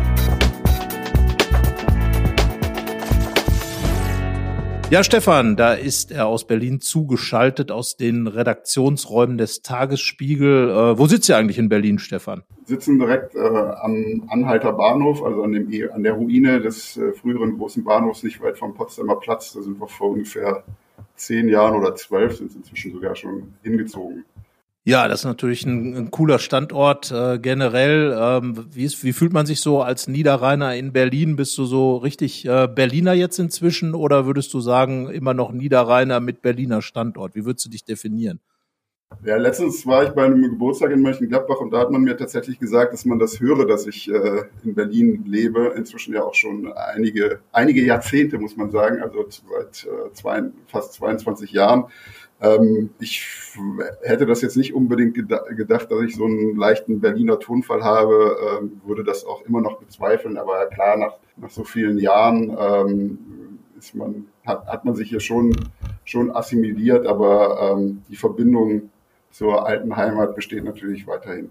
Ja, 4.89 5.03
Stefan, 5.03 5.57
da 5.57 5.73
ist 5.73 6.11
er 6.11 6.27
aus 6.27 6.47
Berlin 6.47 6.79
zugeschaltet 6.79 7.71
aus 7.71 7.97
den 7.97 8.25
Redaktionsräumen 8.25 9.37
des 9.37 9.61
Tagesspiegel. 9.61 10.69
Äh, 10.69 10.97
wo 10.97 11.07
sitzt 11.07 11.27
ihr 11.27 11.35
eigentlich 11.35 11.57
in 11.57 11.67
Berlin, 11.67 11.99
Stefan? 11.99 12.43
Sitzen 12.63 12.97
direkt 12.97 13.35
äh, 13.35 13.39
am 13.39 14.23
Anhalter 14.29 14.71
Bahnhof, 14.71 15.23
also 15.23 15.43
an, 15.43 15.51
dem, 15.51 15.69
an 15.91 16.03
der 16.03 16.13
Ruine 16.13 16.61
des 16.61 16.95
äh, 16.95 17.11
früheren 17.11 17.57
großen 17.57 17.83
Bahnhofs, 17.83 18.23
nicht 18.23 18.41
weit 18.41 18.57
vom 18.57 18.75
Potsdamer 18.75 19.17
Platz. 19.17 19.51
Da 19.51 19.61
sind 19.61 19.77
wir 19.77 19.89
vor 19.89 20.11
ungefähr 20.11 20.63
zehn 21.17 21.49
Jahren 21.49 21.75
oder 21.75 21.93
zwölf, 21.95 22.37
sind 22.37 22.55
inzwischen 22.55 22.93
sogar 22.93 23.13
schon 23.17 23.55
hingezogen. 23.63 24.23
Ja, 24.87 25.09
das 25.09 25.19
ist 25.19 25.25
natürlich 25.25 25.65
ein, 25.65 25.97
ein 25.97 26.11
cooler 26.11 26.39
Standort 26.39 27.11
äh, 27.11 27.39
generell. 27.39 28.15
Ähm, 28.17 28.67
wie, 28.71 28.85
ist, 28.85 29.03
wie 29.03 29.11
fühlt 29.11 29.33
man 29.33 29.45
sich 29.45 29.59
so 29.59 29.81
als 29.81 30.07
Niederrheiner 30.07 30.77
in 30.77 30.93
Berlin? 30.93 31.35
Bist 31.35 31.57
du 31.57 31.65
so 31.65 31.97
richtig 31.97 32.45
äh, 32.45 32.69
Berliner 32.73 33.11
jetzt 33.11 33.37
inzwischen 33.37 33.93
oder 33.93 34.25
würdest 34.25 34.53
du 34.53 34.61
sagen, 34.61 35.09
immer 35.09 35.33
noch 35.33 35.51
Niederrheiner 35.51 36.21
mit 36.21 36.41
Berliner 36.41 36.81
Standort? 36.81 37.35
Wie 37.35 37.43
würdest 37.43 37.65
du 37.65 37.69
dich 37.69 37.83
definieren? 37.83 38.39
Ja, 39.25 39.35
letztens 39.35 39.85
war 39.85 40.03
ich 40.03 40.11
bei 40.11 40.23
einem 40.23 40.41
Geburtstag 40.41 40.91
in 40.91 41.01
Mönchengladbach 41.01 41.57
und 41.57 41.71
da 41.71 41.79
hat 41.79 41.91
man 41.91 42.03
mir 42.03 42.15
tatsächlich 42.15 42.57
gesagt, 42.57 42.93
dass 42.93 43.03
man 43.03 43.19
das 43.19 43.41
höre, 43.41 43.65
dass 43.67 43.87
ich 43.87 44.09
äh, 44.09 44.43
in 44.63 44.73
Berlin 44.73 45.25
lebe. 45.27 45.73
Inzwischen 45.75 46.13
ja 46.13 46.23
auch 46.23 46.33
schon 46.33 46.71
einige, 46.71 47.39
einige 47.51 47.81
Jahrzehnte, 47.83 48.37
muss 48.37 48.55
man 48.55 48.71
sagen, 48.71 49.01
also 49.01 49.25
seit 49.27 49.85
äh, 49.85 50.13
zwei, 50.13 50.43
fast 50.67 50.93
22 50.93 51.51
Jahren. 51.51 51.87
Ähm, 52.39 52.91
ich 52.99 53.25
hätte 54.03 54.25
das 54.25 54.41
jetzt 54.41 54.57
nicht 54.57 54.73
unbedingt 54.73 55.15
gedacht, 55.15 55.91
dass 55.91 56.01
ich 56.01 56.15
so 56.15 56.25
einen 56.25 56.55
leichten 56.55 56.99
Berliner 56.99 57.39
Tonfall 57.39 57.83
habe, 57.83 58.59
ähm, 58.61 58.81
würde 58.85 59.03
das 59.03 59.25
auch 59.25 59.41
immer 59.45 59.61
noch 59.61 59.79
bezweifeln. 59.79 60.37
Aber 60.37 60.67
klar, 60.67 60.97
nach, 60.97 61.13
nach 61.37 61.49
so 61.49 61.63
vielen 61.63 61.97
Jahren 61.97 62.55
ähm, 62.59 63.17
ist 63.77 63.95
man, 63.95 64.25
hat, 64.45 64.67
hat 64.67 64.85
man 64.85 64.95
sich 64.95 65.09
hier 65.09 65.19
schon, 65.19 65.55
schon 66.03 66.35
assimiliert, 66.35 67.07
aber 67.07 67.75
ähm, 67.77 68.03
die 68.09 68.15
Verbindung 68.15 68.89
zur 69.31 69.65
alten 69.65 69.95
Heimat 69.95 70.35
besteht 70.35 70.63
natürlich 70.63 71.07
weiterhin. 71.07 71.49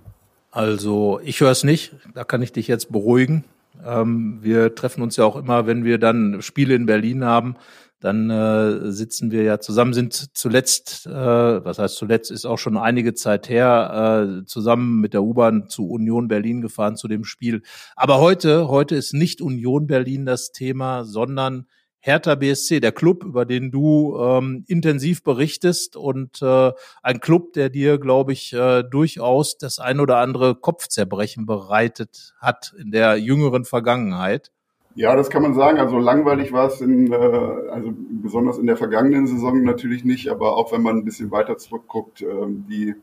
Also 0.52 1.20
ich 1.22 1.40
höre 1.40 1.50
es 1.50 1.64
nicht, 1.64 1.94
da 2.14 2.24
kann 2.24 2.42
ich 2.42 2.52
dich 2.52 2.68
jetzt 2.68 2.90
beruhigen. 2.92 3.44
Ähm, 3.84 4.38
wir 4.40 4.74
treffen 4.74 5.02
uns 5.02 5.16
ja 5.16 5.24
auch 5.24 5.36
immer, 5.36 5.66
wenn 5.66 5.84
wir 5.84 5.98
dann 5.98 6.40
Spiele 6.40 6.74
in 6.74 6.86
Berlin 6.86 7.24
haben 7.24 7.56
dann 8.00 8.30
äh, 8.30 8.92
sitzen 8.92 9.30
wir 9.30 9.42
ja 9.42 9.58
zusammen, 9.58 9.94
sind 9.94 10.36
zuletzt, 10.36 11.06
äh, 11.06 11.10
was 11.10 11.78
heißt 11.78 11.96
zuletzt, 11.96 12.30
ist 12.30 12.44
auch 12.44 12.58
schon 12.58 12.76
einige 12.76 13.14
Zeit 13.14 13.48
her, 13.48 14.40
äh, 14.42 14.44
zusammen 14.44 15.00
mit 15.00 15.14
der 15.14 15.22
U-Bahn 15.22 15.68
zu 15.68 15.88
Union 15.88 16.28
Berlin 16.28 16.60
gefahren 16.60 16.96
zu 16.96 17.08
dem 17.08 17.24
Spiel. 17.24 17.62
Aber 17.94 18.20
heute, 18.20 18.68
heute 18.68 18.96
ist 18.96 19.14
nicht 19.14 19.40
Union 19.40 19.86
Berlin 19.86 20.26
das 20.26 20.52
Thema, 20.52 21.04
sondern 21.04 21.66
Hertha 22.06 22.36
BSC, 22.36 22.78
der 22.78 22.92
Club, 22.92 23.24
über 23.24 23.44
den 23.44 23.72
du 23.72 24.16
ähm, 24.20 24.64
intensiv 24.68 25.24
berichtest 25.24 25.96
und 25.96 26.40
äh, 26.40 26.72
ein 27.02 27.18
Club, 27.18 27.54
der 27.54 27.68
dir, 27.68 27.98
glaube 27.98 28.32
ich, 28.32 28.52
äh, 28.52 28.84
durchaus 28.84 29.58
das 29.58 29.80
ein 29.80 29.98
oder 29.98 30.18
andere 30.18 30.54
Kopfzerbrechen 30.54 31.46
bereitet 31.46 32.34
hat 32.38 32.74
in 32.78 32.92
der 32.92 33.16
jüngeren 33.16 33.64
Vergangenheit. 33.64 34.52
Ja, 34.96 35.14
das 35.14 35.28
kann 35.28 35.42
man 35.42 35.52
sagen. 35.52 35.78
Also 35.78 35.98
langweilig 35.98 36.52
war 36.52 36.68
es 36.68 36.80
in, 36.80 37.12
äh, 37.12 37.16
also 37.16 37.92
besonders 37.94 38.56
in 38.56 38.66
der 38.66 38.78
vergangenen 38.78 39.26
Saison 39.26 39.62
natürlich 39.62 40.04
nicht, 40.04 40.28
aber 40.30 40.56
auch 40.56 40.72
wenn 40.72 40.80
man 40.80 40.96
ein 40.96 41.04
bisschen 41.04 41.30
weiter 41.30 41.58
zurückguckt, 41.58 42.22
äh, 42.22 42.26
die 42.46 42.94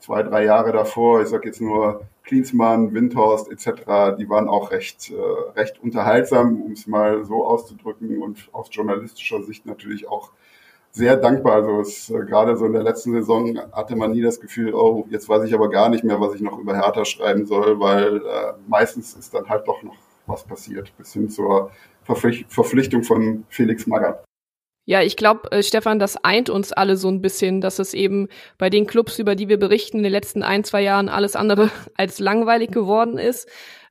zwei, 0.00 0.24
drei 0.24 0.44
Jahre 0.44 0.72
davor, 0.72 1.22
ich 1.22 1.28
sag 1.28 1.44
jetzt 1.44 1.60
nur 1.60 2.02
Klinsmann, 2.24 2.92
Windhorst 2.94 3.48
etc., 3.52 4.16
die 4.18 4.28
waren 4.28 4.48
auch 4.48 4.72
recht, 4.72 5.12
äh, 5.12 5.58
recht 5.58 5.80
unterhaltsam, 5.80 6.60
um 6.62 6.72
es 6.72 6.88
mal 6.88 7.24
so 7.24 7.46
auszudrücken 7.46 8.20
und 8.20 8.48
aus 8.52 8.68
journalistischer 8.72 9.40
Sicht 9.44 9.66
natürlich 9.66 10.08
auch 10.08 10.32
sehr 10.90 11.16
dankbar. 11.16 11.54
Also 11.54 11.80
es, 11.80 12.10
äh, 12.10 12.24
gerade 12.24 12.56
so 12.56 12.66
in 12.66 12.72
der 12.72 12.82
letzten 12.82 13.12
Saison 13.12 13.56
hatte 13.70 13.94
man 13.94 14.10
nie 14.10 14.22
das 14.22 14.40
Gefühl, 14.40 14.74
oh, 14.74 15.06
jetzt 15.10 15.28
weiß 15.28 15.44
ich 15.44 15.54
aber 15.54 15.70
gar 15.70 15.90
nicht 15.90 16.02
mehr, 16.02 16.20
was 16.20 16.34
ich 16.34 16.40
noch 16.40 16.58
über 16.58 16.74
Hertha 16.74 17.04
schreiben 17.04 17.46
soll, 17.46 17.78
weil 17.78 18.16
äh, 18.16 18.20
meistens 18.66 19.14
ist 19.14 19.32
dann 19.32 19.48
halt 19.48 19.68
doch 19.68 19.84
noch 19.84 19.94
was 20.26 20.44
passiert, 20.44 20.92
bis 20.96 21.12
hin 21.12 21.28
zur 21.28 21.70
Verpflichtung 22.04 23.02
von 23.02 23.44
Felix 23.48 23.86
Magath. 23.86 24.24
Ja, 24.88 25.02
ich 25.02 25.16
glaube, 25.16 25.50
äh, 25.50 25.64
Stefan, 25.64 25.98
das 25.98 26.16
eint 26.22 26.48
uns 26.48 26.72
alle 26.72 26.96
so 26.96 27.08
ein 27.08 27.20
bisschen, 27.20 27.60
dass 27.60 27.80
es 27.80 27.92
eben 27.92 28.28
bei 28.56 28.70
den 28.70 28.86
Clubs, 28.86 29.18
über 29.18 29.34
die 29.34 29.48
wir 29.48 29.58
berichten, 29.58 29.98
in 29.98 30.02
den 30.04 30.12
letzten 30.12 30.44
ein, 30.44 30.62
zwei 30.62 30.80
Jahren 30.82 31.08
alles 31.08 31.34
andere 31.34 31.70
als 31.96 32.20
langweilig 32.20 32.70
geworden 32.70 33.18
ist. 33.18 33.48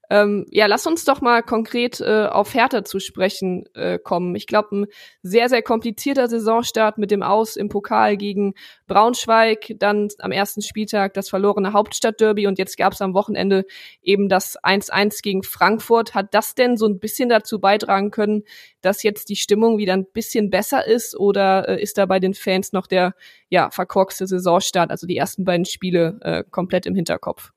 Ähm, 0.09 0.45
ja, 0.51 0.67
lass 0.67 0.85
uns 0.85 1.03
doch 1.03 1.21
mal 1.21 1.41
konkret 1.41 1.99
äh, 1.99 2.27
auf 2.27 2.53
Hertha 2.53 2.83
zu 2.83 2.99
sprechen 2.99 3.65
äh, 3.73 3.97
kommen. 3.97 4.35
Ich 4.35 4.45
glaube, 4.47 4.75
ein 4.75 4.87
sehr, 5.23 5.49
sehr 5.49 5.61
komplizierter 5.61 6.27
Saisonstart 6.27 6.97
mit 6.97 7.11
dem 7.11 7.23
Aus 7.23 7.55
im 7.55 7.69
Pokal 7.69 8.17
gegen 8.17 8.53
Braunschweig, 8.87 9.73
dann 9.79 10.09
am 10.19 10.31
ersten 10.31 10.61
Spieltag 10.61 11.13
das 11.13 11.29
verlorene 11.29 11.73
Hauptstadtderby 11.73 12.47
und 12.47 12.59
jetzt 12.59 12.77
gab 12.77 12.93
es 12.93 13.01
am 13.01 13.13
Wochenende 13.13 13.65
eben 14.03 14.29
das 14.29 14.57
1-1 14.61 15.23
gegen 15.23 15.43
Frankfurt. 15.43 16.13
Hat 16.13 16.33
das 16.33 16.53
denn 16.53 16.77
so 16.77 16.85
ein 16.85 16.99
bisschen 16.99 17.29
dazu 17.29 17.59
beitragen 17.59 18.11
können, 18.11 18.43
dass 18.81 19.01
jetzt 19.01 19.29
die 19.29 19.35
Stimmung 19.35 19.77
wieder 19.77 19.93
ein 19.93 20.05
bisschen 20.05 20.49
besser 20.51 20.85
ist 20.85 21.17
oder 21.17 21.67
äh, 21.67 21.81
ist 21.81 21.97
da 21.97 22.05
bei 22.05 22.19
den 22.19 22.35
Fans 22.35 22.73
noch 22.73 22.85
der 22.85 23.15
ja 23.49 23.71
verkorkste 23.71 24.27
Saisonstart, 24.27 24.91
also 24.91 25.07
die 25.07 25.17
ersten 25.17 25.45
beiden 25.45 25.65
Spiele 25.65 26.19
äh, 26.21 26.43
komplett 26.49 26.85
im 26.85 26.95
Hinterkopf? 26.95 27.54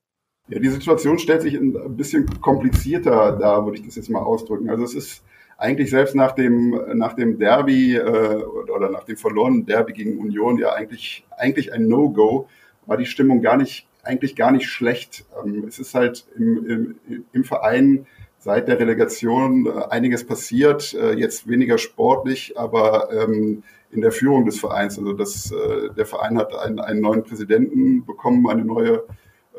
Ja, 0.48 0.58
die 0.58 0.68
Situation 0.68 1.18
stellt 1.18 1.42
sich 1.42 1.54
ein 1.54 1.96
bisschen 1.96 2.40
komplizierter 2.40 3.36
da, 3.38 3.64
würde 3.64 3.78
ich 3.78 3.84
das 3.84 3.96
jetzt 3.96 4.08
mal 4.08 4.22
ausdrücken. 4.22 4.70
Also 4.70 4.84
es 4.84 4.94
ist 4.94 5.22
eigentlich 5.58 5.90
selbst 5.90 6.14
nach 6.14 6.32
dem, 6.32 6.80
nach 6.94 7.14
dem 7.14 7.38
Derby 7.38 7.96
äh, 7.96 8.44
oder 8.44 8.88
nach 8.88 9.04
dem 9.04 9.16
verlorenen 9.16 9.66
Derby 9.66 9.92
gegen 9.92 10.18
Union 10.18 10.56
ja 10.56 10.72
eigentlich, 10.72 11.26
eigentlich 11.36 11.72
ein 11.72 11.88
No-Go, 11.88 12.48
war 12.86 12.96
die 12.96 13.06
Stimmung 13.06 13.42
gar 13.42 13.56
nicht, 13.56 13.86
eigentlich 14.02 14.36
gar 14.36 14.52
nicht 14.52 14.68
schlecht. 14.68 15.26
Ähm, 15.44 15.64
es 15.68 15.78
ist 15.78 15.94
halt 15.94 16.26
im, 16.36 16.96
im, 17.06 17.24
im 17.32 17.44
Verein 17.44 18.06
seit 18.38 18.68
der 18.68 18.78
Relegation 18.78 19.66
äh, 19.66 19.70
einiges 19.90 20.24
passiert, 20.24 20.94
äh, 20.94 21.12
jetzt 21.12 21.48
weniger 21.48 21.76
sportlich, 21.76 22.56
aber 22.56 23.10
ähm, 23.12 23.64
in 23.90 24.00
der 24.00 24.12
Führung 24.12 24.46
des 24.46 24.60
Vereins. 24.60 24.98
Also 24.98 25.12
das, 25.12 25.50
äh, 25.50 25.90
der 25.94 26.06
Verein 26.06 26.38
hat 26.38 26.54
einen, 26.56 26.78
einen 26.78 27.00
neuen 27.00 27.24
Präsidenten 27.24 28.06
bekommen, 28.06 28.48
eine 28.48 28.64
neue 28.64 29.04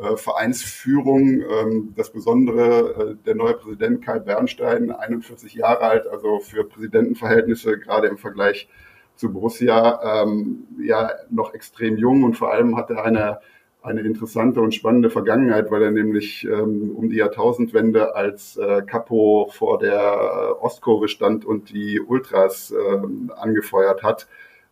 äh, 0.01 0.17
Vereinsführung. 0.17 1.41
Ähm, 1.41 1.93
das 1.95 2.11
Besondere, 2.11 3.15
äh, 3.17 3.25
der 3.25 3.35
neue 3.35 3.53
Präsident 3.53 4.03
Kai 4.03 4.19
Bernstein, 4.19 4.91
41 4.91 5.53
Jahre 5.53 5.81
alt, 5.81 6.07
also 6.07 6.39
für 6.39 6.63
Präsidentenverhältnisse 6.63 7.77
gerade 7.79 8.07
im 8.07 8.17
Vergleich 8.17 8.69
zu 9.15 9.31
Borussia 9.31 10.23
ähm, 10.23 10.67
ja 10.81 11.11
noch 11.29 11.53
extrem 11.53 11.97
jung 11.97 12.23
und 12.23 12.37
vor 12.37 12.53
allem 12.53 12.77
hat 12.77 12.89
er 12.89 13.03
eine 13.03 13.39
eine 13.81 14.01
interessante 14.01 14.59
und 14.59 14.75
spannende 14.75 15.09
Vergangenheit, 15.09 15.71
weil 15.71 15.83
er 15.83 15.91
nämlich 15.91 16.45
ähm, 16.45 16.93
um 16.95 17.09
die 17.09 17.15
Jahrtausendwende 17.15 18.13
als 18.15 18.57
äh, 18.57 18.81
Capo 18.81 19.49
vor 19.53 19.79
der 19.79 19.95
äh, 19.95 20.63
Ostkurve 20.63 21.07
stand 21.07 21.45
und 21.45 21.69
die 21.69 22.01
Ultras 22.01 22.71
äh, 22.71 23.33
angefeuert 23.33 24.03
hat. 24.03 24.27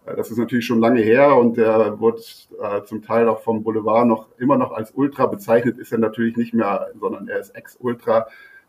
Äh, 0.08 0.16
das 0.16 0.32
ist 0.32 0.38
natürlich 0.38 0.66
schon 0.66 0.80
lange 0.80 1.01
her 1.01 1.36
und 1.36 1.58
der 1.58 1.99
wird 1.99 2.49
äh, 2.62 2.84
zum 2.84 3.01
Teil 3.01 3.28
auch 3.28 3.41
vom 3.41 3.64
Boulevard 3.64 4.08
noch 4.08 4.28
immer 4.38 4.58
noch 4.58 4.72
als 4.72 4.91
Ultra 4.91 5.26
bezeichnet, 5.28 5.78
ist 5.78 5.91
er 5.91 5.99
natürlich 5.99 6.38
nicht 6.38 6.53
mehr, 6.53 6.88
sondern 6.99 7.28
er 7.28 7.39
ist 7.39 7.55
Ex-Ultra. 7.55 8.28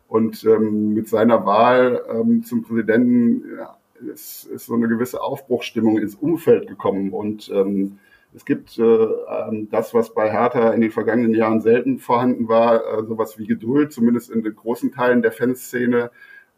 Und 0.08 0.44
ähm, 0.44 0.94
mit 0.94 1.08
seiner 1.08 1.44
Wahl 1.44 2.02
ähm, 2.10 2.42
zum 2.42 2.62
Präsidenten 2.62 3.42
ja, 3.58 3.76
ist, 4.12 4.46
ist 4.46 4.66
so 4.66 4.74
eine 4.74 4.88
gewisse 4.88 5.22
Aufbruchsstimmung 5.22 5.98
ins 5.98 6.14
Umfeld 6.14 6.66
gekommen 6.66 7.12
und 7.12 7.50
ähm, 7.50 7.98
es 8.34 8.44
gibt 8.44 8.78
äh, 8.78 8.82
ähm, 8.82 9.68
das, 9.70 9.94
was 9.94 10.12
bei 10.12 10.30
Hertha 10.30 10.70
in 10.72 10.80
den 10.82 10.90
vergangenen 10.90 11.34
Jahren 11.34 11.60
selten 11.60 11.98
vorhanden 11.98 12.48
war, 12.48 12.76
äh, 12.76 13.04
sowas 13.06 13.38
wie 13.38 13.46
Geduld, 13.46 13.92
zumindest 13.92 14.30
in 14.30 14.42
den 14.42 14.54
großen 14.54 14.92
Teilen 14.92 15.22
der 15.22 15.32
Fanszene. 15.32 16.10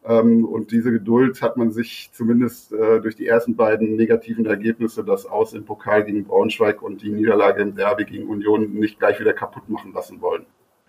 Ähm, 0.04 0.44
und 0.46 0.72
diese 0.72 0.92
Geduld 0.92 1.42
hat 1.42 1.56
man 1.56 1.70
sich 1.72 2.10
zumindest 2.12 2.72
äh, 2.72 3.00
durch 3.00 3.16
die 3.16 3.26
ersten 3.26 3.54
beiden 3.54 3.96
negativen 3.96 4.46
Ergebnisse, 4.46 5.04
das 5.04 5.26
Aus 5.26 5.52
im 5.52 5.64
Pokal 5.64 6.04
gegen 6.04 6.24
Braunschweig 6.24 6.82
und 6.82 7.02
die 7.02 7.10
Niederlage 7.10 7.62
im 7.62 7.74
Derby 7.74 8.04
gegen 8.06 8.28
Union, 8.28 8.72
nicht 8.72 8.98
gleich 8.98 9.20
wieder 9.20 9.34
kaputt 9.34 9.68
machen 9.68 9.92
lassen 9.92 10.20
wollen. 10.20 10.46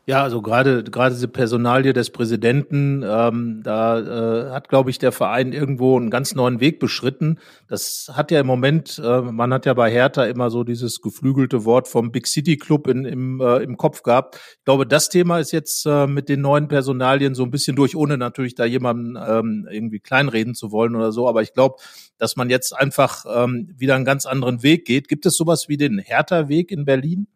Ja, 0.08 0.24
also 0.24 0.41
gerade 0.41 0.84
gerade 0.84 1.14
diese 1.14 1.28
Personalie 1.28 1.93
des 1.93 2.10
Präsidenten, 2.10 3.04
ähm, 3.06 3.62
da 3.64 3.99
äh, 3.99 4.49
hat, 4.49 4.68
glaube 4.68 4.89
ich, 4.89 4.97
der 4.97 5.12
Verein 5.12 5.54
irgendwo 5.54 5.95
einen 5.95 6.10
ganz 6.10 6.34
neuen 6.34 6.60
Weg 6.60 6.80
beschritten. 6.80 7.38
Das 7.68 8.12
hat 8.12 8.32
ja 8.32 8.39
im 8.39 8.47
Moment, 8.47 8.99
äh, 9.04 9.22
man 9.22 9.54
hat 9.54 9.68
ja 9.68 9.76
bei 9.76 9.91
Hertha 9.91 10.24
immer 10.26 10.49
so 10.49 10.64
dieses 10.64 11.02
geflügelte 11.02 11.66
Wort 11.66 11.88
vom 11.88 12.12
Big 12.12 12.26
City 12.26 12.58
Club 12.58 12.88
in, 12.88 13.06
im, 13.06 13.41
äh, 13.41 13.58
im 13.58 13.78
Kopf 13.78 14.02
gehabt. 14.02 14.39
Ich 14.58 14.66
glaube, 14.66 14.88
das 14.88 15.10
Thema 15.10 15.38
ist 15.38 15.52
jetzt 15.52 15.86
äh, 15.86 16.08
mit 16.08 16.30
den 16.30 16.41
neuen 16.41 16.68
Personalien 16.68 17.36
so 17.36 17.43
ein 17.43 17.52
bisschen 17.52 17.76
durch, 17.76 17.95
ohne 17.95 18.18
natürlich 18.18 18.56
da 18.56 18.66
jemanden 18.66 19.16
ähm, 19.24 19.68
irgendwie 19.70 19.99
kleinreden 19.99 20.56
zu 20.56 20.72
wollen 20.72 20.95
oder 20.95 21.12
so. 21.12 21.30
Aber 21.30 21.43
ich 21.43 21.54
glaube, 21.54 21.76
dass 22.18 22.36
man 22.36 22.49
jetzt 22.49 22.76
einfach 22.76 23.26
ähm, 23.32 23.70
wieder 23.78 23.93
einen 23.93 24.06
ganz 24.06 24.26
anderen 24.26 24.64
Weg 24.64 24.86
geht. 24.86 25.08
Gibt 25.08 25.28
es 25.28 25.36
sowas 25.36 25.70
wie 25.70 25.78
den 25.78 25.99
Hertha-Weg 25.99 26.72
in 26.72 26.86
Berlin? 26.86 27.28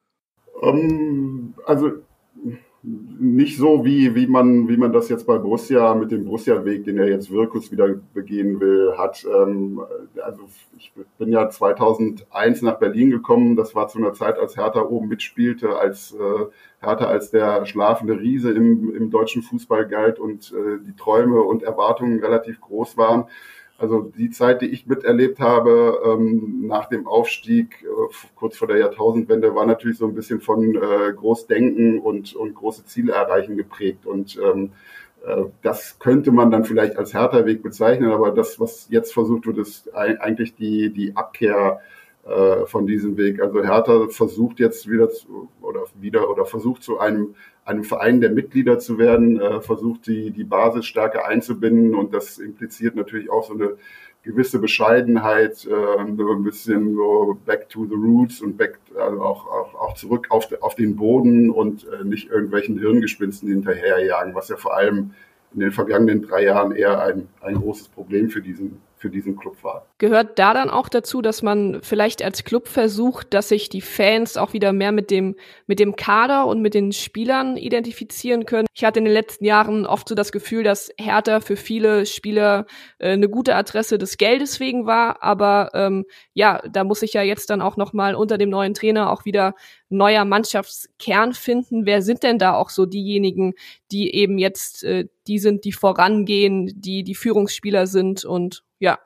Um, 0.62 0.80
ähm, 0.80 1.54
also 1.68 1.92
nicht 3.20 3.58
so, 3.58 3.84
wie, 3.84 4.14
wie, 4.14 4.28
man, 4.28 4.68
wie 4.68 4.78
man 4.78 4.94
das 4.94 5.10
jetzt 5.10 5.26
bei 5.26 5.38
Borussia 5.38 5.96
mit 5.96 6.12
dem 6.12 6.26
Borussia-Weg, 6.26 6.86
den 6.86 6.98
er 6.98 7.10
jetzt 7.10 7.32
Wirkus 7.32 7.72
wieder 7.72 7.96
begehen 8.14 8.60
will, 8.60 8.94
hat. 8.98 9.26
Ähm, 9.26 9.82
also 10.24 10.42
ich 10.78 10.94
bin 11.18 11.32
ja 11.32 11.50
2001 11.50 12.62
nach 12.62 12.78
Berlin 12.78 13.10
gekommen. 13.10 13.56
Das 13.56 13.74
war 13.74 13.88
zu 13.88 13.98
einer 13.98 14.14
Zeit, 14.14 14.38
als 14.38 14.56
Hertha 14.56 14.82
oben 14.82 15.08
mitspielte, 15.08 15.78
als 15.78 16.14
äh, 16.14 16.46
Hertha 16.80 17.06
als 17.06 17.32
der 17.32 17.66
schlafende 17.66 18.20
Riese 18.20 18.52
im, 18.52 18.94
im 18.96 19.10
deutschen 19.10 19.42
Fußball 19.42 19.88
galt 19.88 20.20
und 20.20 20.54
äh, 20.54 20.78
die 20.86 20.96
Träume 20.96 21.42
und 21.42 21.64
Erwartungen 21.64 22.20
relativ 22.20 22.62
groß 22.62 22.98
waren. 22.98 23.26
Also 23.78 24.02
die 24.18 24.30
Zeit, 24.30 24.62
die 24.62 24.68
ich 24.68 24.88
miterlebt 24.88 25.40
habe 25.40 26.00
ähm, 26.06 26.66
nach 26.68 26.88
dem 26.88 27.08
Aufstieg 27.08 27.84
äh, 27.84 28.14
kurz 28.36 28.58
vor 28.58 28.70
der 28.70 28.78
Jahrtausendwende, 28.78 29.54
war 29.54 29.66
natürlich 29.66 29.98
so 29.98 30.08
ein 30.08 30.16
bisschen 30.16 30.40
von 30.40 30.76
äh, 30.76 31.12
Großdenken 31.14 32.00
und, 32.00 32.36
und 32.36 32.56
große 32.56 32.86
Ziele 32.86 33.14
erreichen 33.14 33.58
geprägt. 33.58 34.06
Und 34.06 34.40
ähm, 34.42 34.72
äh, 35.26 35.44
das 35.62 36.00
könnte 36.00 36.32
man 36.32 36.52
dann 36.52 36.64
vielleicht 36.64 36.98
als 36.98 37.14
härter 37.14 37.46
Weg 37.46 37.64
bezeichnen, 37.64 38.12
aber 38.12 38.32
das, 38.32 38.62
was 38.62 38.88
jetzt 38.90 39.14
versucht 39.14 39.46
wird, 39.46 39.58
ist 39.58 39.94
eigentlich 39.94 40.56
die, 40.56 40.90
die 40.92 41.16
Abkehr 41.18 41.82
äh, 42.26 42.66
von 42.66 42.88
diesem 42.88 43.18
Weg. 43.18 43.42
Also 43.42 43.64
Hertha 43.64 44.08
versucht 44.10 44.60
jetzt 44.60 44.90
wieder 44.90 45.10
zu, 45.10 45.50
oder 45.62 45.84
wieder 46.00 46.30
oder 46.30 46.46
versucht 46.46 46.82
zu 46.82 46.98
einem 46.98 47.36
einem 47.66 47.84
Verein 47.84 48.22
der 48.22 48.30
Mitglieder 48.30 48.80
zu 48.80 48.98
werden, 48.98 49.42
äh, 49.42 49.60
versucht 49.60 50.08
die 50.08 50.32
die 50.32 50.44
Basis 50.44 50.86
stärker 50.86 51.28
einzubinden. 51.28 51.96
Und 51.96 52.14
das 52.14 52.38
impliziert 52.38 52.96
natürlich 52.96 53.30
auch 53.30 53.44
so 53.48 53.54
eine 53.54 53.76
gewisse 54.24 54.60
Bescheidenheit, 54.60 55.68
äh, 55.68 56.00
ein 56.00 56.44
bisschen 56.44 56.96
so 56.96 57.38
back 57.46 57.70
to 57.70 57.86
the 57.86 57.96
roots 57.96 58.42
und 58.42 58.58
back 58.58 58.80
also 58.96 59.22
auch, 59.22 59.48
auch, 59.48 59.76
auch 59.76 59.94
zurück 59.96 60.28
auf, 60.30 60.48
auf 60.62 60.76
den 60.76 60.96
Boden 60.96 61.50
und 61.50 61.88
äh, 61.88 62.04
nicht 62.04 62.30
irgendwelchen 62.30 62.80
Hirngespinsten 62.80 63.50
hinterherjagen, 63.50 64.34
was 64.34 64.50
ja 64.50 64.58
vor 64.58 64.76
allem 64.76 65.12
in 65.54 65.60
den 65.60 65.72
vergangenen 65.72 66.22
drei 66.22 66.44
Jahren 66.44 66.72
eher 66.72 67.02
ein, 67.02 67.28
ein 67.42 67.56
großes 67.56 67.88
Problem 67.90 68.30
für 68.30 68.42
diesen 68.42 68.82
für 69.06 69.12
diesen 69.12 69.38
Club 69.38 69.64
war. 69.64 69.88
Gehört 70.00 70.40
da 70.40 70.56
dann 70.56 70.72
auch 70.72 70.90
dazu, 70.90 71.22
dass 71.22 71.44
man 71.44 71.80
vielleicht 71.84 72.24
als 72.24 72.44
Club 72.44 72.68
versucht, 72.68 73.36
dass 73.36 73.50
sich 73.50 73.70
die 73.70 73.82
Fans 73.82 74.36
auch 74.36 74.54
wieder 74.54 74.74
mehr 74.74 74.92
mit 74.92 75.12
dem, 75.12 75.36
mit 75.68 75.78
dem 75.78 75.96
Kader 75.96 76.48
und 76.48 76.60
mit 76.60 76.74
den 76.74 76.92
Spielern 76.92 77.56
identifizieren 77.56 78.48
können? 78.48 78.66
Ich 78.74 78.84
hatte 78.84 78.98
in 78.98 79.06
den 79.06 79.14
letzten 79.14 79.46
Jahren 79.46 79.86
oft 79.86 80.10
so 80.10 80.16
das 80.16 80.32
Gefühl, 80.32 80.64
dass 80.64 80.90
Hertha 81.00 81.40
für 81.40 81.56
viele 81.56 82.08
Spieler 82.08 82.66
äh, 82.98 83.12
eine 83.12 83.30
gute 83.30 83.56
Adresse 83.56 84.00
des 84.00 84.18
Geldes 84.18 84.60
wegen 84.60 84.88
war, 84.88 85.22
aber 85.22 85.70
ähm, 85.76 86.06
ja, 86.34 86.64
da 86.68 86.84
muss 86.84 87.04
ich 87.04 87.14
ja 87.14 87.22
jetzt 87.22 87.52
dann 87.52 87.62
auch 87.62 87.78
nochmal 87.78 88.16
unter 88.16 88.40
dem 88.40 88.50
neuen 88.50 88.74
Trainer 88.74 89.12
auch 89.12 89.24
wieder 89.26 89.54
neuer 89.90 90.26
Mannschaftskern 90.26 91.34
finden. 91.34 91.86
Wer 91.86 92.02
sind 92.02 92.24
denn 92.24 92.40
da 92.40 92.56
auch 92.56 92.72
so 92.72 92.88
diejenigen, 92.88 93.54
die 93.92 94.16
eben 94.16 94.40
jetzt 94.40 94.84
äh, 94.84 95.06
die 95.28 95.40
sind, 95.40 95.64
die 95.64 95.72
vorangehen, 95.72 96.72
die 96.76 97.04
die 97.04 97.16
Führungsspieler 97.16 97.86
sind 97.88 98.26
und 98.26 98.64
ja. 98.80 99.00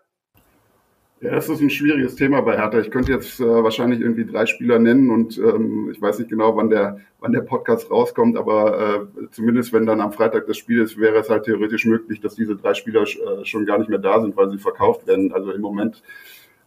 Ja, 1.21 1.31
das 1.31 1.49
ist 1.49 1.59
ein 1.59 1.69
schwieriges 1.69 2.15
Thema 2.15 2.39
bei 2.41 2.55
Hertha. 2.55 2.79
Ich 2.79 2.91
könnte 2.91 3.11
jetzt 3.11 3.41
äh, 3.41 3.43
wahrscheinlich 3.43 3.99
irgendwie 3.99 4.25
drei 4.25 4.45
Spieler 4.45 4.79
nennen 4.79 5.09
und 5.09 5.37
ähm, 5.37 5.89
ich 5.91 6.01
weiß 6.01 6.19
nicht 6.19 6.29
genau, 6.29 6.55
wann 6.55 6.69
der, 6.69 7.01
wann 7.19 7.33
der 7.33 7.41
Podcast 7.41 7.91
rauskommt, 7.91 8.37
aber 8.37 9.09
äh, 9.19 9.27
zumindest 9.31 9.73
wenn 9.73 9.85
dann 9.85 9.99
am 9.99 10.13
Freitag 10.13 10.47
das 10.47 10.57
Spiel 10.57 10.81
ist, 10.81 10.97
wäre 10.97 11.17
es 11.17 11.29
halt 11.29 11.43
theoretisch 11.43 11.83
möglich, 11.83 12.21
dass 12.21 12.35
diese 12.35 12.55
drei 12.55 12.73
Spieler 12.73 13.01
äh, 13.01 13.43
schon 13.43 13.65
gar 13.65 13.79
nicht 13.79 13.89
mehr 13.89 13.99
da 13.99 14.21
sind, 14.21 14.37
weil 14.37 14.49
sie 14.49 14.59
verkauft 14.59 15.07
werden. 15.07 15.33
Also 15.33 15.51
im 15.51 15.59
Moment 15.59 16.01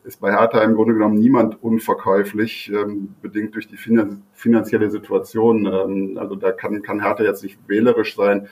ist 0.04 0.20
bei 0.20 0.32
Hertha 0.32 0.62
im 0.62 0.74
Grunde 0.74 0.94
genommen 0.94 1.18
niemand 1.18 1.62
unverkäuflich, 1.62 2.70
ähm, 2.74 3.14
bedingt 3.22 3.54
durch 3.54 3.68
die 3.68 3.78
finan 3.78 4.22
finanzielle 4.34 4.90
Situation. 4.90 5.64
Ähm, 5.64 6.18
also 6.18 6.34
da 6.34 6.52
kann, 6.52 6.82
kann 6.82 7.00
Hertha 7.00 7.24
jetzt 7.24 7.42
nicht 7.42 7.58
wählerisch 7.68 8.16
sein. 8.16 8.48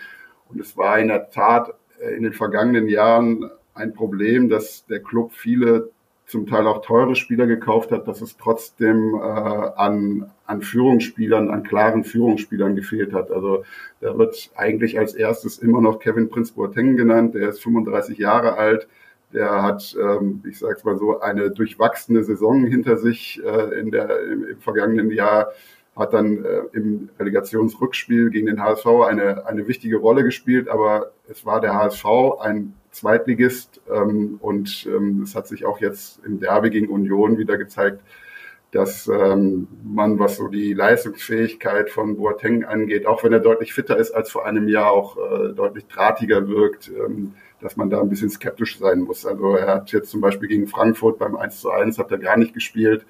Und 0.48 0.60
es 0.60 0.78
war 0.78 0.98
in 0.98 1.08
der 1.08 1.28
Tat 1.28 1.74
äh, 2.00 2.14
in 2.14 2.22
den 2.22 2.32
vergangenen 2.32 2.88
Jahren 2.88 3.50
ein 3.80 3.94
Problem, 3.94 4.48
dass 4.48 4.86
der 4.86 5.00
Club 5.00 5.32
viele 5.32 5.90
zum 6.26 6.46
Teil 6.46 6.66
auch 6.68 6.82
teure 6.82 7.16
Spieler 7.16 7.46
gekauft 7.46 7.90
hat, 7.90 8.06
dass 8.06 8.20
es 8.20 8.36
trotzdem 8.36 9.14
äh, 9.16 9.18
an, 9.18 10.30
an 10.46 10.62
Führungsspielern, 10.62 11.50
an 11.50 11.64
klaren 11.64 12.04
Führungsspielern 12.04 12.76
gefehlt 12.76 13.12
hat. 13.12 13.32
Also 13.32 13.64
da 14.00 14.16
wird 14.16 14.50
eigentlich 14.54 14.98
als 14.98 15.14
erstes 15.14 15.58
immer 15.58 15.80
noch 15.80 15.98
Kevin 15.98 16.30
Prince 16.30 16.54
Boateng 16.54 16.96
genannt, 16.96 17.34
der 17.34 17.48
ist 17.48 17.62
35 17.62 18.16
Jahre 18.18 18.56
alt, 18.56 18.86
der 19.32 19.62
hat, 19.62 19.96
ähm, 20.00 20.42
ich 20.48 20.58
sag's 20.60 20.84
mal 20.84 20.96
so, 20.98 21.20
eine 21.20 21.50
durchwachsene 21.50 22.22
Saison 22.22 22.64
hinter 22.64 22.96
sich 22.96 23.40
äh, 23.44 23.80
in 23.80 23.90
der, 23.90 24.20
im, 24.20 24.46
im 24.46 24.58
vergangenen 24.60 25.10
Jahr 25.10 25.48
hat 25.96 26.12
dann 26.12 26.44
äh, 26.44 26.62
im 26.72 27.10
Relegationsrückspiel 27.18 28.30
gegen 28.30 28.46
den 28.46 28.62
HSV 28.62 28.86
eine, 28.86 29.46
eine 29.46 29.66
wichtige 29.66 29.96
Rolle 29.96 30.22
gespielt, 30.22 30.68
aber 30.68 31.10
es 31.28 31.44
war 31.44 31.60
der 31.60 31.74
HSV, 31.74 32.04
ein 32.40 32.74
Zweitligist 32.90 33.80
ähm, 33.92 34.38
und 34.40 34.86
ähm, 34.86 35.22
es 35.22 35.34
hat 35.34 35.46
sich 35.46 35.64
auch 35.64 35.80
jetzt 35.80 36.20
im 36.24 36.40
Derby 36.40 36.70
gegen 36.70 36.88
Union 36.88 37.38
wieder 37.38 37.56
gezeigt, 37.56 38.02
dass 38.72 39.08
ähm, 39.08 39.66
man, 39.82 40.18
was 40.18 40.36
so 40.36 40.48
die 40.48 40.74
Leistungsfähigkeit 40.74 41.90
von 41.90 42.16
Boateng 42.16 42.64
angeht, 42.64 43.06
auch 43.06 43.24
wenn 43.24 43.32
er 43.32 43.40
deutlich 43.40 43.74
fitter 43.74 43.96
ist 43.96 44.12
als 44.12 44.30
vor 44.30 44.46
einem 44.46 44.68
Jahr, 44.68 44.92
auch 44.92 45.16
äh, 45.16 45.52
deutlich 45.52 45.86
drahtiger 45.86 46.48
wirkt, 46.48 46.88
ähm, 46.88 47.34
dass 47.60 47.76
man 47.76 47.90
da 47.90 48.00
ein 48.00 48.08
bisschen 48.08 48.30
skeptisch 48.30 48.78
sein 48.78 49.00
muss. 49.00 49.26
Also 49.26 49.56
er 49.56 49.74
hat 49.74 49.92
jetzt 49.92 50.10
zum 50.10 50.20
Beispiel 50.20 50.48
gegen 50.48 50.68
Frankfurt 50.68 51.18
beim 51.18 51.36
1 51.36 51.60
zu 51.60 51.70
1 51.70 51.98
hat 51.98 52.12
er 52.12 52.18
gar 52.18 52.36
nicht 52.36 52.54
gespielt. 52.54 53.04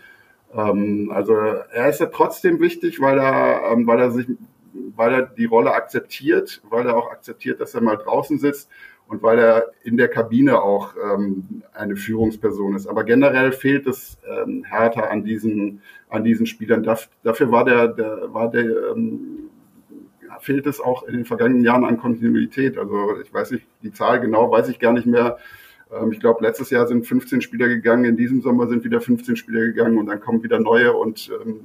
Ähm, 0.55 1.11
also 1.15 1.35
er 1.35 1.89
ist 1.89 2.01
ja 2.01 2.07
trotzdem 2.07 2.59
wichtig, 2.61 3.01
weil 3.01 3.19
er, 3.19 3.73
ähm, 3.73 3.87
weil 3.87 4.01
er 4.01 4.11
sich, 4.13 4.27
weil 4.73 5.13
er 5.13 5.23
die 5.23 5.45
Rolle 5.45 5.73
akzeptiert, 5.73 6.63
weil 6.71 6.87
er 6.87 6.97
auch 6.97 7.11
akzeptiert, 7.11 7.61
dass 7.61 7.75
er 7.75 7.83
mal 7.83 7.97
draußen 7.97 8.39
sitzt 8.39 8.71
und 9.11 9.25
weil 9.25 9.41
er 9.41 9.73
in 9.83 9.97
der 9.97 10.07
Kabine 10.07 10.63
auch 10.63 10.95
ähm, 10.95 11.63
eine 11.75 11.97
Führungsperson 11.97 12.77
ist. 12.77 12.87
Aber 12.87 13.03
generell 13.03 13.51
fehlt 13.51 13.89
es 13.89 14.17
ähm, 14.25 14.63
härter 14.63 15.11
an 15.11 15.25
diesen, 15.25 15.83
an 16.09 16.23
diesen 16.23 16.47
Spielern. 16.47 16.85
dafür 16.85 17.51
war 17.51 17.65
der, 17.65 17.89
der, 17.89 18.33
war 18.33 18.49
der, 18.53 18.93
ähm, 18.95 19.51
fehlt 20.39 20.65
es 20.67 20.81
auch 20.81 21.03
in 21.03 21.15
den 21.15 21.25
vergangenen 21.25 21.65
Jahren 21.65 21.85
an 21.85 21.99
Kontinuität. 21.99 22.79
Also 22.79 23.21
ich 23.21 23.35
weiß 23.35 23.51
nicht, 23.51 23.67
die 23.83 23.93
Zahl 23.93 24.21
genau 24.21 24.49
weiß 24.49 24.69
ich 24.69 24.79
gar 24.79 24.93
nicht 24.93 25.07
mehr. 25.07 25.39
Ähm, 25.93 26.13
ich 26.13 26.21
glaube, 26.21 26.45
letztes 26.45 26.71
Jahr 26.71 26.87
sind 26.87 27.05
15 27.05 27.41
Spieler 27.41 27.67
gegangen, 27.67 28.05
in 28.05 28.17
diesem 28.17 28.41
Sommer 28.43 28.69
sind 28.69 28.85
wieder 28.85 29.01
15 29.01 29.35
Spieler 29.35 29.63
gegangen 29.63 29.99
und 29.99 30.07
dann 30.07 30.21
kommen 30.21 30.45
wieder 30.45 30.61
neue 30.61 30.93
und 30.93 31.33
ähm, 31.45 31.63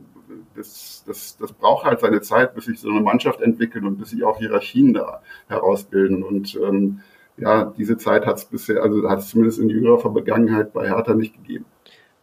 das, 0.56 1.04
das, 1.06 1.38
das 1.38 1.54
braucht 1.54 1.86
halt 1.86 2.00
seine 2.00 2.22
Zeit, 2.22 2.56
bis 2.56 2.66
sich 2.66 2.80
so 2.80 2.90
eine 2.90 3.02
Mannschaft 3.02 3.42
entwickelt 3.42 3.84
und 3.84 3.98
bis 3.98 4.10
sich 4.10 4.24
auch 4.24 4.40
Hierarchien 4.40 4.94
da 4.94 5.22
herausbilden. 5.48 6.24
Und 6.24 6.56
ähm, 6.56 7.02
ja, 7.38 7.74
diese 7.78 7.98
Zeit 7.98 8.26
hat 8.26 8.38
es 8.38 8.46
bisher, 8.46 8.82
also 8.82 9.10
hat 9.10 9.20
es 9.20 9.30
zumindest 9.30 9.60
in 9.60 9.70
jüngerer 9.70 10.00
Vergangenheit 10.00 10.74
bei 10.74 10.88
Hertha 10.88 11.14
nicht 11.14 11.36
gegeben. 11.36 11.66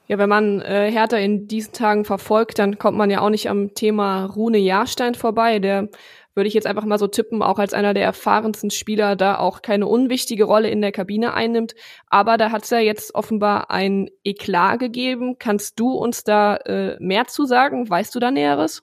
Ja, 0.08 0.18
wenn 0.18 0.28
man 0.28 0.60
äh, 0.60 0.90
Hertha 0.90 1.16
in 1.16 1.46
diesen 1.46 1.72
Tagen 1.72 2.04
verfolgt, 2.04 2.58
dann 2.58 2.78
kommt 2.78 2.98
man 2.98 3.10
ja 3.10 3.20
auch 3.20 3.30
nicht 3.30 3.48
am 3.48 3.74
Thema 3.74 4.26
Rune 4.26 4.58
Jahrstein 4.58 5.14
vorbei, 5.14 5.58
der 5.58 5.88
würde 6.34 6.48
ich 6.48 6.54
jetzt 6.54 6.66
einfach 6.66 6.84
mal 6.84 6.98
so 6.98 7.06
tippen, 7.06 7.42
auch 7.42 7.58
als 7.58 7.74
einer 7.74 7.94
der 7.94 8.04
erfahrensten 8.04 8.70
Spieler 8.70 9.16
da 9.16 9.38
auch 9.38 9.62
keine 9.62 9.86
unwichtige 9.86 10.44
Rolle 10.44 10.70
in 10.70 10.80
der 10.80 10.92
Kabine 10.92 11.34
einnimmt. 11.34 11.74
Aber 12.08 12.36
da 12.36 12.50
hat 12.50 12.64
es 12.64 12.70
ja 12.70 12.78
jetzt 12.78 13.14
offenbar 13.14 13.70
ein 13.70 14.08
Eklat 14.24 14.78
gegeben. 14.80 15.36
Kannst 15.38 15.78
du 15.78 15.92
uns 15.92 16.24
da 16.24 16.56
äh, 16.56 16.96
mehr 17.00 17.26
zu 17.26 17.44
sagen? 17.44 17.88
Weißt 17.88 18.14
du 18.14 18.18
da 18.18 18.30
Näheres? 18.30 18.82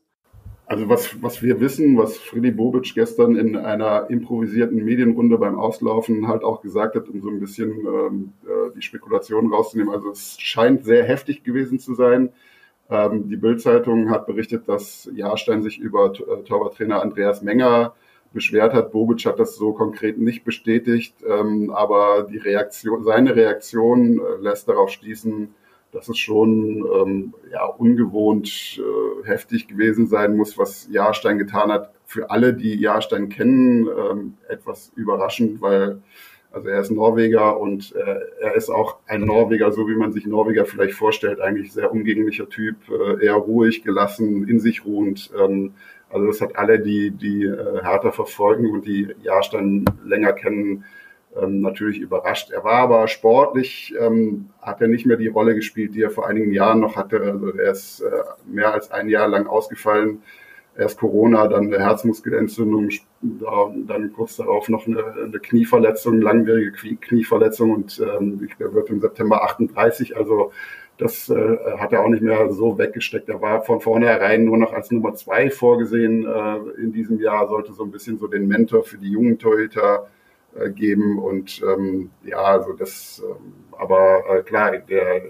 Also 0.70 0.88
was, 0.88 1.20
was 1.24 1.42
wir 1.42 1.60
wissen, 1.60 1.98
was 1.98 2.16
Freddy 2.18 2.52
Bobic 2.52 2.94
gestern 2.94 3.36
in 3.36 3.56
einer 3.56 4.08
improvisierten 4.12 4.86
Medienrunde 4.86 5.40
beim 5.40 5.58
Auslaufen 5.58 6.28
halt 6.28 6.44
auch 6.44 6.62
gesagt 6.62 6.96
hat, 6.96 7.10
um 7.10 7.22
so 7.22 7.30
ein 7.30 7.40
bisschen 7.40 7.72
ähm, 7.72 8.34
äh, 8.46 8.72
die 8.76 8.84
Spekulation 8.84 9.52
rauszunehmen. 9.52 9.92
Also 9.92 10.12
es 10.12 10.40
scheint 10.40 10.86
sehr 10.86 11.04
heftig 11.06 11.44
gewesen 11.44 11.80
zu 11.80 11.96
sein. 11.96 12.30
Ähm, 12.88 13.28
die 13.30 13.38
Bildzeitung 13.38 14.12
hat 14.12 14.28
berichtet, 14.28 14.70
dass 14.70 15.10
Jahrstein 15.12 15.64
sich 15.64 15.80
über 15.80 16.14
äh, 16.14 16.44
Torwarttrainer 16.44 17.02
Andreas 17.02 17.42
Menger 17.42 17.96
beschwert 18.32 18.76
hat. 18.76 18.92
Bobic 18.92 19.26
hat 19.26 19.40
das 19.40 19.56
so 19.56 19.74
konkret 19.74 20.20
nicht 20.20 20.44
bestätigt, 20.44 21.16
ähm, 21.28 21.72
aber 21.72 22.28
die 22.30 22.38
Reaktion, 22.38 23.04
seine 23.04 23.36
Reaktion 23.36 24.20
äh, 24.20 24.40
lässt 24.40 24.70
darauf 24.70 24.92
schließen, 24.92 25.56
dass 25.92 26.08
es 26.10 26.18
schon 26.18 26.86
ähm, 26.94 27.34
ja, 27.52 27.66
ungewohnt 27.66 28.80
äh, 28.80 29.28
heftig 29.28 29.68
gewesen 29.68 30.08
sein 30.08 30.36
muss, 30.36 30.58
was 30.58 30.88
Jahrstein 30.92 31.38
getan 31.38 31.72
hat. 31.72 31.92
Für 32.06 32.30
alle, 32.30 32.54
die 32.54 32.76
Jahrstein 32.76 33.30
kennen, 33.30 33.88
ähm, 33.88 34.34
etwas 34.48 34.92
überraschend, 34.96 35.62
weil 35.62 36.02
also 36.52 36.68
er 36.68 36.82
ist 36.82 36.90
Norweger 36.90 37.60
und 37.60 37.94
äh, 37.96 38.20
er 38.42 38.56
ist 38.56 38.70
auch 38.70 38.98
ein 39.06 39.22
Norweger, 39.22 39.72
so 39.72 39.88
wie 39.88 39.96
man 39.96 40.12
sich 40.12 40.26
Norweger 40.26 40.66
vielleicht 40.66 40.96
vorstellt, 40.96 41.40
eigentlich 41.40 41.72
sehr 41.72 41.92
umgänglicher 41.92 42.50
Typ, 42.50 42.76
äh, 42.90 43.24
eher 43.24 43.36
ruhig, 43.36 43.84
gelassen, 43.84 44.48
in 44.48 44.60
sich 44.60 44.84
ruhend. 44.84 45.30
Ähm, 45.40 45.74
also 46.10 46.26
das 46.26 46.42
hat 46.42 46.58
alle, 46.58 46.80
die 46.80 47.12
die 47.12 47.44
äh, 47.44 47.84
Hertha 47.84 48.12
verfolgen 48.12 48.72
und 48.72 48.88
die 48.88 49.14
Jahrstein 49.22 49.86
länger 50.04 50.34
kennen, 50.34 50.86
ähm, 51.42 51.62
natürlich 51.62 52.00
überrascht. 52.00 52.52
Er 52.52 52.64
war 52.64 52.80
aber 52.80 53.08
sportlich, 53.08 53.94
ähm, 54.00 54.50
hat 54.62 54.82
er 54.82 54.88
nicht 54.88 55.06
mehr 55.06 55.18
die 55.18 55.28
Rolle 55.28 55.56
gespielt, 55.56 55.96
die 55.96 56.02
er 56.02 56.10
vor 56.10 56.28
einigen 56.28 56.52
Jahren 56.52 56.80
noch 56.80 56.96
hatte. 56.96 57.22
Also 57.22 57.54
er 57.58 57.72
ist 57.72 58.02
äh, 58.02 58.10
mehr 58.46 58.74
als 58.74 58.92
ein 58.92 59.10
Jahr 59.10 59.28
lang 59.28 59.48
ausgefallen. 59.48 60.22
Erst 60.78 61.00
Corona, 61.00 61.48
dann 61.48 61.68
eine 61.68 61.84
Herzmuskelentzündung, 61.84 62.90
dann 63.22 64.14
kurz 64.14 64.38
darauf 64.38 64.70
noch 64.70 64.88
eine, 64.88 65.04
eine 65.26 65.40
Knieverletzung, 65.40 66.22
langwierige 66.22 66.72
Knieverletzung 66.96 67.72
und 67.72 68.00
ähm, 68.00 68.48
er 68.60 68.74
wird 68.74 68.90
im 68.90 69.02
September 69.02 69.44
38. 69.44 70.16
Also 70.16 70.54
das 71.00 71.30
äh, 71.30 71.58
hat 71.78 71.94
er 71.94 72.02
auch 72.02 72.10
nicht 72.10 72.22
mehr 72.22 72.52
so 72.52 72.78
weggesteckt. 72.78 73.30
Er 73.30 73.42
war 73.42 73.62
von 73.64 73.80
vornherein 73.80 74.44
nur 74.44 74.58
noch 74.58 74.74
als 74.74 74.92
Nummer 74.92 75.16
zwei 75.16 75.50
vorgesehen 75.50 76.26
äh, 76.26 76.82
in 76.82 76.92
diesem 76.92 77.20
Jahr, 77.20 77.48
sollte 77.48 77.74
so 77.74 77.84
ein 77.84 77.92
bisschen 77.92 78.18
so 78.18 78.28
den 78.28 78.48
Mentor 78.48 78.84
für 78.84 78.98
die 78.98 79.10
jungen 79.10 79.40
Torhüter 79.40 80.08
äh, 80.56 80.70
geben 80.70 81.20
und 81.20 81.62
ähm, 81.62 82.10
ja, 82.24 82.42
also 82.42 82.74
das, 82.74 83.22
ähm, 83.24 83.54
aber 83.72 84.24
äh, 84.30 84.42
klar, 84.42 84.78
der, 84.78 85.22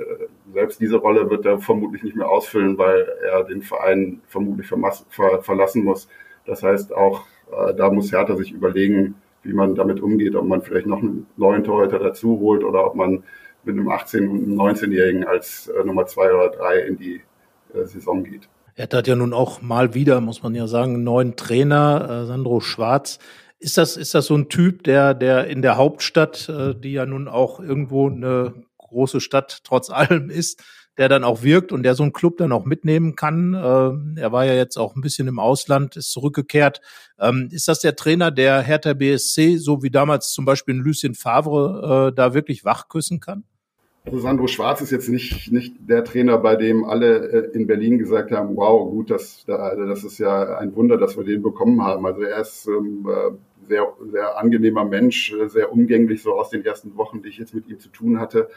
selbst 0.54 0.80
diese 0.80 0.98
Rolle 0.98 1.30
wird 1.30 1.46
er 1.46 1.60
vermutlich 1.60 2.04
nicht 2.04 2.16
mehr 2.16 2.30
ausfüllen, 2.30 2.78
weil 2.78 3.08
er 3.30 3.44
den 3.44 3.62
Verein 3.62 4.22
vermutlich 4.28 4.68
ver 4.68 5.42
verlassen 5.42 5.84
muss. 5.84 6.08
Das 6.46 6.64
heißt 6.64 6.94
auch, 6.94 7.26
äh, 7.52 7.74
da 7.76 7.92
muss 7.92 8.12
Hertha 8.12 8.36
sich 8.36 8.52
überlegen, 8.52 9.16
wie 9.44 9.54
man 9.54 9.76
damit 9.76 10.00
umgeht, 10.00 10.36
ob 10.36 10.46
man 10.46 10.62
vielleicht 10.62 10.88
noch 10.88 11.00
einen 11.00 11.28
neuen 11.38 11.64
Torhüter 11.64 12.00
dazu 12.00 12.40
holt 12.40 12.64
oder 12.64 12.86
ob 12.86 12.96
man 12.96 13.24
mit 13.64 13.76
einem 13.76 13.90
18- 13.90 14.28
und 14.28 14.44
einem 14.44 14.60
19-Jährigen 14.60 15.26
als 15.26 15.68
äh, 15.68 15.84
Nummer 15.84 16.06
zwei 16.06 16.34
oder 16.34 16.50
drei 16.50 16.80
in 16.80 16.98
die 16.98 17.22
äh, 17.74 17.86
Saison 17.86 18.24
geht. 18.24 18.50
Er 18.76 18.88
hat 18.90 19.08
ja 19.08 19.16
nun 19.16 19.34
auch 19.34 19.62
mal 19.62 19.94
wieder, 19.94 20.22
muss 20.22 20.42
man 20.42 20.56
ja 20.56 20.66
sagen, 20.68 20.94
einen 20.94 21.04
neuen 21.04 21.36
Trainer, 21.36 22.24
äh, 22.24 22.26
Sandro 22.26 22.62
Schwarz. 22.62 23.20
Ist 23.60 23.78
das, 23.78 23.98
ist 23.98 24.16
das 24.16 24.26
so 24.26 24.36
ein 24.36 24.50
Typ, 24.50 24.84
der, 24.84 25.14
der 25.14 25.48
in 25.48 25.62
der 25.62 25.76
Hauptstadt, 25.76 26.48
äh, 26.48 26.74
die 26.74 26.94
ja 26.94 27.06
nun 27.06 27.28
auch 27.28 27.60
irgendwo 27.60 28.10
eine 28.10 28.54
große 28.78 29.20
Stadt 29.20 29.60
trotz 29.64 29.90
allem 29.90 30.30
ist, 30.30 30.64
der 30.98 31.08
dann 31.08 31.24
auch 31.24 31.44
wirkt 31.44 31.72
und 31.72 31.84
der 31.84 31.96
so 31.96 32.04
einen 32.04 32.12
Club 32.12 32.38
dann 32.38 32.52
auch 32.52 32.66
mitnehmen 32.66 33.16
kann. 33.16 33.54
Äh, 33.54 34.22
er 34.22 34.32
war 34.32 34.46
ja 34.46 34.54
jetzt 34.54 34.78
auch 34.78 34.96
ein 34.96 35.02
bisschen 35.02 35.30
im 35.30 35.40
Ausland, 35.40 35.96
ist 35.96 36.12
zurückgekehrt. 36.12 36.82
Ähm, 37.20 37.48
ist 37.52 37.70
das 37.70 37.80
der 37.80 37.96
Trainer, 37.96 38.32
der 38.32 38.62
Hertha 38.62 38.94
BSC, 38.94 39.58
so 39.58 39.82
wie 39.82 39.92
damals 39.92 40.34
zum 40.34 40.44
Beispiel 40.44 40.76
in 40.76 40.82
Lucien 40.82 41.16
Favre, 41.16 42.10
äh, 42.10 42.16
da 42.16 42.34
wirklich 42.34 42.66
wachküssen 42.66 43.22
kann? 43.22 43.46
Also 44.06 44.20
Sandro 44.20 44.48
Schwarz 44.48 44.82
ist 44.82 44.92
jetzt 44.92 45.08
nicht, 45.08 45.52
nicht 45.52 45.76
der 45.80 46.04
Trainer, 46.04 46.38
bei 46.38 46.56
dem 46.56 46.84
alle 46.84 47.30
äh, 47.30 47.52
in 47.52 47.68
Berlin 47.68 47.98
gesagt 47.98 48.32
haben, 48.32 48.56
wow, 48.56 48.90
gut, 48.90 49.12
das, 49.12 49.46
also 49.48 49.86
das 49.86 50.04
ist 50.04 50.18
ja 50.18 50.58
ein 50.58 50.76
Wunder, 50.76 50.98
dass 50.98 51.16
wir 51.16 51.24
den 51.24 51.42
bekommen 51.42 51.82
haben. 51.82 52.06
Also 52.06 52.22
er 52.22 52.42
ist 52.42 52.68
ähm, 52.68 53.08
äh, 53.08 53.32
sehr, 53.70 53.94
sehr 54.12 54.38
angenehmer 54.38 54.84
Mensch, 54.84 55.32
äh, 55.32 55.48
sehr 55.48 55.72
umgänglich, 55.72 56.22
so 56.22 56.34
aus 56.34 56.50
den 56.50 56.66
ersten 56.66 56.98
Wochen, 56.98 57.22
die 57.22 57.30
ich 57.30 57.38
jetzt 57.38 57.54
mit 57.54 57.70
ihm 57.70 57.80
zu 57.80 57.90
tun 57.90 58.20
hatte. 58.20 58.50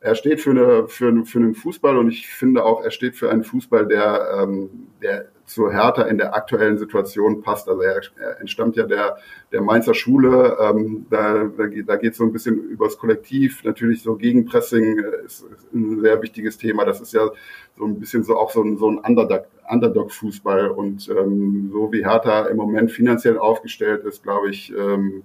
Er 0.00 0.14
steht 0.14 0.40
für, 0.40 0.50
eine, 0.50 0.88
für, 0.88 1.24
für 1.24 1.38
einen 1.38 1.54
Fußball 1.54 1.96
und 1.96 2.10
ich 2.10 2.26
finde 2.26 2.64
auch, 2.64 2.84
er 2.84 2.90
steht 2.90 3.16
für 3.16 3.30
einen 3.30 3.44
Fußball, 3.44 3.86
der, 3.86 4.42
ähm, 4.42 4.88
der 5.00 5.30
zu 5.46 5.70
Hertha 5.70 6.02
in 6.02 6.18
der 6.18 6.34
aktuellen 6.34 6.76
Situation 6.76 7.40
passt. 7.40 7.68
Also 7.68 7.80
er, 7.80 8.00
er 8.18 8.40
entstammt 8.40 8.76
ja 8.76 8.84
der, 8.84 9.16
der 9.52 9.62
Mainzer 9.62 9.94
Schule. 9.94 10.56
Ähm, 10.60 11.06
da 11.08 11.44
da, 11.44 11.66
da 11.66 11.96
geht 11.96 12.12
es 12.12 12.18
so 12.18 12.24
ein 12.24 12.32
bisschen 12.32 12.58
übers 12.68 12.98
Kollektiv. 12.98 13.64
Natürlich 13.64 14.02
so 14.02 14.16
Gegenpressing 14.16 14.98
ist, 15.24 15.44
ist 15.44 15.72
ein 15.72 16.00
sehr 16.00 16.20
wichtiges 16.20 16.58
Thema. 16.58 16.84
Das 16.84 17.00
ist 17.00 17.12
ja 17.12 17.30
so 17.78 17.84
ein 17.84 17.98
bisschen 17.98 18.24
so 18.24 18.36
auch 18.36 18.50
so 18.50 18.62
ein, 18.62 18.76
so 18.76 18.90
ein 18.90 18.98
Underdog, 18.98 19.46
Underdog-Fußball. 19.68 20.68
Und 20.70 21.08
ähm, 21.08 21.70
so 21.72 21.92
wie 21.92 22.04
Hertha 22.04 22.46
im 22.46 22.56
Moment 22.56 22.90
finanziell 22.90 23.38
aufgestellt 23.38 24.04
ist, 24.04 24.22
glaube 24.22 24.50
ich, 24.50 24.72
ähm, 24.76 25.22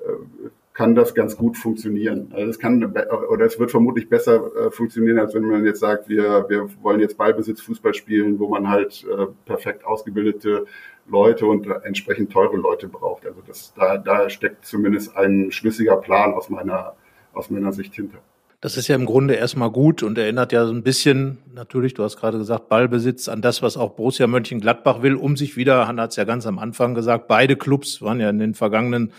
äh, 0.00 0.48
kann 0.74 0.94
das 0.94 1.14
ganz 1.14 1.36
gut 1.36 1.56
funktionieren. 1.56 2.32
Also 2.32 2.48
es 2.48 2.58
kann 2.58 2.82
oder 2.84 3.44
es 3.44 3.58
wird 3.58 3.70
vermutlich 3.70 4.08
besser 4.08 4.50
äh, 4.56 4.70
funktionieren, 4.70 5.18
als 5.18 5.34
wenn 5.34 5.42
man 5.42 5.64
jetzt 5.64 5.80
sagt, 5.80 6.08
wir, 6.08 6.46
wir 6.48 6.68
wollen 6.82 7.00
jetzt 7.00 7.18
Ballbesitz 7.18 7.60
Fußball 7.60 7.94
spielen, 7.94 8.38
wo 8.38 8.48
man 8.48 8.68
halt 8.68 9.04
äh, 9.04 9.26
perfekt 9.44 9.84
ausgebildete 9.84 10.66
Leute 11.08 11.46
und 11.46 11.66
entsprechend 11.84 12.32
teure 12.32 12.56
Leute 12.56 12.88
braucht. 12.88 13.26
Also 13.26 13.42
das, 13.46 13.74
da, 13.76 13.98
da 13.98 14.30
steckt 14.30 14.64
zumindest 14.64 15.16
ein 15.16 15.50
schlüssiger 15.50 15.96
Plan 15.96 16.32
aus 16.32 16.48
meiner, 16.48 16.94
aus 17.34 17.50
meiner 17.50 17.72
Sicht 17.72 17.94
hinter. 17.94 18.18
Das 18.62 18.76
ist 18.76 18.86
ja 18.86 18.94
im 18.94 19.06
Grunde 19.06 19.34
erstmal 19.34 19.72
gut 19.72 20.04
und 20.04 20.16
erinnert 20.16 20.52
ja 20.52 20.64
so 20.64 20.72
ein 20.72 20.84
bisschen, 20.84 21.38
natürlich, 21.52 21.94
du 21.94 22.04
hast 22.04 22.16
gerade 22.16 22.38
gesagt, 22.38 22.68
Ballbesitz 22.68 23.28
an 23.28 23.42
das, 23.42 23.60
was 23.60 23.76
auch 23.76 23.90
Borussia 23.90 24.28
Mönchengladbach 24.28 25.02
will, 25.02 25.16
um 25.16 25.36
sich 25.36 25.56
wieder, 25.56 25.88
Hanna 25.88 26.02
hat 26.02 26.10
es 26.10 26.16
ja 26.16 26.22
ganz 26.22 26.46
am 26.46 26.60
Anfang 26.60 26.94
gesagt, 26.94 27.26
beide 27.26 27.56
Clubs 27.56 28.00
waren 28.02 28.20
ja 28.20 28.30
in 28.30 28.38
den 28.38 28.54
vergangenen 28.54 29.12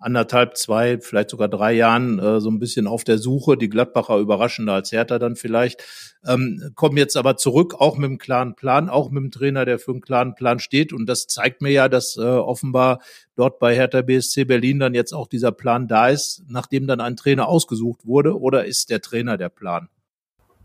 anderthalb, 0.00 0.56
zwei, 0.56 0.98
vielleicht 0.98 1.30
sogar 1.30 1.48
drei 1.48 1.72
Jahren 1.72 2.18
äh, 2.18 2.40
so 2.40 2.50
ein 2.50 2.58
bisschen 2.58 2.86
auf 2.86 3.04
der 3.04 3.18
Suche. 3.18 3.56
Die 3.56 3.68
Gladbacher 3.68 4.18
überraschender 4.18 4.72
als 4.72 4.90
Hertha 4.90 5.18
dann 5.18 5.36
vielleicht. 5.36 5.84
Ähm, 6.26 6.72
kommen 6.74 6.96
jetzt 6.96 7.16
aber 7.16 7.36
zurück, 7.36 7.74
auch 7.78 7.96
mit 7.96 8.08
einem 8.08 8.18
klaren 8.18 8.56
Plan, 8.56 8.88
auch 8.88 9.10
mit 9.10 9.22
dem 9.22 9.30
Trainer, 9.30 9.64
der 9.64 9.78
für 9.78 9.92
einen 9.92 10.00
klaren 10.00 10.34
Plan 10.34 10.58
steht. 10.58 10.92
Und 10.92 11.06
das 11.06 11.26
zeigt 11.26 11.62
mir 11.62 11.70
ja, 11.70 11.88
dass 11.88 12.16
äh, 12.16 12.22
offenbar 12.22 13.00
dort 13.36 13.58
bei 13.58 13.74
Hertha 13.74 14.02
BSC 14.02 14.44
Berlin 14.44 14.80
dann 14.80 14.94
jetzt 14.94 15.12
auch 15.12 15.28
dieser 15.28 15.52
Plan 15.52 15.86
da 15.86 16.08
ist, 16.08 16.42
nachdem 16.48 16.86
dann 16.86 17.00
ein 17.00 17.16
Trainer 17.16 17.48
ausgesucht 17.48 18.06
wurde. 18.06 18.38
Oder 18.38 18.64
ist 18.64 18.90
der 18.90 19.00
Trainer 19.00 19.36
der 19.36 19.50
Plan? 19.50 19.88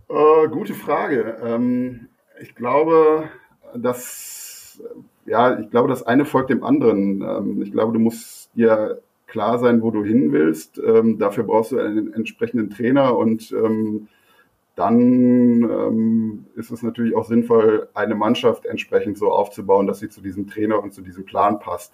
Äh, 0.09 0.47
gute 0.49 0.73
Frage. 0.73 1.38
Ähm, 1.43 2.07
ich 2.41 2.55
glaube, 2.55 3.29
dass 3.75 4.81
ja, 5.25 5.59
ich 5.59 5.69
glaube, 5.71 5.89
das 5.89 6.03
eine 6.03 6.25
folgt 6.25 6.49
dem 6.49 6.63
anderen. 6.63 7.21
Ähm, 7.21 7.61
ich 7.61 7.71
glaube, 7.71 7.93
du 7.93 7.99
musst 7.99 8.49
dir 8.55 9.01
klar 9.36 9.59
sein, 9.59 9.81
wo 9.81 9.91
du 9.91 10.05
hin 10.05 10.31
willst. 10.31 10.79
Ähm, 10.79 11.17
dafür 11.19 11.43
brauchst 11.43 11.73
du 11.73 11.77
einen 11.77 12.13
entsprechenden 12.13 12.69
Trainer 12.69 13.17
und 13.17 13.51
ähm, 13.51 14.07
dann 14.75 15.63
ähm, 15.63 16.45
ist 16.55 16.71
es 16.71 16.83
natürlich 16.83 17.17
auch 17.17 17.25
sinnvoll, 17.25 17.89
eine 17.93 18.15
Mannschaft 18.15 18.65
entsprechend 18.65 19.17
so 19.17 19.33
aufzubauen, 19.33 19.88
dass 19.88 19.99
sie 19.99 20.07
zu 20.07 20.21
diesem 20.21 20.47
Trainer 20.47 20.81
und 20.81 20.93
zu 20.93 21.01
diesem 21.01 21.25
Plan 21.25 21.59
passt. 21.59 21.93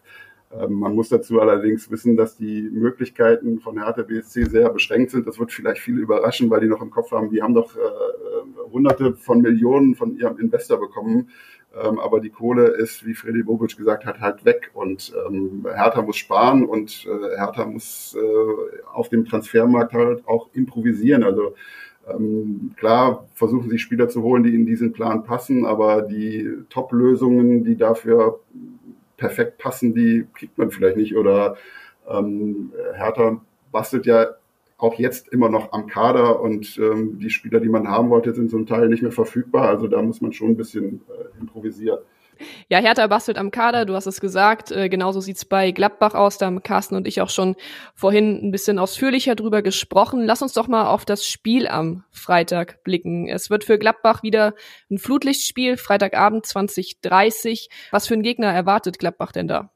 Ähm, 0.54 0.74
man 0.74 0.94
muss 0.94 1.10
dazu 1.10 1.42
allerdings 1.42 1.90
wissen, 1.90 2.16
dass 2.16 2.38
die 2.38 2.70
Möglichkeiten 2.72 3.60
von 3.60 3.82
Hertha 3.82 4.04
BSC 4.04 4.46
sehr 4.46 4.70
beschränkt 4.70 5.10
sind. 5.10 5.26
Das 5.26 5.40
wird 5.40 5.52
vielleicht 5.52 5.82
viele 5.82 6.00
überraschen, 6.00 6.48
weil 6.52 6.62
die 6.62 6.68
noch 6.68 6.84
im 6.84 6.92
Kopf 6.92 7.12
haben, 7.12 7.32
die 7.32 7.42
haben 7.42 7.56
doch 7.56 7.76
äh, 7.76 8.72
hunderte 8.72 9.16
von 9.16 9.42
Millionen 9.42 9.96
von 9.96 10.16
ihrem 10.16 10.38
Investor 10.38 10.80
bekommen. 10.80 11.30
Ähm, 11.74 12.00
aber 12.00 12.20
die 12.20 12.30
Kohle 12.30 12.68
ist, 12.68 13.06
wie 13.06 13.14
Freddy 13.14 13.44
Bobic 13.44 13.78
gesagt 13.78 14.06
hat, 14.06 14.20
halt 14.20 14.44
weg. 14.44 14.72
Und 14.74 15.14
ähm, 15.28 15.66
Hertha 15.74 16.02
muss 16.02 16.18
sparen 16.18 16.66
und 16.66 17.08
äh, 17.08 17.38
Hertha 17.38 17.66
muss 17.66 18.16
äh, 18.20 18.90
auf 18.94 19.10
dem 19.10 19.26
Transfermarkt 19.26 19.94
halt 19.94 20.28
auch 20.28 20.50
improvisieren. 20.54 21.24
Also 21.24 21.56
ähm, 22.10 22.74
klar 22.76 23.28
versuchen 23.34 23.70
sie 23.70 23.80
Spieler 23.80 24.10
zu 24.10 24.22
holen, 24.22 24.44
die 24.44 24.56
in 24.56 24.66
diesen 24.66 24.92
Plan 24.92 25.24
passen, 25.24 25.66
aber 25.66 26.02
die 26.02 26.50
Top-Lösungen, 26.70 27.64
die 27.64 27.78
dafür 27.78 28.40
perfekt 29.16 29.58
passen, 29.58 29.94
die 29.94 30.28
kriegt 30.34 30.58
man 30.58 30.72
vielleicht 30.72 30.98
nicht. 30.98 31.16
Oder 31.16 31.56
ähm, 32.10 32.74
Hertha 32.96 33.40
bastelt 33.72 34.06
ja 34.06 34.28
auch 34.82 34.96
jetzt 34.96 35.28
immer 35.30 35.50
noch 35.50 35.74
am 35.74 35.88
Kader 35.88 36.42
und 36.42 36.78
ähm, 36.78 37.20
die 37.20 37.30
Spieler, 37.30 37.60
die 37.60 37.70
man 37.70 37.88
haben 37.88 38.10
wollte, 38.10 38.34
sind 38.34 38.50
zum 38.50 38.66
Teil 38.66 38.90
nicht 38.90 39.04
mehr 39.04 39.12
verfügbar. 39.12 39.70
Also 39.70 39.88
da 39.88 40.02
muss 40.02 40.22
man 40.22 40.34
schon 40.34 40.50
ein 40.50 40.58
bisschen 40.58 41.02
äh, 41.08 41.40
improvisieren. 41.40 42.00
Ja, 42.70 42.80
Hertha 42.80 43.06
bastelt 43.08 43.38
am 43.38 43.52
Kader, 43.52 43.86
du 43.86 43.94
hast 43.94 44.08
es 44.08 44.20
gesagt. 44.20 44.72
Äh, 44.72 44.90
genauso 44.90 45.20
sieht's 45.20 45.46
bei 45.46 45.72
Gladbach 45.72 46.16
aus. 46.16 46.38
Da 46.38 46.48
haben 46.48 46.64
Carsten 46.64 46.96
und 46.96 47.08
ich 47.08 47.22
auch 47.22 47.30
schon 47.30 47.56
vorhin 47.94 48.40
ein 48.44 48.52
bisschen 48.52 48.80
ausführlicher 48.80 49.36
drüber 49.36 49.62
gesprochen. 49.62 50.26
Lass 50.26 50.42
uns 50.42 50.54
doch 50.54 50.68
mal 50.68 50.88
auf 50.88 51.06
das 51.06 51.26
Spiel 51.26 51.68
am 51.68 52.04
Freitag 52.12 52.84
blicken. 52.84 53.28
Es 53.28 53.50
wird 53.50 53.64
für 53.64 53.78
Gladbach 53.78 54.24
wieder 54.24 54.56
ein 54.90 54.98
Flutlichtspiel, 54.98 55.78
Freitagabend 55.78 56.46
2030. 56.46 57.70
Was 57.92 58.08
für 58.08 58.16
ein 58.16 58.24
Gegner 58.24 58.48
erwartet 58.48 59.00
Gladbach 59.00 59.32
denn 59.32 59.48
da? 59.48 59.72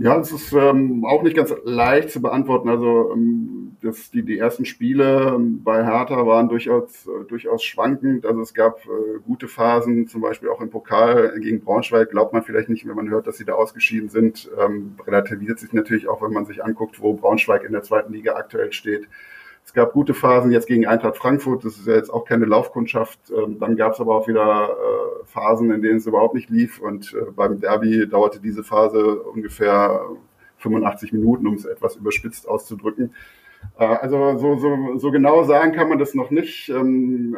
Ja, 0.00 0.16
es 0.18 0.30
ist 0.30 0.52
ähm, 0.52 1.04
auch 1.04 1.22
nicht 1.22 1.36
ganz 1.36 1.52
leicht 1.64 2.10
zu 2.10 2.22
beantworten. 2.22 2.68
Also 2.68 3.12
ähm, 3.12 3.76
das, 3.82 4.10
die, 4.12 4.22
die 4.22 4.38
ersten 4.38 4.64
Spiele 4.64 5.34
ähm, 5.34 5.62
bei 5.64 5.84
Hertha 5.84 6.24
waren 6.24 6.48
durchaus, 6.48 7.06
äh, 7.06 7.24
durchaus 7.26 7.64
schwankend. 7.64 8.24
Also 8.24 8.40
es 8.40 8.54
gab 8.54 8.84
äh, 8.84 9.18
gute 9.26 9.48
Phasen, 9.48 10.06
zum 10.06 10.20
Beispiel 10.20 10.50
auch 10.50 10.60
im 10.60 10.70
Pokal 10.70 11.38
gegen 11.40 11.60
Braunschweig. 11.60 12.10
Glaubt 12.10 12.32
man 12.32 12.44
vielleicht 12.44 12.68
nicht, 12.68 12.86
wenn 12.86 12.94
man 12.94 13.10
hört, 13.10 13.26
dass 13.26 13.38
sie 13.38 13.44
da 13.44 13.54
ausgeschieden 13.54 14.08
sind. 14.08 14.48
Ähm, 14.56 14.94
relativiert 15.04 15.58
sich 15.58 15.72
natürlich 15.72 16.08
auch, 16.08 16.22
wenn 16.22 16.32
man 16.32 16.46
sich 16.46 16.64
anguckt, 16.64 17.00
wo 17.02 17.14
Braunschweig 17.14 17.64
in 17.64 17.72
der 17.72 17.82
zweiten 17.82 18.12
Liga 18.12 18.34
aktuell 18.34 18.72
steht. 18.72 19.08
Es 19.68 19.74
gab 19.74 19.92
gute 19.92 20.14
Phasen 20.14 20.50
jetzt 20.50 20.66
gegen 20.66 20.86
Eintracht 20.86 21.18
Frankfurt, 21.18 21.62
das 21.62 21.76
ist 21.76 21.86
ja 21.86 21.94
jetzt 21.94 22.08
auch 22.08 22.24
keine 22.24 22.46
Laufkundschaft. 22.46 23.18
Ähm, 23.30 23.58
dann 23.60 23.76
gab 23.76 23.92
es 23.92 24.00
aber 24.00 24.14
auch 24.14 24.26
wieder 24.26 24.70
äh, 24.70 25.26
Phasen, 25.26 25.70
in 25.70 25.82
denen 25.82 25.98
es 25.98 26.06
überhaupt 26.06 26.34
nicht 26.34 26.48
lief. 26.48 26.80
Und 26.80 27.12
äh, 27.12 27.30
beim 27.32 27.60
Derby 27.60 28.08
dauerte 28.08 28.40
diese 28.40 28.64
Phase 28.64 29.20
ungefähr 29.20 30.06
85 30.56 31.12
Minuten, 31.12 31.46
um 31.46 31.52
es 31.52 31.66
etwas 31.66 31.96
überspitzt 31.96 32.48
auszudrücken. 32.48 33.12
Äh, 33.78 33.84
also 33.84 34.38
so, 34.38 34.56
so, 34.56 34.96
so 34.96 35.10
genau 35.10 35.44
sagen 35.44 35.72
kann 35.72 35.90
man 35.90 35.98
das 35.98 36.14
noch 36.14 36.30
nicht. 36.30 36.70
Ähm, 36.70 37.36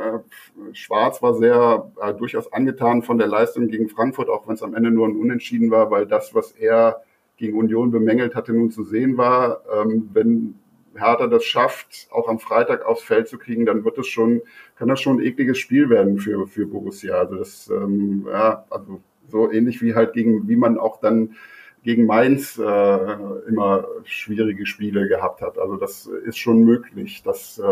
Schwarz 0.70 1.20
war 1.22 1.34
sehr 1.34 1.90
durchaus 2.16 2.52
angetan 2.52 3.02
von 3.02 3.18
der 3.18 3.26
Leistung 3.26 3.66
gegen 3.66 3.88
Frankfurt, 3.88 4.28
auch 4.28 4.46
wenn 4.46 4.54
es 4.54 4.62
am 4.62 4.76
Ende 4.76 4.92
nur 4.92 5.08
ein 5.08 5.16
Unentschieden 5.16 5.72
war, 5.72 5.90
weil 5.90 6.06
das, 6.06 6.32
was 6.32 6.52
er 6.52 7.02
gegen 7.38 7.58
Union 7.58 7.90
bemängelt 7.90 8.36
hatte, 8.36 8.52
nun 8.52 8.70
zu 8.70 8.84
sehen 8.84 9.16
war. 9.16 9.62
Ähm, 9.74 10.10
wenn 10.12 10.59
Hertha 10.94 11.26
das 11.26 11.44
schafft, 11.44 12.08
auch 12.10 12.28
am 12.28 12.38
Freitag 12.38 12.84
aufs 12.84 13.02
Feld 13.02 13.28
zu 13.28 13.38
kriegen, 13.38 13.66
dann 13.66 13.84
wird 13.84 13.98
das 13.98 14.06
schon, 14.06 14.42
kann 14.76 14.88
das 14.88 15.00
schon 15.00 15.18
ein 15.18 15.24
ekliges 15.24 15.58
Spiel 15.58 15.88
werden 15.90 16.18
für, 16.18 16.46
für 16.46 16.66
Borussia. 16.66 17.14
Also 17.14 17.36
das, 17.36 17.70
ähm, 17.70 18.26
ja, 18.28 18.64
also 18.70 19.00
so 19.28 19.50
ähnlich 19.50 19.80
wie 19.82 19.94
halt 19.94 20.12
gegen, 20.12 20.48
wie 20.48 20.56
man 20.56 20.78
auch 20.78 21.00
dann 21.00 21.36
gegen 21.82 22.04
Mainz 22.04 22.58
äh, 22.58 23.16
immer 23.48 23.86
schwierige 24.04 24.66
Spiele 24.66 25.08
gehabt 25.08 25.40
hat. 25.40 25.58
Also 25.58 25.76
das 25.76 26.06
ist 26.06 26.36
schon 26.36 26.64
möglich, 26.64 27.22
dass, 27.22 27.58
äh, 27.58 27.62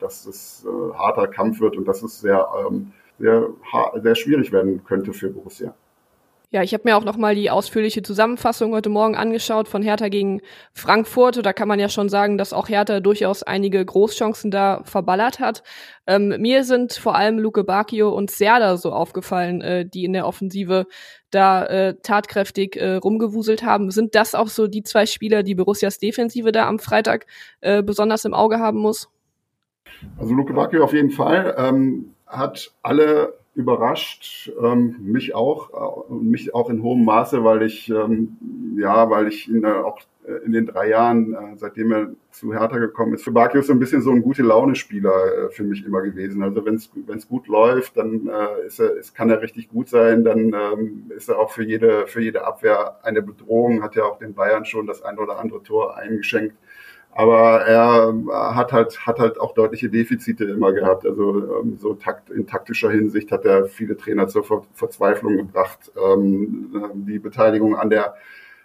dass 0.00 0.26
es 0.26 0.66
äh, 0.66 0.94
harter 0.94 1.28
Kampf 1.28 1.60
wird 1.60 1.76
und 1.76 1.86
dass 1.86 2.02
es 2.02 2.20
sehr, 2.20 2.46
ähm, 2.66 2.92
sehr, 3.18 3.48
sehr 4.02 4.14
schwierig 4.14 4.52
werden 4.52 4.84
könnte 4.84 5.14
für 5.14 5.30
Borussia. 5.30 5.74
Ja, 6.50 6.62
ich 6.62 6.72
habe 6.72 6.84
mir 6.84 6.96
auch 6.96 7.04
noch 7.04 7.16
mal 7.16 7.34
die 7.34 7.50
ausführliche 7.50 8.02
Zusammenfassung 8.02 8.72
heute 8.72 8.88
Morgen 8.88 9.16
angeschaut 9.16 9.66
von 9.66 9.82
Hertha 9.82 10.08
gegen 10.08 10.42
Frankfurt. 10.72 11.44
Da 11.44 11.52
kann 11.52 11.66
man 11.66 11.80
ja 11.80 11.88
schon 11.88 12.08
sagen, 12.08 12.38
dass 12.38 12.52
auch 12.52 12.68
Hertha 12.68 13.00
durchaus 13.00 13.42
einige 13.42 13.84
Großchancen 13.84 14.52
da 14.52 14.80
verballert 14.84 15.40
hat. 15.40 15.64
Ähm, 16.06 16.28
mir 16.38 16.62
sind 16.62 16.92
vor 16.92 17.16
allem 17.16 17.40
Luke 17.40 17.64
Bacchio 17.64 18.10
und 18.10 18.30
Serda 18.30 18.76
so 18.76 18.92
aufgefallen, 18.92 19.60
äh, 19.60 19.86
die 19.86 20.04
in 20.04 20.12
der 20.12 20.24
Offensive 20.24 20.86
da 21.30 21.66
äh, 21.66 21.96
tatkräftig 22.00 22.76
äh, 22.76 22.94
rumgewuselt 22.94 23.64
haben. 23.64 23.90
Sind 23.90 24.14
das 24.14 24.36
auch 24.36 24.48
so 24.48 24.68
die 24.68 24.84
zwei 24.84 25.06
Spieler, 25.06 25.42
die 25.42 25.56
Borussias 25.56 25.98
Defensive 25.98 26.52
da 26.52 26.68
am 26.68 26.78
Freitag 26.78 27.26
äh, 27.60 27.82
besonders 27.82 28.24
im 28.24 28.34
Auge 28.34 28.60
haben 28.60 28.78
muss? 28.78 29.10
Also 30.16 30.32
Luke 30.32 30.52
Bacchio 30.52 30.84
auf 30.84 30.92
jeden 30.92 31.10
Fall 31.10 31.56
ähm, 31.58 32.14
hat 32.24 32.72
alle 32.82 33.34
überrascht, 33.56 34.52
ähm, 34.62 34.96
mich 35.00 35.34
auch, 35.34 36.08
äh, 36.10 36.12
mich 36.12 36.54
auch 36.54 36.70
in 36.70 36.82
hohem 36.82 37.04
Maße, 37.04 37.42
weil 37.42 37.62
ich, 37.62 37.88
ähm, 37.88 38.36
ja, 38.76 39.08
weil 39.10 39.28
ich 39.28 39.48
ihn 39.48 39.64
äh, 39.64 39.68
auch 39.68 40.00
in 40.44 40.52
den 40.52 40.66
drei 40.66 40.88
Jahren, 40.88 41.34
äh, 41.34 41.56
seitdem 41.56 41.92
er 41.92 42.08
zu 42.32 42.52
Hertha 42.52 42.78
gekommen 42.78 43.14
ist, 43.14 43.24
für 43.24 43.30
Bakius 43.30 43.68
so 43.68 43.72
ein 43.72 43.78
bisschen 43.78 44.02
so 44.02 44.10
ein 44.10 44.22
gute 44.22 44.42
Laune-Spieler 44.42 45.46
äh, 45.46 45.50
für 45.50 45.62
mich 45.62 45.86
immer 45.86 46.02
gewesen. 46.02 46.42
Also 46.42 46.66
wenn 46.66 46.74
es 46.74 47.28
gut 47.28 47.46
läuft, 47.46 47.96
dann 47.96 48.28
äh, 48.28 48.66
ist 48.66 48.80
er, 48.80 48.96
ist, 48.96 49.14
kann 49.14 49.30
er 49.30 49.40
richtig 49.40 49.68
gut 49.68 49.88
sein, 49.88 50.24
dann 50.24 50.52
ähm, 50.52 51.10
ist 51.16 51.28
er 51.28 51.38
auch 51.38 51.50
für 51.50 51.62
jede, 51.62 52.06
für 52.08 52.20
jede 52.20 52.44
Abwehr 52.44 52.96
eine 53.04 53.22
Bedrohung, 53.22 53.82
hat 53.82 53.94
ja 53.94 54.04
auch 54.04 54.18
den 54.18 54.34
Bayern 54.34 54.64
schon 54.64 54.86
das 54.86 55.02
ein 55.02 55.18
oder 55.18 55.38
andere 55.38 55.62
Tor 55.62 55.96
eingeschenkt. 55.96 56.56
Aber 57.18 57.62
er 57.62 58.12
hat 58.54 58.72
halt, 58.72 59.06
hat 59.06 59.18
halt 59.18 59.40
auch 59.40 59.54
deutliche 59.54 59.88
Defizite 59.88 60.44
immer 60.44 60.72
gehabt. 60.72 61.06
Also 61.06 61.60
ähm, 61.62 61.78
so 61.78 61.94
takt, 61.94 62.28
in 62.28 62.46
taktischer 62.46 62.90
Hinsicht 62.90 63.32
hat 63.32 63.46
er 63.46 63.64
viele 63.64 63.96
Trainer 63.96 64.28
zur 64.28 64.44
Ver 64.44 64.66
Verzweiflung 64.74 65.38
gebracht. 65.38 65.90
Ähm, 65.96 66.92
die 66.94 67.18
Beteiligung 67.18 67.74
an 67.74 67.88
der 67.88 68.16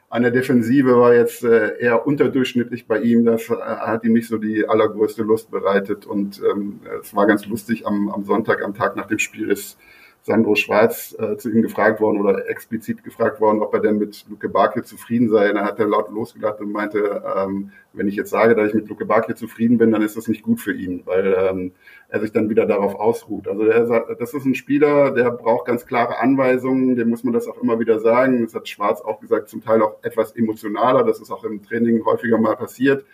an 0.10 0.24
der 0.24 0.32
Defensive 0.32 0.98
war 1.00 1.16
jetzt 1.16 1.46
äh, 1.46 1.78
eher 1.80 2.06
unterdurchschnittlich 2.06 2.88
bei 2.88 3.00
ihm. 3.00 3.24
Das 3.24 3.50
äh, 3.50 3.56
hat 3.56 4.04
ihm 4.04 4.12
nicht 4.12 4.28
so 4.28 4.38
die 4.38 4.68
allergrößte 4.68 5.24
Lust 5.24 5.50
bereitet. 5.50 6.06
Und 6.06 6.42
ähm, 6.52 6.82
es 7.02 7.16
war 7.16 7.28
ganz 7.28 7.46
lustig, 7.46 7.88
am, 7.88 8.10
am 8.10 8.26
Sonntag, 8.26 8.62
am 8.62 8.74
Tag 8.74 8.98
nach 8.98 9.08
dem 9.08 9.20
Spiel 9.20 9.50
ist 9.50 9.78
Sandro 10.24 10.56
Schwarz 10.56 11.16
äh, 11.18 11.36
zu 11.38 11.50
ihm 11.50 11.64
gefragt 11.64 12.00
worden 12.00 12.22
oder 12.22 12.48
explizit 12.48 13.04
gefragt 13.04 13.42
worden, 13.42 13.62
ob 13.62 13.74
er 13.74 13.80
denn 13.80 13.98
mit 13.98 14.26
Luke 14.30 14.50
Bakio 14.50 14.84
zufrieden 14.84 15.30
sei. 15.30 15.50
Und 15.50 15.56
dann 15.56 15.66
hat 15.66 15.80
er 15.80 15.88
laut 15.88 16.12
losgelacht 16.12 16.60
und 16.60 16.72
meinte, 16.72 17.24
ähm, 17.36 17.72
wenn 17.94 18.08
ich 18.08 18.16
jetzt 18.16 18.30
sage, 18.30 18.56
dass 18.56 18.70
ich 18.70 18.76
mit 18.76 18.88
Luke 18.88 19.06
Bakio 19.06 19.34
zufrieden 19.34 19.80
bin, 19.80 19.92
dann 19.92 20.04
ist 20.04 20.16
das 20.16 20.28
nicht 20.28 20.44
gut 20.44 20.60
für 20.60 20.74
ihn, 20.74 21.02
weil 21.06 21.36
ähm, 21.38 21.72
er 22.10 22.20
sich 22.20 22.32
dann 22.32 22.50
wieder 22.50 22.68
darauf 22.68 22.96
ausruht. 22.96 23.48
Also 23.48 23.64
der, 23.64 24.16
das 24.20 24.34
ist 24.36 24.46
ein 24.46 24.54
Spieler, 24.54 25.12
der 25.12 25.32
braucht 25.32 25.66
ganz 25.66 25.88
klare 25.88 26.20
Anweisungen, 26.20 26.96
dem 26.96 27.10
muss 27.10 27.24
man 27.24 27.34
das 27.34 27.48
auch 27.48 27.58
immer 27.58 27.80
wieder 27.80 28.00
sagen. 28.00 28.44
Das 28.44 28.54
hat 28.54 28.68
Schwarz 28.68 29.02
auch 29.02 29.22
gesagt, 29.22 29.50
zum 29.50 29.64
Teil 29.64 29.82
auch 29.82 29.98
etwas 30.04 30.34
emotionaler. 30.34 31.04
Das 31.04 31.20
ist 31.20 31.32
auch 31.32 31.44
im 31.46 31.64
Training 31.64 32.06
häufiger 32.06 32.38
mal 32.38 32.56
passiert. 32.56 33.06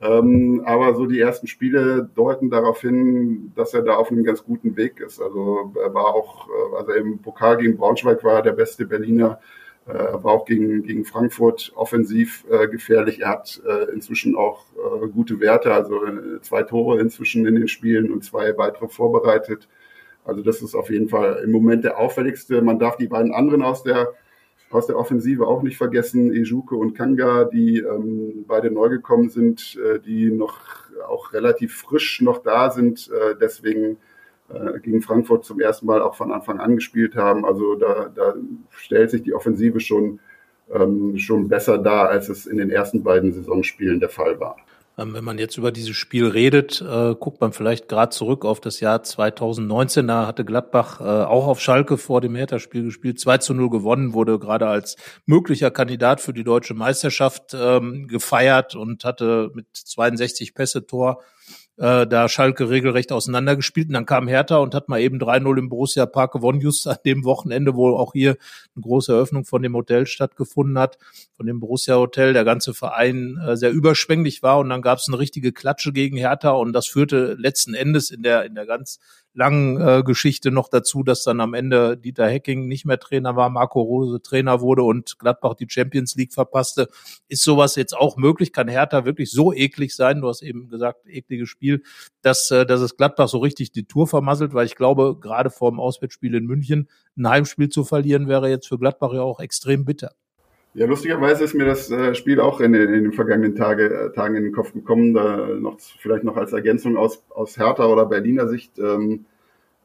Ähm, 0.00 0.62
aber 0.64 0.94
so 0.94 1.06
die 1.06 1.18
ersten 1.18 1.48
Spiele 1.48 2.08
deuten 2.14 2.50
darauf 2.50 2.80
hin, 2.80 3.52
dass 3.56 3.74
er 3.74 3.82
da 3.82 3.96
auf 3.96 4.12
einem 4.12 4.22
ganz 4.22 4.44
guten 4.44 4.76
Weg 4.76 5.00
ist. 5.00 5.20
Also 5.20 5.72
er 5.82 5.92
war 5.92 6.14
auch, 6.14 6.48
äh, 6.48 6.76
also 6.76 6.92
im 6.92 7.18
Pokal 7.18 7.56
gegen 7.56 7.76
Braunschweig 7.76 8.22
war 8.22 8.34
er 8.34 8.42
der 8.42 8.52
beste 8.52 8.86
Berliner. 8.86 9.40
Äh, 9.88 9.92
er 9.92 10.22
war 10.22 10.32
auch 10.32 10.44
gegen, 10.44 10.84
gegen 10.84 11.04
Frankfurt 11.04 11.72
offensiv 11.74 12.44
äh, 12.48 12.68
gefährlich. 12.68 13.22
Er 13.22 13.30
hat 13.30 13.60
äh, 13.66 13.92
inzwischen 13.92 14.36
auch 14.36 14.66
äh, 14.76 15.08
gute 15.08 15.40
Werte, 15.40 15.74
also 15.74 16.04
äh, 16.06 16.40
zwei 16.42 16.62
Tore 16.62 17.00
inzwischen 17.00 17.44
in 17.44 17.56
den 17.56 17.66
Spielen 17.66 18.12
und 18.12 18.22
zwei 18.24 18.56
weitere 18.56 18.86
vorbereitet. 18.86 19.68
Also 20.24 20.42
das 20.42 20.62
ist 20.62 20.76
auf 20.76 20.90
jeden 20.90 21.08
Fall 21.08 21.40
im 21.42 21.50
Moment 21.50 21.82
der 21.82 21.98
auffälligste. 21.98 22.62
Man 22.62 22.78
darf 22.78 22.98
die 22.98 23.08
beiden 23.08 23.32
anderen 23.32 23.62
aus 23.62 23.82
der 23.82 24.08
aus 24.70 24.86
der 24.86 24.98
Offensive 24.98 25.46
auch 25.46 25.62
nicht 25.62 25.76
vergessen, 25.76 26.32
Ejuke 26.32 26.76
und 26.76 26.94
Kanga, 26.94 27.44
die 27.44 27.78
ähm, 27.78 28.44
beide 28.46 28.70
neu 28.70 28.88
gekommen 28.88 29.30
sind, 29.30 29.78
äh, 29.82 29.98
die 29.98 30.30
noch 30.30 30.60
auch 31.08 31.32
relativ 31.32 31.76
frisch 31.76 32.20
noch 32.20 32.38
da 32.38 32.70
sind, 32.70 33.10
äh, 33.10 33.34
deswegen 33.40 33.96
äh, 34.48 34.80
gegen 34.80 35.02
Frankfurt 35.02 35.44
zum 35.44 35.60
ersten 35.60 35.86
Mal 35.86 36.02
auch 36.02 36.14
von 36.14 36.32
Anfang 36.32 36.58
an 36.58 36.76
gespielt 36.76 37.16
haben. 37.16 37.44
Also 37.44 37.74
da, 37.76 38.10
da 38.14 38.34
stellt 38.70 39.10
sich 39.10 39.22
die 39.22 39.34
Offensive 39.34 39.80
schon, 39.80 40.20
ähm, 40.72 41.16
schon 41.18 41.48
besser 41.48 41.78
dar, 41.78 42.08
als 42.08 42.28
es 42.28 42.46
in 42.46 42.58
den 42.58 42.70
ersten 42.70 43.02
beiden 43.02 43.32
Saisonspielen 43.32 44.00
der 44.00 44.08
Fall 44.08 44.40
war. 44.40 44.56
Ähm, 44.98 45.14
wenn 45.14 45.24
man 45.24 45.38
jetzt 45.38 45.56
über 45.56 45.70
dieses 45.70 45.96
Spiel 45.96 46.26
redet, 46.26 46.80
äh, 46.80 47.14
guckt 47.14 47.40
man 47.40 47.52
vielleicht 47.52 47.88
gerade 47.88 48.10
zurück 48.10 48.44
auf 48.44 48.60
das 48.60 48.80
Jahr 48.80 49.02
2019. 49.02 50.08
Da 50.08 50.26
hatte 50.26 50.44
Gladbach 50.44 51.00
äh, 51.00 51.04
auch 51.04 51.46
auf 51.46 51.60
Schalke 51.60 51.98
vor 51.98 52.20
dem 52.20 52.34
Hertha-Spiel 52.34 52.82
gespielt, 52.82 53.20
2 53.20 53.38
zu 53.38 53.54
0 53.54 53.70
gewonnen, 53.70 54.12
wurde 54.12 54.38
gerade 54.40 54.66
als 54.66 54.96
möglicher 55.24 55.70
Kandidat 55.70 56.20
für 56.20 56.32
die 56.32 56.44
deutsche 56.44 56.74
Meisterschaft 56.74 57.54
ähm, 57.54 58.08
gefeiert 58.08 58.74
und 58.74 59.04
hatte 59.04 59.50
mit 59.54 59.66
62 59.72 60.54
Pässe 60.54 60.84
Tor 60.84 61.22
äh, 61.78 62.06
da 62.06 62.28
Schalke 62.28 62.68
regelrecht 62.68 63.12
auseinandergespielt. 63.12 63.88
Und 63.88 63.94
dann 63.94 64.06
kam 64.06 64.28
Hertha 64.28 64.58
und 64.58 64.74
hat 64.74 64.88
mal 64.88 65.00
eben 65.00 65.18
3-0 65.18 65.58
im 65.58 65.68
Borussia 65.68 66.06
Park 66.06 66.32
gewonnen, 66.32 66.60
just 66.60 66.86
an 66.86 66.96
dem 67.04 67.24
Wochenende, 67.24 67.74
wo 67.74 67.96
auch 67.96 68.12
hier 68.12 68.36
eine 68.74 68.82
große 68.82 69.12
Eröffnung 69.12 69.44
von 69.44 69.62
dem 69.62 69.74
Hotel 69.74 70.06
stattgefunden 70.06 70.78
hat, 70.78 70.98
von 71.36 71.46
dem 71.46 71.60
Borussia 71.60 71.96
Hotel. 71.96 72.32
Der 72.32 72.44
ganze 72.44 72.74
Verein 72.74 73.38
äh, 73.46 73.56
sehr 73.56 73.70
überschwänglich 73.70 74.42
war 74.42 74.58
und 74.58 74.68
dann 74.68 74.82
gab 74.82 74.98
es 74.98 75.08
eine 75.08 75.18
richtige 75.18 75.52
Klatsche 75.52 75.92
gegen 75.92 76.16
Hertha 76.16 76.50
und 76.50 76.72
das 76.72 76.86
führte 76.86 77.34
letzten 77.38 77.74
Endes 77.74 78.10
in 78.10 78.22
der 78.22 78.44
in 78.44 78.54
der 78.54 78.66
ganz 78.66 78.98
langen 79.34 79.80
äh, 79.80 80.02
Geschichte 80.02 80.50
noch 80.50 80.68
dazu, 80.68 81.02
dass 81.02 81.22
dann 81.22 81.40
am 81.40 81.54
Ende 81.54 81.96
Dieter 81.96 82.28
Hecking 82.28 82.66
nicht 82.66 82.84
mehr 82.84 82.98
Trainer 82.98 83.36
war, 83.36 83.50
Marco 83.50 83.80
Rose 83.80 84.20
Trainer 84.20 84.60
wurde 84.60 84.82
und 84.82 85.18
Gladbach 85.18 85.54
die 85.54 85.66
Champions 85.68 86.16
League 86.16 86.32
verpasste. 86.32 86.88
Ist 87.28 87.44
sowas 87.44 87.76
jetzt 87.76 87.96
auch 87.96 88.16
möglich? 88.16 88.52
Kann 88.52 88.68
Hertha 88.68 89.04
wirklich 89.04 89.30
so 89.30 89.52
eklig 89.52 89.94
sein? 89.94 90.20
Du 90.20 90.28
hast 90.28 90.42
eben 90.42 90.68
gesagt, 90.68 91.06
ekliges 91.06 91.48
Spiel, 91.48 91.82
dass, 92.22 92.50
äh, 92.50 92.66
dass 92.66 92.80
es 92.80 92.96
Gladbach 92.96 93.28
so 93.28 93.38
richtig 93.38 93.72
die 93.72 93.86
Tour 93.86 94.06
vermasselt, 94.06 94.54
weil 94.54 94.66
ich 94.66 94.76
glaube, 94.76 95.16
gerade 95.20 95.50
vor 95.50 95.70
dem 95.70 95.80
Auswärtsspiel 95.80 96.34
in 96.34 96.46
München 96.46 96.88
ein 97.16 97.28
Heimspiel 97.28 97.68
zu 97.68 97.84
verlieren 97.84 98.28
wäre 98.28 98.48
jetzt 98.48 98.68
für 98.68 98.78
Gladbach 98.78 99.12
ja 99.12 99.22
auch 99.22 99.40
extrem 99.40 99.84
bitter. 99.84 100.12
Ja, 100.78 100.86
lustigerweise 100.86 101.42
ist 101.42 101.54
mir 101.54 101.64
das 101.64 101.90
äh, 101.90 102.14
Spiel 102.14 102.38
auch 102.38 102.60
in, 102.60 102.72
in 102.72 102.92
den 102.92 103.12
vergangenen 103.12 103.56
Tage, 103.56 103.86
äh, 103.92 104.12
Tagen 104.12 104.36
in 104.36 104.44
den 104.44 104.52
Kopf 104.52 104.72
gekommen, 104.72 105.12
da 105.12 105.48
noch 105.48 105.80
vielleicht 105.80 106.22
noch 106.22 106.36
als 106.36 106.52
Ergänzung 106.52 106.96
aus, 106.96 107.24
aus 107.30 107.58
Hertha 107.58 107.86
oder 107.86 108.06
Berliner 108.06 108.46
Sicht. 108.46 108.78
Ähm, 108.78 109.24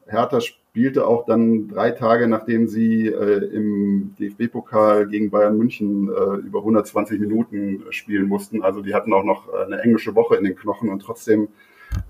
Hertha 0.06 0.40
spielte 0.40 1.08
auch 1.08 1.26
dann 1.26 1.66
drei 1.66 1.90
Tage, 1.90 2.28
nachdem 2.28 2.68
sie 2.68 3.08
äh, 3.08 3.44
im 3.52 4.14
DFB-Pokal 4.20 5.08
gegen 5.08 5.30
Bayern 5.30 5.58
München 5.58 6.10
äh, 6.10 6.36
über 6.46 6.60
120 6.60 7.18
Minuten 7.18 7.82
spielen 7.90 8.28
mussten. 8.28 8.62
Also 8.62 8.80
die 8.80 8.94
hatten 8.94 9.12
auch 9.12 9.24
noch 9.24 9.52
eine 9.52 9.80
englische 9.80 10.14
Woche 10.14 10.36
in 10.36 10.44
den 10.44 10.54
Knochen 10.54 10.90
und 10.90 11.00
trotzdem 11.00 11.48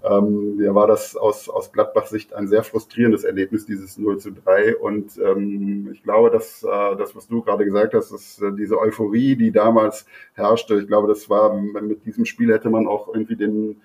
ähm, 0.05 0.61
ja, 0.61 0.75
war 0.75 0.87
das 0.87 1.17
aus, 1.17 1.49
aus 1.49 1.73
Gladbach-Sicht 1.73 2.35
ein 2.35 2.49
sehr 2.49 2.63
frustrierendes 2.63 3.25
Erlebnis, 3.25 3.67
dieses 3.67 3.99
0 3.99 4.19
zu 4.19 4.33
3. 4.33 4.77
Und 4.77 5.19
ähm, 5.19 5.91
ich 5.93 6.03
glaube, 6.03 6.31
dass 6.31 6.63
äh, 6.63 6.97
das, 6.97 7.17
was 7.17 7.27
du 7.29 7.43
gerade 7.43 7.65
gesagt 7.65 7.95
hast, 7.95 8.13
dass 8.13 8.41
äh, 8.41 8.53
diese 8.53 8.79
Euphorie, 8.79 9.37
die 9.37 9.51
damals 9.51 10.07
herrschte, 10.35 10.81
ich 10.81 10.87
glaube, 10.87 11.09
das 11.09 11.31
war 11.31 11.55
mit 11.55 12.05
diesem 12.05 12.25
Spiel 12.25 12.53
hätte 12.53 12.71
man 12.71 12.87
auch 12.87 13.09
irgendwie 13.09 13.37
den 13.37 13.81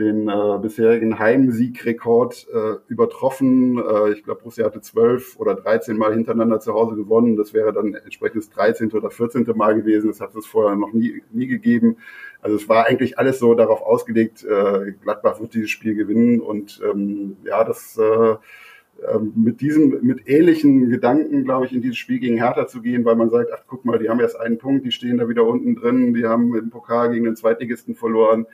den 0.00 0.28
äh, 0.28 0.58
bisherigen 0.60 1.18
Heimsiegrekord 1.18 2.48
äh, 2.52 2.76
übertroffen. 2.88 3.78
Äh, 3.78 4.12
ich 4.12 4.24
glaube, 4.24 4.40
Borussia 4.40 4.64
hatte 4.64 4.80
zwölf 4.80 5.38
oder 5.38 5.54
dreizehn 5.54 5.96
Mal 5.96 6.14
hintereinander 6.14 6.58
zu 6.58 6.72
Hause 6.72 6.96
gewonnen. 6.96 7.36
Das 7.36 7.52
wäre 7.52 7.72
dann 7.72 7.94
entsprechend 7.94 8.42
das 8.42 8.50
13. 8.50 8.92
oder 8.92 9.10
14. 9.10 9.46
Mal 9.54 9.74
gewesen. 9.74 10.08
Das 10.08 10.20
hat 10.20 10.34
es 10.34 10.46
vorher 10.46 10.76
noch 10.76 10.92
nie, 10.92 11.22
nie 11.30 11.46
gegeben. 11.46 11.98
Also 12.40 12.56
es 12.56 12.68
war 12.68 12.86
eigentlich 12.86 13.18
alles 13.18 13.38
so 13.38 13.54
darauf 13.54 13.82
ausgelegt, 13.82 14.44
äh, 14.44 14.92
Gladbach 15.02 15.40
wird 15.40 15.52
dieses 15.52 15.70
Spiel 15.70 15.94
gewinnen. 15.94 16.40
Und 16.40 16.80
ähm, 16.90 17.36
ja, 17.44 17.62
das 17.62 17.98
äh, 17.98 18.36
ähm, 19.06 19.32
mit 19.36 19.60
diesem, 19.60 19.98
mit 20.02 20.28
ähnlichen 20.28 20.88
Gedanken, 20.88 21.44
glaube 21.44 21.66
ich, 21.66 21.72
in 21.74 21.82
dieses 21.82 21.98
Spiel 21.98 22.18
gegen 22.18 22.38
Hertha 22.38 22.66
zu 22.66 22.80
gehen, 22.80 23.04
weil 23.04 23.16
man 23.16 23.28
sagt, 23.28 23.50
ach 23.54 23.64
guck 23.66 23.84
mal, 23.84 23.98
die 23.98 24.08
haben 24.08 24.20
erst 24.20 24.40
einen 24.40 24.56
Punkt, 24.56 24.86
die 24.86 24.92
stehen 24.92 25.18
da 25.18 25.28
wieder 25.28 25.44
unten 25.44 25.76
drin, 25.76 26.14
die 26.14 26.26
haben 26.26 26.56
im 26.56 26.70
Pokal 26.70 27.10
gegen 27.10 27.26
den 27.26 27.36
Zweitligisten 27.36 27.94
verloren 27.94 28.46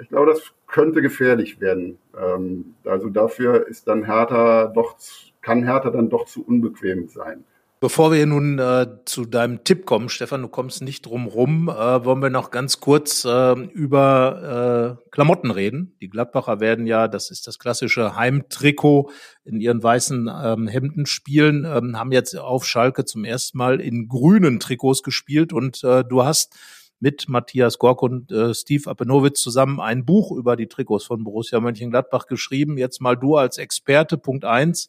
ich 0.00 0.08
glaube, 0.08 0.32
das 0.32 0.42
könnte 0.66 1.02
gefährlich 1.02 1.60
werden. 1.60 1.98
Ähm, 2.18 2.74
also 2.84 3.08
dafür 3.08 3.66
ist 3.66 3.86
dann 3.88 4.04
Hertha 4.04 4.66
doch, 4.74 4.96
kann 5.40 5.64
Hertha 5.64 5.90
dann 5.90 6.10
doch 6.10 6.26
zu 6.26 6.44
unbequem 6.44 7.08
sein. 7.08 7.44
Bevor 7.80 8.12
wir 8.12 8.24
nun 8.24 8.58
äh, 8.58 8.86
zu 9.04 9.26
deinem 9.26 9.62
Tipp 9.62 9.84
kommen, 9.84 10.08
Stefan, 10.08 10.40
du 10.40 10.48
kommst 10.48 10.80
nicht 10.80 11.04
drum 11.04 11.26
rum, 11.26 11.68
äh, 11.68 12.04
wollen 12.04 12.22
wir 12.22 12.30
noch 12.30 12.50
ganz 12.50 12.80
kurz 12.80 13.26
äh, 13.26 13.52
über 13.52 14.96
Klamotten 15.10 15.50
reden. 15.50 15.94
Die 16.00 16.08
Gladbacher 16.08 16.60
werden 16.60 16.86
ja, 16.86 17.08
das 17.08 17.30
ist 17.30 17.46
das 17.46 17.58
klassische 17.58 18.16
Heimtrikot, 18.16 19.10
in 19.44 19.60
ihren 19.60 19.82
weißen 19.82 20.30
ähm, 20.42 20.66
Hemden 20.66 21.04
spielen, 21.04 21.66
ähm, 21.66 21.98
haben 21.98 22.12
jetzt 22.12 22.38
auf 22.38 22.64
Schalke 22.64 23.04
zum 23.04 23.24
ersten 23.24 23.58
Mal 23.58 23.82
in 23.82 24.08
grünen 24.08 24.60
Trikots 24.60 25.02
gespielt 25.02 25.52
und 25.52 25.84
äh, 25.84 26.04
du 26.04 26.24
hast 26.24 26.56
mit 27.00 27.28
Matthias 27.28 27.78
Gork 27.78 28.02
und 28.02 28.30
äh, 28.32 28.54
Steve 28.54 28.90
Apenowitz 28.90 29.40
zusammen 29.40 29.80
ein 29.80 30.04
Buch 30.04 30.32
über 30.32 30.56
die 30.56 30.68
Trikots 30.68 31.04
von 31.04 31.24
Borussia 31.24 31.60
Mönchengladbach 31.60 32.26
geschrieben. 32.26 32.78
Jetzt 32.78 33.00
mal 33.00 33.16
du 33.16 33.36
als 33.36 33.58
Experte, 33.58 34.18
Punkt 34.18 34.44
eins. 34.44 34.88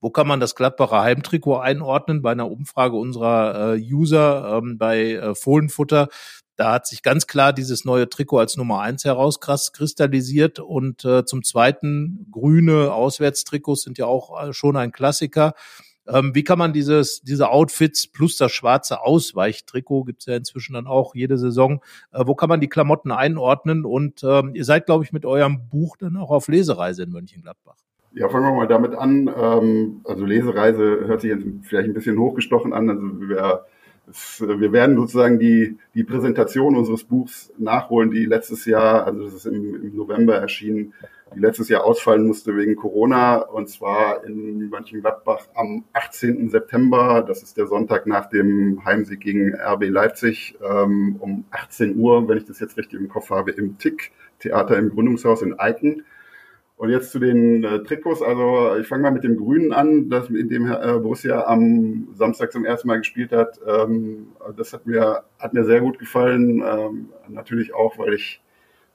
Wo 0.00 0.10
kann 0.10 0.26
man 0.26 0.40
das 0.40 0.54
Gladbacher 0.54 1.00
Heimtrikot 1.00 1.58
einordnen? 1.58 2.20
Bei 2.22 2.32
einer 2.32 2.50
Umfrage 2.50 2.96
unserer 2.96 3.74
äh, 3.74 3.80
User 3.80 4.58
ähm, 4.58 4.76
bei 4.78 5.14
äh, 5.14 5.34
Fohlenfutter, 5.34 6.08
da 6.56 6.72
hat 6.72 6.86
sich 6.86 7.02
ganz 7.02 7.26
klar 7.26 7.52
dieses 7.52 7.84
neue 7.84 8.08
Trikot 8.08 8.38
als 8.38 8.56
Nummer 8.56 8.80
eins 8.80 9.04
herauskristallisiert. 9.04 10.58
Und 10.58 11.04
äh, 11.04 11.24
zum 11.24 11.42
Zweiten, 11.42 12.26
grüne 12.30 12.92
Auswärtstrikots 12.92 13.82
sind 13.82 13.98
ja 13.98 14.06
auch 14.06 14.42
äh, 14.42 14.52
schon 14.52 14.76
ein 14.76 14.92
Klassiker. 14.92 15.54
Ähm, 16.08 16.34
wie 16.34 16.44
kann 16.44 16.58
man 16.58 16.72
dieses, 16.72 17.22
diese 17.22 17.50
Outfits 17.50 18.06
plus 18.06 18.36
das 18.36 18.52
schwarze 18.52 19.02
Ausweichtrikot, 19.02 20.04
gibt's 20.04 20.26
ja 20.26 20.36
inzwischen 20.36 20.74
dann 20.74 20.86
auch 20.86 21.14
jede 21.14 21.38
Saison, 21.38 21.82
äh, 22.12 22.22
wo 22.26 22.34
kann 22.34 22.48
man 22.48 22.60
die 22.60 22.68
Klamotten 22.68 23.10
einordnen? 23.10 23.84
Und 23.84 24.22
ähm, 24.24 24.54
ihr 24.54 24.64
seid, 24.64 24.86
glaube 24.86 25.04
ich, 25.04 25.12
mit 25.12 25.24
eurem 25.24 25.68
Buch 25.68 25.96
dann 25.96 26.16
auch 26.16 26.30
auf 26.30 26.48
Lesereise 26.48 27.02
in 27.02 27.10
Mönchengladbach. 27.10 27.76
Ja, 28.12 28.28
fangen 28.30 28.46
wir 28.46 28.56
mal 28.56 28.66
damit 28.66 28.94
an. 28.94 29.30
Ähm, 29.36 30.00
also 30.04 30.24
Lesereise 30.24 31.06
hört 31.06 31.20
sich 31.20 31.30
jetzt 31.30 31.44
vielleicht 31.62 31.88
ein 31.88 31.94
bisschen 31.94 32.18
hochgestochen 32.18 32.72
an. 32.72 32.88
Also 32.88 33.02
wir, 33.28 33.66
wir 34.38 34.72
werden 34.72 34.96
sozusagen 34.96 35.38
die, 35.38 35.78
die 35.94 36.04
Präsentation 36.04 36.76
unseres 36.76 37.04
Buchs 37.04 37.52
nachholen, 37.58 38.10
die 38.10 38.24
letztes 38.24 38.64
Jahr, 38.64 39.04
also 39.04 39.24
das 39.24 39.34
ist 39.34 39.46
im, 39.46 39.74
im 39.82 39.96
November 39.96 40.36
erschienen, 40.36 40.94
die 41.34 41.40
letztes 41.40 41.68
Jahr 41.68 41.84
ausfallen 41.84 42.24
musste 42.24 42.56
wegen 42.56 42.76
Corona, 42.76 43.38
und 43.38 43.68
zwar 43.68 44.24
in 44.24 44.68
Mönchengladbach 44.70 45.48
am 45.54 45.84
18. 45.92 46.50
September. 46.50 47.24
Das 47.26 47.42
ist 47.42 47.56
der 47.56 47.66
Sonntag 47.66 48.06
nach 48.06 48.26
dem 48.28 48.84
Heimsieg 48.84 49.20
gegen 49.20 49.54
RB 49.54 49.88
Leipzig 49.88 50.56
ähm, 50.62 51.16
um 51.18 51.44
18 51.50 51.96
Uhr, 51.96 52.28
wenn 52.28 52.38
ich 52.38 52.44
das 52.44 52.60
jetzt 52.60 52.76
richtig 52.76 53.00
im 53.00 53.08
Kopf 53.08 53.30
habe, 53.30 53.50
im 53.50 53.76
Tick, 53.76 54.12
Theater 54.38 54.78
im 54.78 54.90
Gründungshaus 54.90 55.42
in 55.42 55.58
Eiken. 55.58 56.04
Und 56.76 56.90
jetzt 56.90 57.10
zu 57.10 57.18
den 57.18 57.64
äh, 57.64 57.82
Trikots. 57.84 58.20
Also 58.20 58.76
ich 58.76 58.86
fange 58.86 59.02
mal 59.02 59.10
mit 59.10 59.24
dem 59.24 59.36
Grünen 59.38 59.72
an, 59.72 60.10
das 60.10 60.28
in 60.28 60.48
dem 60.50 60.70
äh, 60.70 60.98
Borussia 60.98 61.46
am 61.46 62.08
Samstag 62.14 62.52
zum 62.52 62.66
ersten 62.66 62.88
Mal 62.88 62.98
gespielt 62.98 63.32
hat. 63.32 63.58
Ähm, 63.66 64.28
das 64.56 64.74
hat 64.74 64.86
mir 64.86 65.24
hat 65.38 65.54
mir 65.54 65.64
sehr 65.64 65.80
gut 65.80 65.98
gefallen. 65.98 66.62
Ähm, 66.66 67.08
natürlich 67.28 67.74
auch, 67.74 67.98
weil 67.98 68.12
ich 68.12 68.42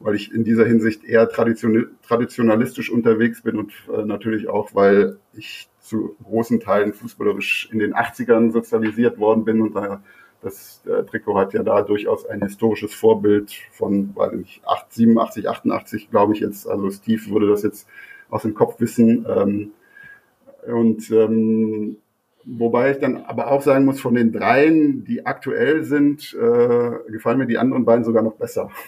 weil 0.03 0.15
ich 0.15 0.33
in 0.33 0.43
dieser 0.43 0.65
Hinsicht 0.65 1.03
eher 1.03 1.29
traditionalistisch 1.29 2.89
unterwegs 2.91 3.41
bin 3.41 3.57
und 3.57 3.71
äh, 3.93 4.03
natürlich 4.03 4.49
auch, 4.49 4.73
weil 4.73 5.17
ich 5.33 5.69
zu 5.79 6.15
großen 6.23 6.59
Teilen 6.59 6.93
fußballerisch 6.93 7.69
in 7.71 7.79
den 7.79 7.93
80ern 7.93 8.51
sozialisiert 8.51 9.19
worden 9.19 9.45
bin 9.45 9.61
und 9.61 9.75
da 9.75 10.03
das 10.41 10.81
äh, 10.85 11.03
Trikot 11.03 11.37
hat 11.37 11.53
ja 11.53 11.63
da 11.63 11.81
durchaus 11.81 12.25
ein 12.25 12.41
historisches 12.41 12.93
Vorbild 12.93 13.53
von, 13.71 14.15
weiß 14.15 14.33
ich, 14.41 14.61
8, 14.65 14.91
87, 14.91 15.47
88, 15.47 16.09
glaube 16.09 16.33
ich 16.33 16.39
jetzt. 16.39 16.67
Also 16.67 16.89
Steve 16.89 17.21
würde 17.29 17.47
das 17.47 17.63
jetzt 17.63 17.87
aus 18.29 18.41
dem 18.41 18.53
Kopf 18.53 18.79
wissen. 18.79 19.25
Ähm, 19.29 19.71
und 20.67 21.09
ähm, 21.11 21.97
wobei 22.43 22.91
ich 22.91 22.97
dann 22.97 23.17
aber 23.17 23.51
auch 23.51 23.61
sagen 23.61 23.85
muss, 23.85 23.99
von 23.99 24.15
den 24.15 24.31
dreien, 24.31 25.03
die 25.03 25.25
aktuell 25.25 25.83
sind, 25.83 26.33
äh, 26.33 27.11
gefallen 27.11 27.37
mir 27.37 27.47
die 27.47 27.57
anderen 27.57 27.85
beiden 27.85 28.03
sogar 28.03 28.23
noch 28.23 28.35
besser. 28.35 28.69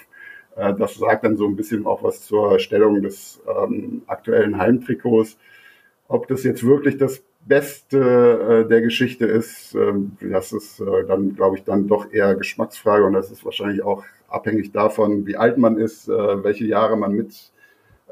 Äh, 0.56 0.76
das 0.76 0.94
sagt 0.94 1.24
dann 1.24 1.36
so 1.36 1.48
ein 1.48 1.56
bisschen 1.56 1.88
auch 1.88 2.04
was 2.04 2.22
zur 2.22 2.60
Stellung 2.60 3.02
des 3.02 3.42
ähm, 3.48 4.04
aktuellen 4.06 4.60
Heimtrikots. 4.60 5.40
Ob 6.08 6.28
das 6.28 6.44
jetzt 6.44 6.64
wirklich 6.64 7.00
das 7.00 7.24
Beste 7.46 8.64
äh, 8.66 8.70
der 8.70 8.82
Geschichte 8.82 9.26
ist, 9.26 9.76
ähm, 9.76 10.18
das 10.22 10.54
ist 10.54 10.80
äh, 10.80 11.06
dann, 11.08 11.36
glaube 11.36 11.58
ich, 11.58 11.64
dann 11.64 11.88
doch 11.88 12.12
eher 12.12 12.36
Geschmacksfrage 12.36 13.06
und 13.06 13.14
das 13.14 13.32
ist 13.32 13.44
wahrscheinlich 13.44 13.84
auch 13.84 14.04
abhängig 14.30 14.72
davon, 14.72 15.26
wie 15.26 15.36
alt 15.36 15.58
man 15.58 15.78
ist, 15.78 16.08
äh, 16.08 16.44
welche 16.44 16.66
Jahre 16.66 16.98
man 16.98 17.14
mit 17.14 17.52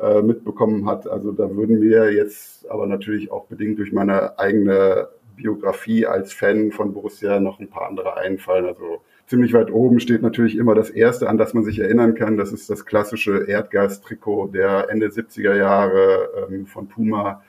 äh, 0.02 0.22
mitbekommen 0.22 0.88
hat. 0.88 1.08
Also 1.08 1.32
da 1.32 1.56
würden 1.56 1.80
mir 1.80 2.12
jetzt 2.12 2.70
aber 2.70 2.88
natürlich 2.88 3.32
auch 3.32 3.46
bedingt 3.46 3.80
durch 3.80 3.92
meine 3.92 4.40
eigene 4.40 5.10
Biografie 5.36 6.06
als 6.06 6.34
Fan 6.34 6.72
von 6.72 6.94
Borussia 6.94 7.40
noch 7.40 7.60
ein 7.60 7.70
paar 7.70 7.88
andere 7.88 8.18
einfallen. 8.18 8.66
Also 8.66 9.02
ziemlich 9.28 9.54
weit 9.54 9.72
oben 9.72 10.00
steht 10.00 10.22
natürlich 10.22 10.58
immer 10.58 10.76
das 10.76 10.90
erste, 10.90 11.30
an 11.30 11.38
das 11.38 11.54
man 11.54 11.64
sich 11.64 11.80
erinnern 11.80 12.16
kann. 12.16 12.38
Das 12.38 12.52
ist 12.52 12.70
das 12.70 12.86
klassische 12.86 13.46
Erdgas-Trikot 13.48 14.48
der 14.48 14.90
Ende 14.90 15.08
70er 15.08 15.56
Jahre 15.56 16.48
ähm, 16.50 16.66
von 16.66 16.88
Puma. 16.88 17.44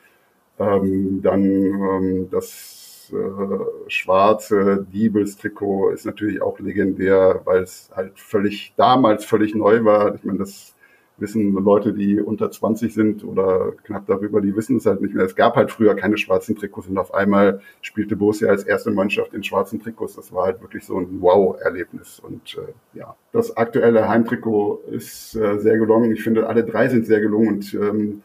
Ähm, 0.58 1.20
dann 1.22 1.44
ähm, 1.44 2.28
das 2.30 3.10
äh, 3.12 3.90
schwarze 3.90 4.86
Diebels-Trikot 4.92 5.90
ist 5.90 6.06
natürlich 6.06 6.40
auch 6.42 6.58
legendär, 6.60 7.40
weil 7.44 7.62
es 7.62 7.90
halt 7.94 8.18
völlig 8.18 8.74
damals 8.76 9.24
völlig 9.24 9.54
neu 9.54 9.84
war. 9.84 10.14
Ich 10.14 10.24
meine, 10.24 10.38
das 10.38 10.74
wissen 11.18 11.52
Leute, 11.54 11.92
die 11.92 12.20
unter 12.20 12.50
20 12.50 12.92
sind 12.92 13.24
oder 13.24 13.72
knapp 13.84 14.06
darüber, 14.06 14.40
die 14.40 14.54
wissen 14.56 14.76
es 14.76 14.86
halt 14.86 15.00
nicht 15.00 15.14
mehr. 15.14 15.24
Es 15.24 15.36
gab 15.36 15.56
halt 15.56 15.70
früher 15.70 15.94
keine 15.94 16.18
schwarzen 16.18 16.56
Trikots 16.56 16.88
und 16.88 16.98
auf 16.98 17.14
einmal 17.14 17.60
spielte 17.80 18.16
Borussia 18.16 18.48
als 18.48 18.64
erste 18.64 18.90
Mannschaft 18.90 19.32
in 19.34 19.42
schwarzen 19.42 19.80
Trikots. 19.80 20.16
Das 20.16 20.32
war 20.32 20.46
halt 20.46 20.60
wirklich 20.60 20.84
so 20.84 20.98
ein 20.98 21.20
Wow-Erlebnis. 21.20 22.20
Und 22.20 22.56
äh, 22.58 22.98
ja, 22.98 23.14
das 23.32 23.56
aktuelle 23.56 24.08
Heimtrikot 24.08 24.82
ist 24.90 25.36
äh, 25.36 25.58
sehr 25.58 25.78
gelungen. 25.78 26.12
Ich 26.12 26.22
finde, 26.22 26.46
alle 26.46 26.64
drei 26.64 26.88
sind 26.88 27.06
sehr 27.06 27.20
gelungen 27.20 27.48
und 27.48 27.74
ähm, 27.74 28.22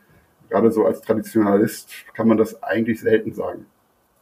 gerade 0.50 0.72
so 0.72 0.86
als 0.86 1.02
Traditionalist 1.02 1.90
kann 2.14 2.28
man 2.28 2.38
das 2.38 2.62
eigentlich 2.64 3.00
selten 3.00 3.34
sagen. 3.34 3.66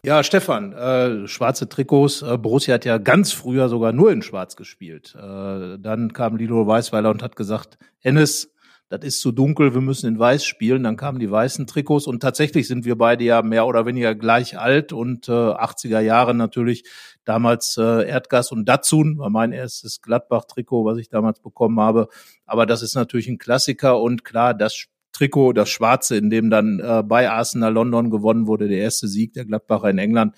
Ja, 0.05 0.21
Stefan, 0.21 0.71
äh, 0.73 1.27
schwarze 1.27 1.67
Trikots. 1.67 2.21
Äh, 2.21 2.37
Borussia 2.37 2.75
hat 2.75 2.85
ja 2.85 2.99
ganz 2.99 3.31
früher 3.31 3.69
sogar 3.69 3.91
nur 3.91 4.11
in 4.11 4.21
Schwarz 4.21 4.55
gespielt. 4.55 5.15
Äh, 5.15 5.79
dann 5.79 6.13
kam 6.13 6.37
Lilo 6.37 6.67
Weißweiler 6.67 7.09
und 7.09 7.23
hat 7.23 7.35
gesagt, 7.35 7.79
Hennes, 7.97 8.53
das 8.87 9.03
ist 9.03 9.21
zu 9.21 9.31
dunkel, 9.31 9.73
wir 9.73 9.81
müssen 9.81 10.07
in 10.07 10.19
Weiß 10.19 10.45
spielen. 10.45 10.83
Dann 10.83 10.95
kamen 10.95 11.17
die 11.17 11.31
weißen 11.31 11.65
Trikots 11.65 12.05
und 12.05 12.19
tatsächlich 12.19 12.67
sind 12.67 12.85
wir 12.85 12.99
beide 12.99 13.23
ja 13.23 13.41
mehr 13.41 13.65
oder 13.65 13.87
weniger 13.87 14.13
gleich 14.13 14.59
alt 14.59 14.93
und 14.93 15.27
äh, 15.27 15.31
80er 15.31 16.01
Jahre 16.01 16.35
natürlich. 16.35 16.83
Damals 17.23 17.75
äh, 17.77 18.07
Erdgas 18.07 18.51
und 18.51 18.65
Datsun 18.65 19.17
war 19.17 19.31
mein 19.31 19.53
erstes 19.53 20.03
Gladbach-Trikot, 20.03 20.85
was 20.85 20.99
ich 20.99 21.09
damals 21.09 21.39
bekommen 21.39 21.79
habe. 21.79 22.09
Aber 22.45 22.67
das 22.67 22.83
ist 22.83 22.93
natürlich 22.93 23.27
ein 23.27 23.39
Klassiker 23.39 23.99
und 23.99 24.23
klar, 24.23 24.53
das 24.53 24.75
Trikot, 25.15 25.53
das 25.53 25.69
schwarze, 25.69 26.17
in 26.17 26.29
dem 26.29 26.49
dann 26.49 26.79
äh, 26.79 27.01
bei 27.03 27.29
Arsenal 27.29 27.73
London 27.73 28.09
gewonnen 28.09 28.47
wurde, 28.47 28.67
der 28.67 28.79
erste 28.79 29.07
Sieg 29.07 29.33
der 29.33 29.45
Gladbacher 29.45 29.89
in 29.89 29.97
England. 29.97 30.35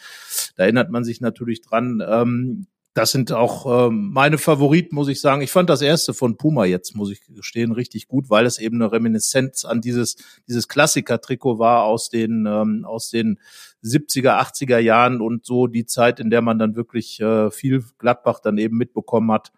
Da 0.56 0.64
erinnert 0.64 0.92
man 0.92 1.04
sich 1.04 1.20
natürlich 1.20 1.62
dran. 1.62 2.04
Ähm, 2.08 2.68
das 2.94 3.12
sind 3.12 3.32
auch 3.32 3.88
ähm, 3.90 4.10
meine 4.12 4.38
Favoriten, 4.40 4.96
muss 4.96 5.08
ich 5.08 5.22
sagen. 5.22 5.42
Ich 5.42 5.52
fand 5.52 5.70
das 5.70 5.82
erste 5.82 6.14
von 6.14 6.38
Puma 6.38 6.66
jetzt, 6.66 6.96
muss 6.96 7.12
ich 7.12 7.22
gestehen, 7.28 7.72
richtig 7.72 8.08
gut, 8.08 8.30
weil 8.30 8.46
es 8.46 8.60
eben 8.60 8.82
eine 8.82 8.92
Reminiszenz 8.92 9.66
an 9.66 9.82
dieses 9.82 10.16
dieses 10.48 10.68
Klassiker-Trikot 10.68 11.60
war 11.60 11.84
aus 11.84 12.10
den 12.10 12.48
ähm, 12.48 12.86
aus 12.86 13.10
den 13.10 13.40
70er, 13.84 14.40
80er 14.42 14.80
Jahren 14.80 15.22
und 15.22 15.46
so 15.46 15.68
die 15.68 15.86
Zeit, 15.86 16.20
in 16.20 16.32
der 16.32 16.42
man 16.42 16.58
dann 16.58 16.76
wirklich 16.76 17.20
äh, 17.20 17.52
viel 17.52 17.84
Gladbach 18.00 18.40
dann 18.40 18.58
eben 18.58 18.78
mitbekommen 18.78 19.32
hat 19.32 19.52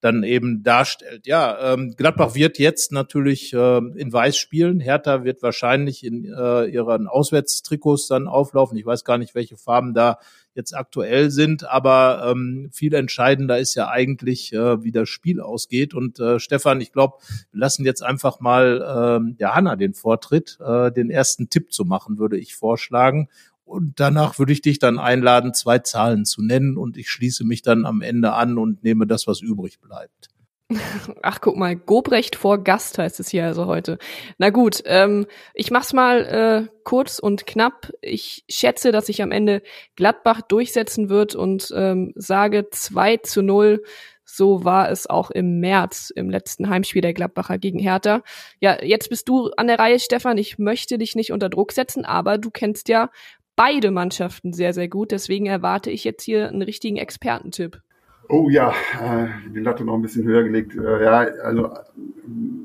dann 0.00 0.22
eben 0.22 0.62
darstellt. 0.62 1.26
Ja, 1.26 1.72
ähm, 1.72 1.94
Gladbach 1.96 2.34
wird 2.34 2.58
jetzt 2.58 2.92
natürlich 2.92 3.52
äh, 3.52 3.78
in 3.78 4.12
Weiß 4.12 4.36
spielen. 4.36 4.80
Hertha 4.80 5.24
wird 5.24 5.42
wahrscheinlich 5.42 6.04
in 6.04 6.24
äh, 6.24 6.66
ihren 6.66 7.08
Auswärtstrikots 7.08 8.06
dann 8.06 8.28
auflaufen. 8.28 8.76
Ich 8.78 8.86
weiß 8.86 9.04
gar 9.04 9.18
nicht, 9.18 9.34
welche 9.34 9.56
Farben 9.56 9.94
da 9.94 10.18
jetzt 10.54 10.74
aktuell 10.74 11.30
sind, 11.30 11.68
aber 11.68 12.30
ähm, 12.30 12.70
viel 12.72 12.92
entscheidender 12.94 13.58
ist 13.58 13.74
ja 13.76 13.88
eigentlich, 13.88 14.52
äh, 14.52 14.82
wie 14.82 14.92
das 14.92 15.08
Spiel 15.08 15.40
ausgeht. 15.40 15.94
Und 15.94 16.18
äh, 16.20 16.40
Stefan, 16.40 16.80
ich 16.80 16.92
glaube, 16.92 17.18
wir 17.52 17.60
lassen 17.60 17.84
jetzt 17.84 18.02
einfach 18.02 18.40
mal 18.40 19.20
äh, 19.22 19.34
der 19.36 19.54
Hanna 19.54 19.76
den 19.76 19.94
Vortritt, 19.94 20.58
äh, 20.60 20.90
den 20.90 21.10
ersten 21.10 21.48
Tipp 21.48 21.72
zu 21.72 21.84
machen, 21.84 22.18
würde 22.18 22.38
ich 22.38 22.54
vorschlagen. 22.54 23.28
Und 23.68 24.00
danach 24.00 24.38
würde 24.38 24.52
ich 24.52 24.62
dich 24.62 24.78
dann 24.78 24.98
einladen, 24.98 25.52
zwei 25.52 25.78
Zahlen 25.78 26.24
zu 26.24 26.42
nennen 26.42 26.78
und 26.78 26.96
ich 26.96 27.10
schließe 27.10 27.44
mich 27.44 27.60
dann 27.60 27.84
am 27.84 28.00
Ende 28.00 28.32
an 28.32 28.56
und 28.56 28.82
nehme 28.82 29.06
das, 29.06 29.26
was 29.26 29.42
übrig 29.42 29.78
bleibt. 29.78 30.30
Ach, 31.22 31.40
guck 31.40 31.56
mal, 31.56 31.76
Gobrecht 31.76 32.34
vor 32.36 32.64
Gast 32.64 32.96
heißt 32.96 33.20
es 33.20 33.28
hier 33.28 33.44
also 33.44 33.66
heute. 33.66 33.98
Na 34.38 34.48
gut, 34.48 34.82
ähm, 34.86 35.26
ich 35.52 35.70
mach's 35.70 35.92
mal 35.92 36.24
äh, 36.26 36.78
kurz 36.84 37.18
und 37.18 37.46
knapp. 37.46 37.92
Ich 38.00 38.44
schätze, 38.48 38.90
dass 38.90 39.06
sich 39.06 39.22
am 39.22 39.32
Ende 39.32 39.62
Gladbach 39.96 40.40
durchsetzen 40.40 41.10
wird 41.10 41.34
und 41.34 41.70
ähm, 41.76 42.12
sage 42.16 42.68
2 42.70 43.18
zu 43.18 43.42
0. 43.42 43.82
So 44.24 44.62
war 44.62 44.90
es 44.90 45.06
auch 45.06 45.30
im 45.30 45.58
März, 45.58 46.12
im 46.14 46.28
letzten 46.28 46.68
Heimspiel 46.68 47.00
der 47.00 47.14
Gladbacher 47.14 47.56
gegen 47.56 47.78
Hertha. 47.78 48.22
Ja, 48.60 48.82
jetzt 48.82 49.08
bist 49.08 49.26
du 49.28 49.50
an 49.56 49.68
der 49.68 49.78
Reihe, 49.78 49.98
Stefan. 49.98 50.36
Ich 50.36 50.58
möchte 50.58 50.98
dich 50.98 51.16
nicht 51.16 51.32
unter 51.32 51.48
Druck 51.48 51.72
setzen, 51.72 52.04
aber 52.04 52.36
du 52.36 52.50
kennst 52.50 52.88
ja 52.88 53.10
beide 53.58 53.90
Mannschaften 53.90 54.52
sehr, 54.54 54.72
sehr 54.72 54.88
gut. 54.88 55.10
Deswegen 55.10 55.46
erwarte 55.46 55.90
ich 55.90 56.04
jetzt 56.04 56.22
hier 56.22 56.48
einen 56.48 56.62
richtigen 56.62 56.96
Expertentipp. 56.96 57.82
Oh 58.28 58.48
ja, 58.48 58.72
äh, 59.02 59.26
die 59.52 59.60
Latte 59.60 59.84
noch 59.84 59.94
ein 59.94 60.02
bisschen 60.02 60.24
höher 60.24 60.44
gelegt. 60.44 60.76
Äh, 60.76 61.02
ja, 61.02 61.18
also 61.42 61.70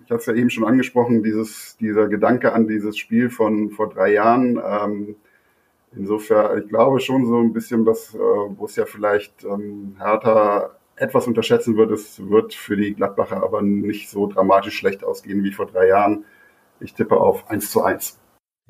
ich 0.05 0.11
hatte 0.11 0.19
es 0.19 0.25
ja 0.27 0.33
eben 0.33 0.49
schon 0.49 0.65
angesprochen, 0.65 1.23
dieses, 1.23 1.77
dieser 1.77 2.07
Gedanke 2.07 2.53
an 2.53 2.67
dieses 2.67 2.97
Spiel 2.97 3.29
von 3.29 3.71
vor 3.71 3.89
drei 3.89 4.13
Jahren. 4.13 4.61
Ähm, 4.63 5.15
insofern, 5.95 6.61
ich 6.61 6.69
glaube 6.69 6.99
schon 6.99 7.25
so 7.25 7.39
ein 7.39 7.53
bisschen, 7.53 7.85
dass 7.85 8.13
äh, 8.13 8.17
Borussia 8.17 8.85
vielleicht 8.85 9.43
ähm, 9.45 9.95
Hertha 9.97 10.71
etwas 10.95 11.25
unterschätzen 11.25 11.75
wird. 11.75 11.91
Es 11.91 12.19
wird 12.29 12.53
für 12.53 12.77
die 12.77 12.93
Gladbacher 12.93 13.41
aber 13.41 13.63
nicht 13.63 14.09
so 14.09 14.27
dramatisch 14.27 14.77
schlecht 14.77 15.03
ausgehen 15.03 15.43
wie 15.43 15.53
vor 15.53 15.65
drei 15.65 15.87
Jahren. 15.87 16.25
Ich 16.81 16.93
tippe 16.93 17.17
auf 17.17 17.49
1 17.49 17.71
zu 17.71 17.81
1. 17.83 18.19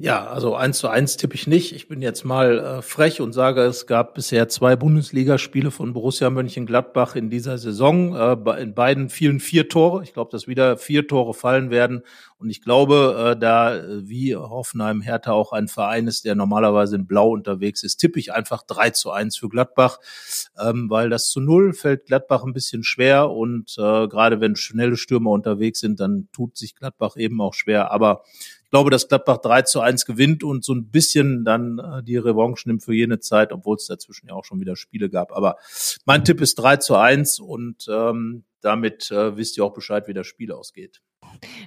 Ja, 0.04 0.26
also 0.28 0.54
eins 0.54 0.80
zu 0.80 0.90
eins 0.90 1.16
tippe 1.16 1.36
ich 1.36 1.48
nicht. 1.48 1.72
Ich 1.72 1.88
bin 1.88 2.02
jetzt 2.02 2.26
mal 2.26 2.60
äh, 2.60 2.82
frech 2.82 3.22
und 3.22 3.32
sage, 3.32 3.62
es 3.62 3.88
gab 3.88 4.16
bisher 4.16 4.50
zwei 4.50 4.76
Bundesligaspiele 4.76 5.72
von 5.72 5.94
Borussia 5.94 6.30
Mönchengladbach 6.30 7.16
in 7.16 7.30
dieser 7.30 7.58
Saison. 7.58 8.14
Äh, 8.14 8.62
in 8.62 8.74
beiden 8.74 9.08
vielen 9.08 9.40
vier 9.40 9.70
Tore. 9.70 10.04
Ich 10.04 10.12
glaube, 10.12 10.30
dass 10.30 10.46
wieder 10.46 10.76
vier 10.76 11.08
Tore 11.08 11.34
fallen 11.34 11.70
werden. 11.70 12.02
Und 12.38 12.50
ich 12.50 12.62
glaube, 12.62 13.32
äh, 13.32 13.40
da 13.40 13.78
äh, 13.78 14.06
wie 14.06 14.36
Hoffenheim 14.36 15.00
Hertha 15.00 15.32
auch 15.32 15.54
ein 15.54 15.70
Verein 15.70 16.08
ist, 16.08 16.26
der 16.26 16.36
normalerweise 16.36 16.98
in 16.98 17.08
Blau 17.08 17.30
unterwegs 17.30 17.82
ist, 17.82 17.96
tippe 17.96 18.20
ich 18.20 18.34
einfach 18.34 18.64
drei 18.64 18.90
zu 18.90 19.10
eins 19.10 19.38
für 19.38 19.48
Gladbach, 19.48 20.00
ähm, 20.62 20.90
weil 20.90 21.10
das 21.10 21.30
zu 21.30 21.40
null 21.40 21.72
fällt 21.72 22.08
Gladbach 22.08 22.44
ein 22.44 22.52
bisschen 22.52 22.84
schwer 22.84 23.32
und 23.32 23.78
äh, 23.78 24.10
gerade 24.10 24.42
wenn 24.42 24.58
schnelle 24.58 24.98
Stürmer 24.98 25.30
unterwegs 25.30 25.80
sind, 25.80 26.02
dann 26.02 26.28
tut 26.34 26.58
sich 26.58 26.76
Gladbach 26.76 27.16
eben 27.16 27.40
auch 27.40 27.54
schwer. 27.54 27.92
Aber 27.94 28.24
glaube, 28.74 28.90
dass 28.90 29.08
Gladbach 29.08 29.38
3 29.38 29.62
zu 29.62 29.82
1 29.82 30.08
gewinnt 30.08 30.44
und 30.44 30.66
so 30.66 30.74
ein 30.74 30.90
bisschen 30.90 31.46
dann 31.46 31.78
äh, 31.78 32.02
die 32.02 32.18
Revanche 32.18 32.68
nimmt 32.68 32.84
für 32.84 32.96
jene 32.96 33.20
Zeit, 33.20 33.54
obwohl 33.54 33.76
es 33.76 33.86
dazwischen 33.86 34.30
ja 34.30 34.34
auch 34.34 34.46
schon 34.46 34.60
wieder 34.60 34.76
Spiele 34.76 35.12
gab. 35.12 35.32
Aber 35.32 35.58
mein 36.06 36.26
Tipp 36.26 36.42
ist 36.42 36.56
3 36.56 36.78
zu 36.78 36.96
1 36.96 37.40
und 37.40 37.86
ähm, 37.88 38.46
damit 38.62 39.12
äh, 39.12 39.38
wisst 39.38 39.58
ihr 39.58 39.64
auch 39.64 39.76
Bescheid, 39.76 40.08
wie 40.08 40.16
das 40.16 40.26
Spiel 40.26 40.52
ausgeht. 40.52 41.02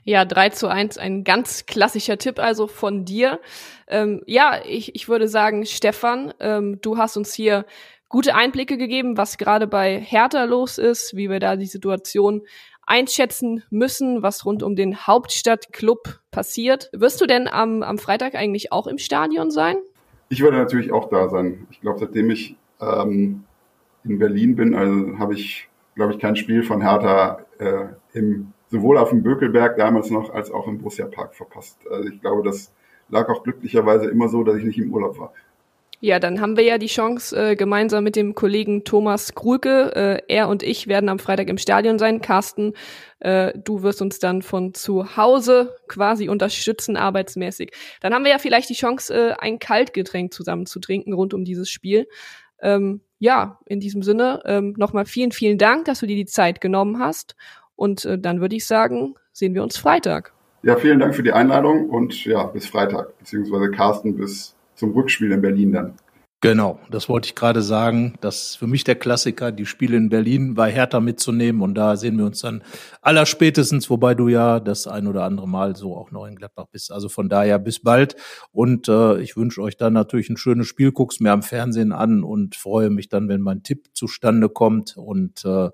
Ja, 0.03 0.25
3 0.25 0.49
zu 0.51 0.67
1, 0.67 0.99
ein 0.99 1.23
ganz 1.23 1.67
klassischer 1.67 2.19
Tipp 2.19 2.41
also 2.41 2.67
von 2.67 3.05
dir. 3.05 3.39
Ähm, 3.87 4.25
ja, 4.27 4.61
ich, 4.67 4.97
ich 4.97 5.09
würde 5.09 5.29
sagen, 5.29 5.65
Stefan, 5.65 6.35
ähm, 6.41 6.81
du 6.83 6.99
hast 6.99 7.17
uns 7.17 7.33
hier 7.33 7.67
gute 8.09 8.35
Einblicke 8.35 8.79
gegeben, 8.79 9.17
was 9.17 9.39
gerade 9.39 9.69
bei 9.69 10.01
Hertha 10.01 10.43
los 10.43 10.79
ist, 10.79 11.15
wie 11.15 11.31
wir 11.31 11.39
da 11.39 11.55
die 11.55 11.67
Situation 11.67 12.43
einschätzen 12.87 13.63
müssen, 13.71 14.23
was 14.23 14.47
rund 14.47 14.63
um 14.63 14.77
den 14.77 15.07
Hauptstadtclub 15.07 16.21
passiert. 16.31 16.89
Wirst 16.93 17.21
du 17.21 17.27
denn 17.27 17.49
am, 17.49 17.83
am 17.83 17.99
Freitag 17.99 18.35
eigentlich 18.35 18.73
auch 18.73 18.87
im 18.87 18.99
Stadion 18.99 19.51
sein? 19.51 19.77
Ich 20.29 20.43
werde 20.43 20.57
natürlich 20.57 20.93
auch 20.93 21.09
da 21.09 21.29
sein. 21.29 21.67
Ich 21.71 21.81
glaube, 21.81 21.99
seitdem 21.99 22.31
ich 22.31 22.57
ähm, 22.81 23.45
in 24.05 24.19
Berlin 24.19 24.57
bin, 24.57 24.75
also 24.75 25.19
habe 25.19 25.35
ich, 25.35 25.69
glaube 25.95 26.13
ich, 26.13 26.19
kein 26.19 26.37
Spiel 26.37 26.63
von 26.63 26.81
Hertha 26.81 27.41
äh, 27.59 27.87
im, 28.13 28.53
sowohl 28.69 28.99
auf 28.99 29.11
dem 29.11 29.23
Bökelberg 29.23 29.77
damals 29.77 30.11
noch 30.11 30.33
als 30.33 30.51
auch 30.51 30.67
im 30.67 30.79
Borussia 30.79 31.07
Park 31.07 31.35
verpasst. 31.35 31.79
Also 31.91 32.09
ich 32.09 32.21
glaube, 32.21 32.43
das 32.43 32.73
lag 33.09 33.29
auch 33.29 33.43
glücklicherweise 33.43 34.09
immer 34.11 34.29
so, 34.29 34.43
dass 34.43 34.57
ich 34.57 34.65
nicht 34.65 34.79
im 34.79 34.93
Urlaub 34.93 35.19
war. 35.19 35.33
Ja, 36.01 36.19
dann 36.19 36.41
haben 36.41 36.57
wir 36.59 36.65
ja 36.65 36.77
die 36.77 36.87
Chance, 36.87 37.35
äh, 37.35 37.57
gemeinsam 37.57 38.05
mit 38.05 38.17
dem 38.17 38.35
Kollegen 38.35 38.85
Thomas 38.85 39.35
Krulke, 39.35 39.93
äh, 39.97 40.23
er 40.29 40.49
und 40.49 40.63
ich 40.63 40.89
werden 40.89 41.09
am 41.09 41.19
Freitag 41.19 41.49
im 41.49 41.57
Stadion 41.57 41.99
sein. 41.99 42.21
Carsten, 42.21 42.75
äh, 43.21 43.53
du 43.57 43.83
wirst 43.83 44.03
uns 44.03 44.19
dann 44.19 44.43
von 44.43 44.75
zu 44.75 45.17
Hause 45.17 45.75
quasi 45.89 46.29
unterstützen, 46.29 46.99
arbeitsmäßig. 46.99 47.73
Dann 48.03 48.13
haben 48.13 48.25
wir 48.25 48.31
ja 48.33 48.39
vielleicht 48.39 48.69
die 48.69 48.75
Chance, 48.75 49.15
äh, 49.15 49.33
ein 49.39 49.59
Kaltgetränk 49.59 50.35
zusammen 50.35 50.67
zu 50.67 50.81
trinken 50.81 51.15
rund 51.15 51.33
um 51.33 51.45
dieses 51.45 51.71
Spiel. 51.71 52.07
Ähm, 52.61 53.01
ja, 53.19 53.59
in 53.65 53.81
diesem 53.81 54.03
Sinne 54.03 54.43
ähm, 54.45 54.75
nochmal 54.77 55.07
vielen, 55.07 55.33
vielen 55.33 55.57
Dank, 55.57 55.87
dass 55.87 56.01
du 56.01 56.07
dir 56.07 56.17
die 56.17 56.27
Zeit 56.27 56.61
genommen 56.61 56.99
hast. 56.99 57.37
Und 57.75 58.05
äh, 58.05 58.19
dann 58.19 58.43
würde 58.43 58.57
ich 58.57 58.67
sagen, 58.67 59.15
sehen 59.33 59.55
wir 59.55 59.63
uns 59.63 59.79
Freitag. 59.79 60.35
Ja, 60.63 60.77
vielen 60.77 60.99
Dank 60.99 61.15
für 61.15 61.23
die 61.23 61.33
Einladung 61.33 61.89
und 61.89 62.25
ja, 62.25 62.45
bis 62.45 62.67
Freitag, 62.67 63.17
beziehungsweise 63.19 63.71
Carsten 63.71 64.17
bis 64.17 64.56
zum 64.77 64.93
Rückspiel 64.93 65.33
in 65.33 65.41
Berlin 65.41 65.73
dann. 65.73 65.95
Genau, 66.43 66.79
das 66.91 67.09
wollte 67.09 67.29
ich 67.29 67.35
gerade 67.35 67.63
sagen. 67.63 68.15
Das 68.21 68.51
ist 68.51 68.57
für 68.57 68.67
mich 68.67 68.85
der 68.85 68.95
Klassiker, 68.95 69.53
die 69.53 69.65
Spiele 69.65 69.97
in 69.97 70.11
Berlin 70.11 70.55
bei 70.55 70.71
Hertha 70.71 71.01
mitzunehmen. 71.01 71.63
Und 71.63 71.75
da 71.75 71.97
sehen 71.97 72.19
wir 72.19 72.27
uns 72.27 72.41
dann 72.41 72.63
allerspätestens, 73.01 73.89
wobei 73.89 74.15
du 74.15 74.29
ja 74.29 74.61
das 74.61 74.87
ein 74.87 75.07
oder 75.07 75.25
andere 75.25 75.49
Mal 75.49 75.77
so 75.77 75.97
auch 75.97 76.11
noch 76.11 76.27
in 76.27 76.37
Gladbach 76.37 76.67
bist. 76.71 76.93
Also 76.93 77.09
von 77.09 77.31
daher 77.31 77.59
bis 77.59 77.81
bald. 77.81 78.17
Und 78.53 78.87
äh, 78.87 79.19
ich 79.21 79.37
wünsche 79.37 79.63
euch 79.63 79.79
dann 79.79 79.95
natürlich 79.95 80.29
ein 80.29 80.37
schönes 80.37 80.67
Spiel. 80.67 80.93
Guck's 80.93 81.21
mir 81.21 81.33
am 81.33 81.43
Fernsehen 81.43 81.93
an 81.93 82.23
und 82.23 82.55
freue 82.55 82.91
mich 82.91 83.09
dann, 83.09 83.29
wenn 83.31 83.41
mein 83.41 83.63
Tipp 83.63 83.89
zustande 83.95 84.51
kommt. 84.51 84.97
Und 84.99 85.43
äh, 85.47 85.71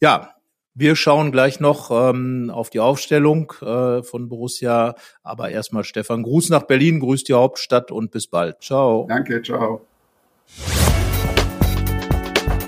ja, 0.00 0.34
wir 0.74 0.96
schauen 0.96 1.32
gleich 1.32 1.60
noch 1.60 1.90
ähm, 1.90 2.50
auf 2.50 2.70
die 2.70 2.80
Aufstellung 2.80 3.52
äh, 3.60 4.02
von 4.02 4.28
Borussia. 4.28 4.94
Aber 5.22 5.50
erstmal 5.50 5.84
Stefan, 5.84 6.22
Gruß 6.22 6.48
nach 6.48 6.62
Berlin, 6.62 7.00
grüßt 7.00 7.28
die 7.28 7.34
Hauptstadt 7.34 7.90
und 7.90 8.10
bis 8.10 8.26
bald. 8.26 8.62
Ciao. 8.62 9.06
Danke, 9.08 9.42
ciao. 9.42 9.82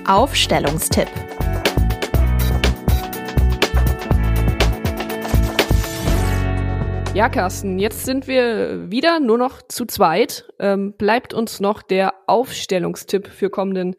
Aufstellungstipp. 0.07 1.07
Ja, 7.15 7.29
Carsten, 7.29 7.79
jetzt 7.79 8.05
sind 8.05 8.27
wir 8.27 8.91
wieder 8.91 9.21
nur 9.21 9.37
noch 9.37 9.61
zu 9.63 9.85
zweit. 9.85 10.51
Ähm, 10.59 10.93
bleibt 10.97 11.33
uns 11.33 11.61
noch 11.61 11.81
der 11.81 12.13
Aufstellungstipp 12.27 13.29
für 13.29 13.49
kommenden 13.49 13.95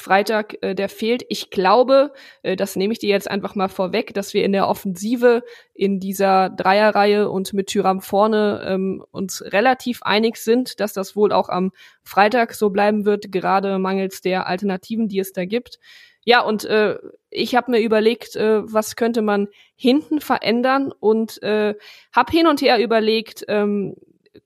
Freitag, 0.00 0.56
äh, 0.62 0.74
der 0.74 0.88
fehlt. 0.88 1.24
Ich 1.28 1.50
glaube, 1.50 2.12
äh, 2.42 2.56
das 2.56 2.76
nehme 2.76 2.92
ich 2.92 2.98
dir 2.98 3.10
jetzt 3.10 3.30
einfach 3.30 3.54
mal 3.54 3.68
vorweg, 3.68 4.14
dass 4.14 4.34
wir 4.34 4.44
in 4.44 4.52
der 4.52 4.68
Offensive 4.68 5.42
in 5.74 6.00
dieser 6.00 6.50
Dreierreihe 6.50 7.30
und 7.30 7.52
mit 7.52 7.68
Tyram 7.68 8.00
vorne 8.00 8.64
ähm, 8.66 9.04
uns 9.10 9.42
relativ 9.42 10.02
einig 10.02 10.36
sind, 10.36 10.80
dass 10.80 10.92
das 10.92 11.14
wohl 11.14 11.32
auch 11.32 11.48
am 11.48 11.72
Freitag 12.02 12.54
so 12.54 12.70
bleiben 12.70 13.04
wird, 13.04 13.30
gerade 13.30 13.78
mangels 13.78 14.20
der 14.20 14.46
Alternativen, 14.46 15.08
die 15.08 15.18
es 15.18 15.32
da 15.32 15.44
gibt. 15.44 15.78
Ja, 16.24 16.42
und 16.42 16.64
äh, 16.64 16.98
ich 17.30 17.54
habe 17.54 17.70
mir 17.70 17.80
überlegt, 17.80 18.36
äh, 18.36 18.60
was 18.70 18.96
könnte 18.96 19.22
man 19.22 19.48
hinten 19.74 20.20
verändern 20.20 20.92
und 20.98 21.42
äh, 21.42 21.74
habe 22.12 22.32
hin 22.32 22.46
und 22.46 22.60
her 22.60 22.78
überlegt, 22.78 23.44
ähm, 23.48 23.96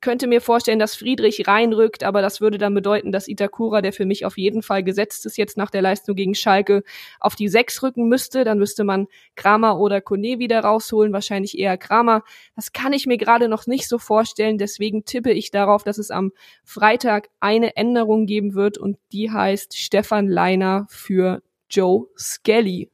könnte 0.00 0.26
mir 0.26 0.40
vorstellen, 0.40 0.78
dass 0.78 0.94
Friedrich 0.94 1.46
reinrückt, 1.46 2.04
aber 2.04 2.22
das 2.22 2.40
würde 2.40 2.56
dann 2.56 2.74
bedeuten, 2.74 3.12
dass 3.12 3.28
Itakura, 3.28 3.82
der 3.82 3.92
für 3.92 4.06
mich 4.06 4.24
auf 4.24 4.38
jeden 4.38 4.62
Fall 4.62 4.82
gesetzt 4.82 5.26
ist 5.26 5.36
jetzt 5.36 5.56
nach 5.56 5.70
der 5.70 5.82
Leistung 5.82 6.16
gegen 6.16 6.34
Schalke, 6.34 6.82
auf 7.20 7.34
die 7.36 7.48
Sechs 7.48 7.82
rücken 7.82 8.08
müsste. 8.08 8.44
Dann 8.44 8.58
müsste 8.58 8.84
man 8.84 9.08
Kramer 9.34 9.78
oder 9.78 10.00
Kone 10.00 10.38
wieder 10.38 10.60
rausholen, 10.60 11.12
wahrscheinlich 11.12 11.58
eher 11.58 11.76
Kramer. 11.76 12.22
Das 12.56 12.72
kann 12.72 12.92
ich 12.94 13.06
mir 13.06 13.18
gerade 13.18 13.48
noch 13.48 13.66
nicht 13.66 13.88
so 13.88 13.98
vorstellen, 13.98 14.56
deswegen 14.56 15.04
tippe 15.04 15.32
ich 15.32 15.50
darauf, 15.50 15.84
dass 15.84 15.98
es 15.98 16.10
am 16.10 16.32
Freitag 16.64 17.28
eine 17.40 17.76
Änderung 17.76 18.26
geben 18.26 18.54
wird 18.54 18.78
und 18.78 18.96
die 19.12 19.30
heißt 19.30 19.76
Stefan 19.76 20.28
Leiner 20.28 20.86
für 20.88 21.42
Joe 21.68 22.06
Skelly. 22.16 22.90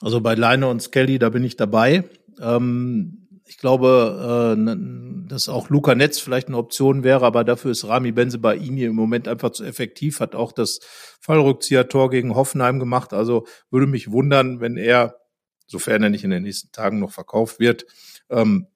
Also 0.00 0.20
bei 0.20 0.34
Leine 0.34 0.68
und 0.68 0.80
Skelly, 0.80 1.18
da 1.18 1.30
bin 1.30 1.44
ich 1.44 1.56
dabei. 1.56 2.04
Ähm, 2.40 3.23
ich 3.46 3.58
glaube, 3.58 4.56
äh, 4.56 5.28
dass 5.28 5.48
auch 5.48 5.68
Luca 5.68 5.94
Netz 5.94 6.18
vielleicht 6.18 6.48
eine 6.48 6.56
Option 6.56 7.04
wäre, 7.04 7.26
aber 7.26 7.44
dafür 7.44 7.70
ist 7.70 7.86
Rami 7.86 8.12
Benzebaini 8.12 8.84
im 8.84 8.94
Moment 8.94 9.28
einfach 9.28 9.50
zu 9.50 9.64
effektiv, 9.64 10.20
hat 10.20 10.34
auch 10.34 10.52
das 10.52 10.80
Fallrückzieher-Tor 11.20 12.10
gegen 12.10 12.34
Hoffenheim 12.34 12.78
gemacht. 12.78 13.12
Also 13.12 13.46
würde 13.70 13.86
mich 13.86 14.10
wundern, 14.10 14.60
wenn 14.60 14.76
er, 14.76 15.16
sofern 15.66 16.02
er 16.02 16.10
nicht 16.10 16.24
in 16.24 16.30
den 16.30 16.42
nächsten 16.42 16.72
Tagen 16.72 17.00
noch 17.00 17.12
verkauft 17.12 17.60
wird, 17.60 17.84
ähm, 18.30 18.68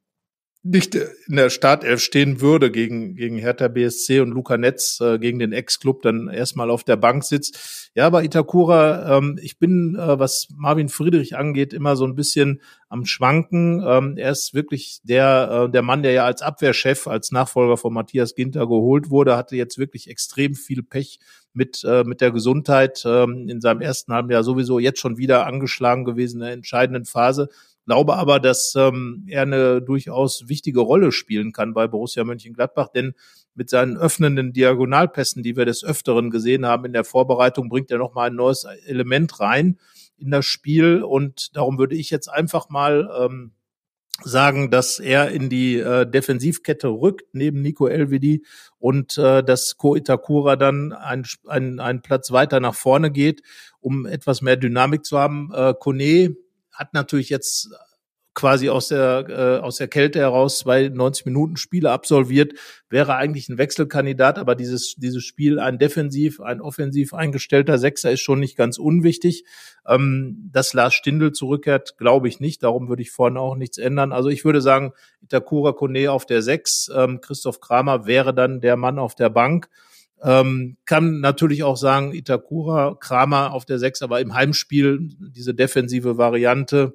nicht 0.65 0.95
in 0.95 1.37
der 1.37 1.51
Startelf 1.51 2.01
stehen 2.01 2.41
würde 2.41 2.71
gegen, 2.71 3.15
gegen 3.15 3.39
Hertha 3.39 3.69
BSC 3.69 4.21
und 4.21 4.31
Luca 4.31 4.59
Netz 4.59 5.01
äh, 5.01 5.19
gegen 5.19 5.39
den 5.39 5.53
Ex-Club 5.53 6.03
dann 6.03 6.29
erstmal 6.29 6.71
auf 6.71 6.83
der 6.83 6.97
Bank 6.97 7.23
sitzt. 7.25 7.91
Ja, 7.95 8.11
bei 8.11 8.25
Itakura, 8.25 9.17
ähm, 9.17 9.39
ich 9.41 9.59
bin, 9.59 9.95
äh, 9.95 10.19
was 10.19 10.49
Marvin 10.57 10.89
Friedrich 10.89 11.37
angeht, 11.37 11.73
immer 11.73 11.95
so 11.95 12.05
ein 12.07 12.17
bisschen 12.17 12.61
am 12.89 13.05
Schwanken. 13.05 13.83
Ähm, 13.87 14.17
er 14.17 14.33
ist 14.33 14.53
wirklich 14.53 15.01
der, 15.05 15.67
äh, 15.69 15.71
der 15.71 15.83
Mann, 15.83 16.03
der 16.03 16.13
ja 16.13 16.25
als 16.25 16.43
Abwehrchef, 16.43 17.07
als 17.07 17.31
Nachfolger 17.31 17.77
von 17.77 17.95
Matthias 17.95 18.35
Ginter 18.35 18.67
geholt 18.67 19.11
wurde, 19.11 19.37
hatte 19.37 19.55
jetzt 19.55 19.79
wirklich 19.79 20.11
extrem 20.11 20.55
viel 20.55 20.83
Pech 20.83 21.21
mit, 21.53 21.85
äh, 21.85 22.03
mit 22.03 22.21
der 22.21 22.33
Gesundheit 22.33 23.05
ähm, 23.07 23.49
in 23.49 23.61
seinem 23.61 23.81
ersten 23.81 24.13
halben 24.13 24.31
Jahr 24.31 24.43
sowieso 24.43 24.81
jetzt 24.81 25.01
schon 25.01 25.19
wieder 25.19 25.47
angeschlagen 25.47 26.05
gewesen 26.05 26.39
in 26.39 26.47
der 26.47 26.53
entscheidenden 26.53 27.05
Phase 27.05 27.49
glaube 27.89 28.17
aber, 28.17 28.39
dass 28.39 28.75
ähm, 28.77 29.25
er 29.29 29.43
eine 29.43 29.81
durchaus 29.81 30.47
wichtige 30.47 30.81
Rolle 30.81 31.11
spielen 31.11 31.53
kann 31.53 31.73
bei 31.73 31.89
Borussia 31.89 32.23
Mönchengladbach, 32.23 32.89
denn 32.89 33.15
mit 33.55 33.71
seinen 33.71 33.97
öffnenden 33.97 34.53
Diagonalpässen, 34.53 35.43
die 35.43 35.57
wir 35.57 35.65
des 35.65 35.83
Öfteren 35.83 36.31
gesehen 36.31 36.67
haben 36.67 36.85
in 36.85 36.93
der 36.93 37.05
Vorbereitung, 37.05 37.71
bringt 37.71 37.91
er 37.91 37.97
nochmal 37.97 38.29
ein 38.29 38.37
neues 38.37 38.65
Element 38.85 39.41
rein 39.41 39.79
in 40.19 40.31
das 40.31 40.45
Spiel 40.45 41.03
und 41.03 41.57
darum 41.57 41.79
würde 41.79 41.97
ich 41.97 42.11
jetzt 42.11 42.29
einfach 42.29 42.69
mal 42.69 43.11
ähm, 43.23 43.53
sagen, 44.23 44.71
dass 44.71 44.99
er 44.99 45.31
in 45.31 45.49
die 45.49 45.79
äh, 45.79 46.05
Defensivkette 46.05 46.89
rückt 46.89 47.29
neben 47.33 47.63
Nico 47.63 47.87
Elvedi 47.87 48.45
und 48.79 49.17
äh, 49.17 49.43
dass 49.43 49.79
Ko 49.79 49.97
Itakura 49.97 50.57
dann 50.57 50.93
einen 50.93 51.81
ein 51.81 52.03
Platz 52.03 52.33
weiter 52.33 52.61
nach 52.61 52.75
vorne 52.75 53.11
geht, 53.11 53.41
um 53.81 54.05
etwas 54.05 54.43
mehr 54.43 54.57
Dynamik 54.57 55.07
zu 55.07 55.19
haben. 55.19 55.51
Äh, 55.55 55.73
Kone 55.81 56.37
hat 56.79 56.95
natürlich 56.95 57.29
jetzt 57.29 57.71
quasi 58.39 58.69
aus 58.69 58.87
der 58.87 59.27
äh, 59.29 59.65
aus 59.65 59.79
der 59.79 59.89
Kälte 59.89 60.21
heraus 60.21 60.61
zwei 60.61 60.89
90 60.89 61.27
Minuten 61.27 61.57
Spiele 61.57 61.91
absolviert, 61.91 62.53
wäre 62.89 63.17
eigentlich 63.17 63.49
ein 63.49 63.59
Wechselkandidat, 63.59 64.39
aber 64.39 64.55
dieses 64.55 64.95
dieses 64.95 65.25
Spiel 65.25 65.59
ein 65.59 65.81
defensiv, 65.81 66.41
ein 66.41 66.61
offensiv 66.61 67.15
eingestellter 67.15 67.79
Sechser 67.79 68.13
ist 68.13 68.21
schon 68.21 68.39
nicht 68.39 68.57
ganz 68.57 68.79
unwichtig. 68.79 69.45
Ähm, 69.89 70.51
dass 70.53 70.73
Lars 70.73 70.95
Stindl 70.95 71.33
zurückkehrt, 71.33 71.97
glaube 71.99 72.29
ich 72.29 72.39
nicht. 72.39 72.63
Darum 72.63 72.89
würde 72.89 73.03
ich 73.03 73.11
vorne 73.11 73.41
auch 73.41 73.57
nichts 73.57 73.77
ändern. 73.77 74.13
Also 74.13 74.29
ich 74.29 74.45
würde 74.45 74.61
sagen, 74.61 74.93
Itakura 75.21 75.73
Kone 75.73 76.13
auf 76.13 76.25
der 76.25 76.43
Sechs, 76.43 76.89
ähm, 76.95 77.21
Christoph 77.21 77.61
Kramer 77.61 78.07
wäre 78.07 78.33
dann 78.35 78.61
der 78.61 78.77
Mann 78.77 79.01
auf 79.01 79.17
der 79.17 79.31
Bank. 79.31 79.69
Ähm, 80.23 80.77
kann 80.85 81.21
natürlich 81.21 81.63
auch 81.63 81.77
sagen, 81.77 82.13
Itakura, 82.13 82.97
Kramer 82.99 83.53
auf 83.53 83.65
der 83.65 83.79
Sechs, 83.79 84.03
aber 84.03 84.21
im 84.21 84.35
Heimspiel 84.35 85.11
diese 85.19 85.55
defensive 85.55 86.19
Variante 86.19 86.95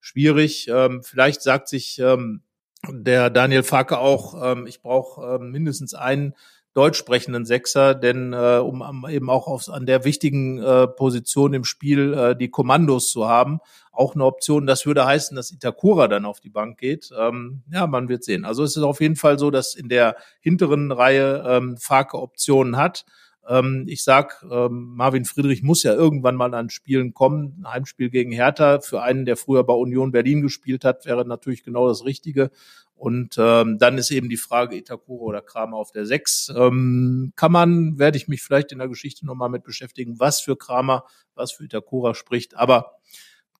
schwierig. 0.00 0.68
Ähm, 0.68 1.02
vielleicht 1.02 1.42
sagt 1.42 1.68
sich 1.68 1.98
ähm, 1.98 2.42
der 2.88 3.30
Daniel 3.30 3.62
Farke 3.62 3.98
auch, 3.98 4.52
ähm, 4.52 4.66
ich 4.66 4.82
brauche 4.82 5.36
ähm, 5.36 5.50
mindestens 5.50 5.94
einen 5.94 6.34
deutsch 6.74 6.98
sprechenden 6.98 7.44
Sechser, 7.44 7.94
denn 7.94 8.32
äh, 8.32 8.58
um 8.58 9.06
eben 9.08 9.30
auch 9.30 9.48
auf, 9.48 9.68
an 9.68 9.86
der 9.86 10.04
wichtigen 10.04 10.62
äh, 10.62 10.86
Position 10.86 11.54
im 11.54 11.64
Spiel 11.64 12.14
äh, 12.14 12.36
die 12.36 12.50
Kommandos 12.50 13.10
zu 13.10 13.28
haben, 13.28 13.58
auch 13.90 14.14
eine 14.14 14.24
Option. 14.24 14.66
Das 14.66 14.86
würde 14.86 15.04
heißen, 15.04 15.34
dass 15.34 15.50
Itakura 15.50 16.08
dann 16.08 16.24
auf 16.24 16.40
die 16.40 16.50
Bank 16.50 16.78
geht. 16.78 17.10
Ähm, 17.18 17.62
ja, 17.72 17.86
man 17.86 18.08
wird 18.08 18.22
sehen. 18.22 18.44
Also 18.44 18.62
es 18.62 18.76
ist 18.76 18.82
auf 18.82 19.00
jeden 19.00 19.16
Fall 19.16 19.38
so, 19.38 19.50
dass 19.50 19.74
in 19.74 19.88
der 19.88 20.16
hinteren 20.40 20.92
Reihe 20.92 21.44
ähm, 21.46 21.76
Farke 21.76 22.18
Optionen 22.20 22.76
hat. 22.76 23.04
Ähm, 23.48 23.84
ich 23.88 24.04
sag, 24.04 24.44
ähm, 24.50 24.94
Marvin 24.94 25.24
Friedrich 25.24 25.62
muss 25.62 25.82
ja 25.82 25.94
irgendwann 25.94 26.36
mal 26.36 26.54
an 26.54 26.70
Spielen 26.70 27.14
kommen. 27.14 27.56
Ein 27.60 27.72
Heimspiel 27.72 28.10
gegen 28.10 28.30
Hertha 28.30 28.80
für 28.80 29.02
einen, 29.02 29.24
der 29.24 29.36
früher 29.36 29.64
bei 29.64 29.72
Union 29.72 30.12
Berlin 30.12 30.42
gespielt 30.42 30.84
hat, 30.84 31.06
wäre 31.06 31.26
natürlich 31.26 31.64
genau 31.64 31.88
das 31.88 32.04
Richtige. 32.04 32.50
Und 32.94 33.36
ähm, 33.38 33.78
dann 33.78 33.96
ist 33.96 34.10
eben 34.10 34.28
die 34.28 34.36
Frage 34.36 34.76
Itakura 34.76 35.24
oder 35.24 35.40
Kramer 35.40 35.76
auf 35.76 35.92
der 35.92 36.04
Sechs. 36.04 36.52
Ähm, 36.54 37.32
kann 37.36 37.52
man, 37.52 37.98
werde 37.98 38.16
ich 38.16 38.26
mich 38.26 38.42
vielleicht 38.42 38.72
in 38.72 38.78
der 38.78 38.88
Geschichte 38.88 39.24
nochmal 39.24 39.48
mit 39.48 39.62
beschäftigen, 39.62 40.18
was 40.18 40.40
für 40.40 40.56
Kramer, 40.56 41.04
was 41.34 41.52
für 41.52 41.64
Itakura 41.64 42.14
spricht. 42.14 42.56
Aber 42.56 42.98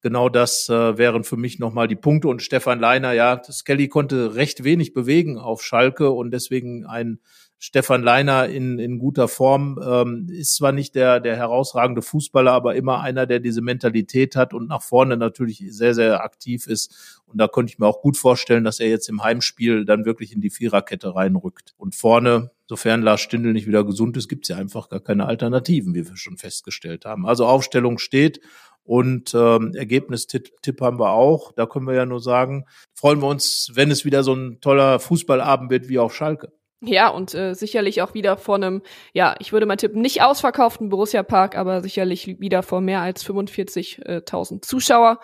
genau 0.03 0.28
das 0.28 0.68
äh, 0.68 0.99
wären 0.99 1.22
für 1.22 1.36
mich 1.36 1.61
nochmal 1.61 1.86
die 1.86 1.97
Punkte. 1.97 2.26
Und 2.26 2.43
Stefan 2.43 2.80
Leiner, 2.80 3.12
ja, 3.12 3.41
Skelly 3.45 3.89
konnte 3.89 4.34
recht 4.34 4.64
wenig 4.64 4.93
bewegen 4.93 5.39
auf 5.39 5.62
Schalke 5.62 6.11
und 6.11 6.32
deswegen 6.32 6.84
ein 6.84 7.20
Stefan 7.61 8.02
Leiner 8.02 8.46
in, 8.48 8.78
in 8.78 8.98
guter 8.98 9.26
Form, 9.26 9.80
ähm, 9.84 10.28
ist 10.30 10.54
zwar 10.54 10.70
nicht 10.70 10.94
der, 10.94 11.18
der 11.18 11.36
herausragende 11.36 12.02
Fußballer, 12.02 12.52
aber 12.52 12.76
immer 12.76 13.00
einer, 13.00 13.26
der 13.26 13.40
diese 13.40 13.62
Mentalität 13.62 14.36
hat 14.36 14.54
und 14.54 14.68
nach 14.68 14.82
vorne 14.82 15.16
natürlich 15.16 15.64
sehr, 15.68 15.92
sehr 15.94 16.22
aktiv 16.22 16.68
ist. 16.68 17.20
Und 17.26 17.38
da 17.40 17.48
konnte 17.48 17.72
ich 17.72 17.78
mir 17.78 17.86
auch 17.86 18.00
gut 18.00 18.16
vorstellen, 18.16 18.62
dass 18.62 18.78
er 18.78 18.88
jetzt 18.88 19.09
im 19.09 19.24
Heimspiel 19.24 19.84
dann 19.84 20.04
wirklich 20.04 20.32
in 20.32 20.40
die 20.40 20.50
Viererkette 20.50 21.16
reinrückt. 21.16 21.74
Und 21.76 21.96
vorne, 21.96 22.52
sofern 22.66 23.02
Lars 23.02 23.22
Stindl 23.22 23.52
nicht 23.52 23.66
wieder 23.66 23.84
gesund 23.84 24.16
ist, 24.16 24.28
gibt's 24.28 24.48
ja 24.48 24.56
einfach 24.56 24.88
gar 24.88 25.00
keine 25.00 25.26
Alternativen, 25.26 25.94
wie 25.94 26.09
wir 26.09 26.16
schon 26.16 26.36
festgestellt 26.36 27.04
haben. 27.04 27.26
Also 27.26 27.44
Aufstellung 27.44 27.98
steht 27.98 28.40
und 28.84 29.34
ähm, 29.34 29.74
Ergebnistipp 29.74 30.80
haben 30.80 30.98
wir 30.98 31.11
auch. 31.11 31.52
Da 31.52 31.66
können 31.66 31.86
wir 31.86 31.94
ja 31.94 32.06
nur 32.06 32.20
sagen, 32.20 32.64
freuen 32.94 33.20
wir 33.20 33.26
uns, 33.26 33.72
wenn 33.74 33.90
es 33.90 34.04
wieder 34.04 34.22
so 34.22 34.32
ein 34.32 34.61
toller 34.61 35.00
Fußballabend 35.00 35.70
wird 35.70 35.88
wie 35.88 35.98
auf 35.98 36.14
Schalke. 36.14 36.52
Ja, 36.81 37.09
und 37.09 37.35
äh, 37.35 37.55
sicherlich 37.55 38.03
auch 38.03 38.14
wieder 38.14 38.37
vor 38.37 38.55
einem, 38.55 38.83
ja, 39.12 39.35
ich 39.41 39.53
würde 39.53 39.66
mal 39.66 39.76
tippen, 39.76 40.01
nicht 40.01 40.22
ausverkauften 40.22 40.91
Borussia 40.91 41.24
Park, 41.24 41.57
aber 41.57 41.83
sicherlich 41.83 42.39
wieder 42.39 42.62
vor 42.62 42.81
mehr 42.81 43.01
als 43.01 43.26
45.000 43.26 44.62
Zuschauer. 44.62 45.18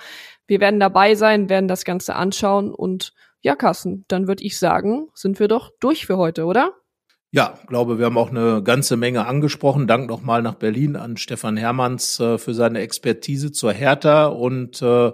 Wir 0.49 0.61
werden 0.61 0.81
dabei 0.81 1.15
sein, 1.15 1.49
werden 1.49 1.69
das 1.69 1.85
Ganze 1.85 2.17
anschauen 2.17 2.75
und 2.75 3.13
ja, 3.41 3.55
Carsten, 3.55 4.05
dann 4.09 4.27
würde 4.27 4.43
ich 4.43 4.59
sagen, 4.59 5.09
sind 5.15 5.39
wir 5.39 5.49
doch 5.49 5.71
durch 5.79 6.07
für 6.07 6.17
heute, 6.17 6.47
oder? 6.47 6.73
Ja, 7.35 7.59
glaube, 7.66 7.99
wir 7.99 8.07
haben 8.07 8.16
auch 8.16 8.30
eine 8.30 8.62
ganze 8.62 8.97
Menge 8.97 9.26
angesprochen. 9.26 9.89
Dank 9.89 10.09
nochmal 10.09 10.41
nach 10.41 10.55
Berlin 10.55 10.95
an 10.95 11.16
Stefan 11.16 11.57
Hermanns 11.57 12.20
äh, 12.20 12.39
für 12.39 12.55
seine 12.55 12.78
Expertise 12.78 13.51
zur 13.51 13.72
Hertha 13.72 14.26
und 14.26 14.80
äh, 14.80 15.11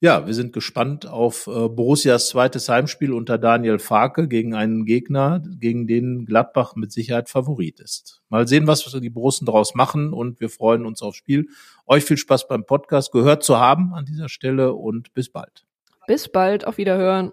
ja, 0.00 0.26
wir 0.26 0.32
sind 0.32 0.54
gespannt 0.54 1.06
auf 1.06 1.46
äh, 1.46 1.68
Borussias 1.68 2.30
zweites 2.30 2.70
Heimspiel 2.70 3.12
unter 3.12 3.36
Daniel 3.36 3.78
Farke 3.78 4.28
gegen 4.28 4.54
einen 4.54 4.86
Gegner, 4.86 5.42
gegen 5.60 5.86
den 5.86 6.24
Gladbach 6.24 6.74
mit 6.74 6.90
Sicherheit 6.90 7.28
Favorit 7.28 7.80
ist. 7.80 8.22
Mal 8.30 8.48
sehen, 8.48 8.66
was 8.66 8.90
die 8.90 9.10
Borussen 9.10 9.44
daraus 9.44 9.74
machen 9.74 10.14
und 10.14 10.40
wir 10.40 10.48
freuen 10.48 10.86
uns 10.86 11.02
aufs 11.02 11.18
Spiel. 11.18 11.48
Euch 11.86 12.02
viel 12.02 12.16
Spaß 12.16 12.48
beim 12.48 12.64
Podcast 12.64 13.12
gehört 13.12 13.44
zu 13.44 13.58
haben 13.58 13.92
an 13.92 14.06
dieser 14.06 14.30
Stelle 14.30 14.72
und 14.72 15.12
bis 15.12 15.28
bald. 15.28 15.66
Bis 16.06 16.30
bald, 16.30 16.66
auf 16.66 16.78
Wiederhören. 16.78 17.32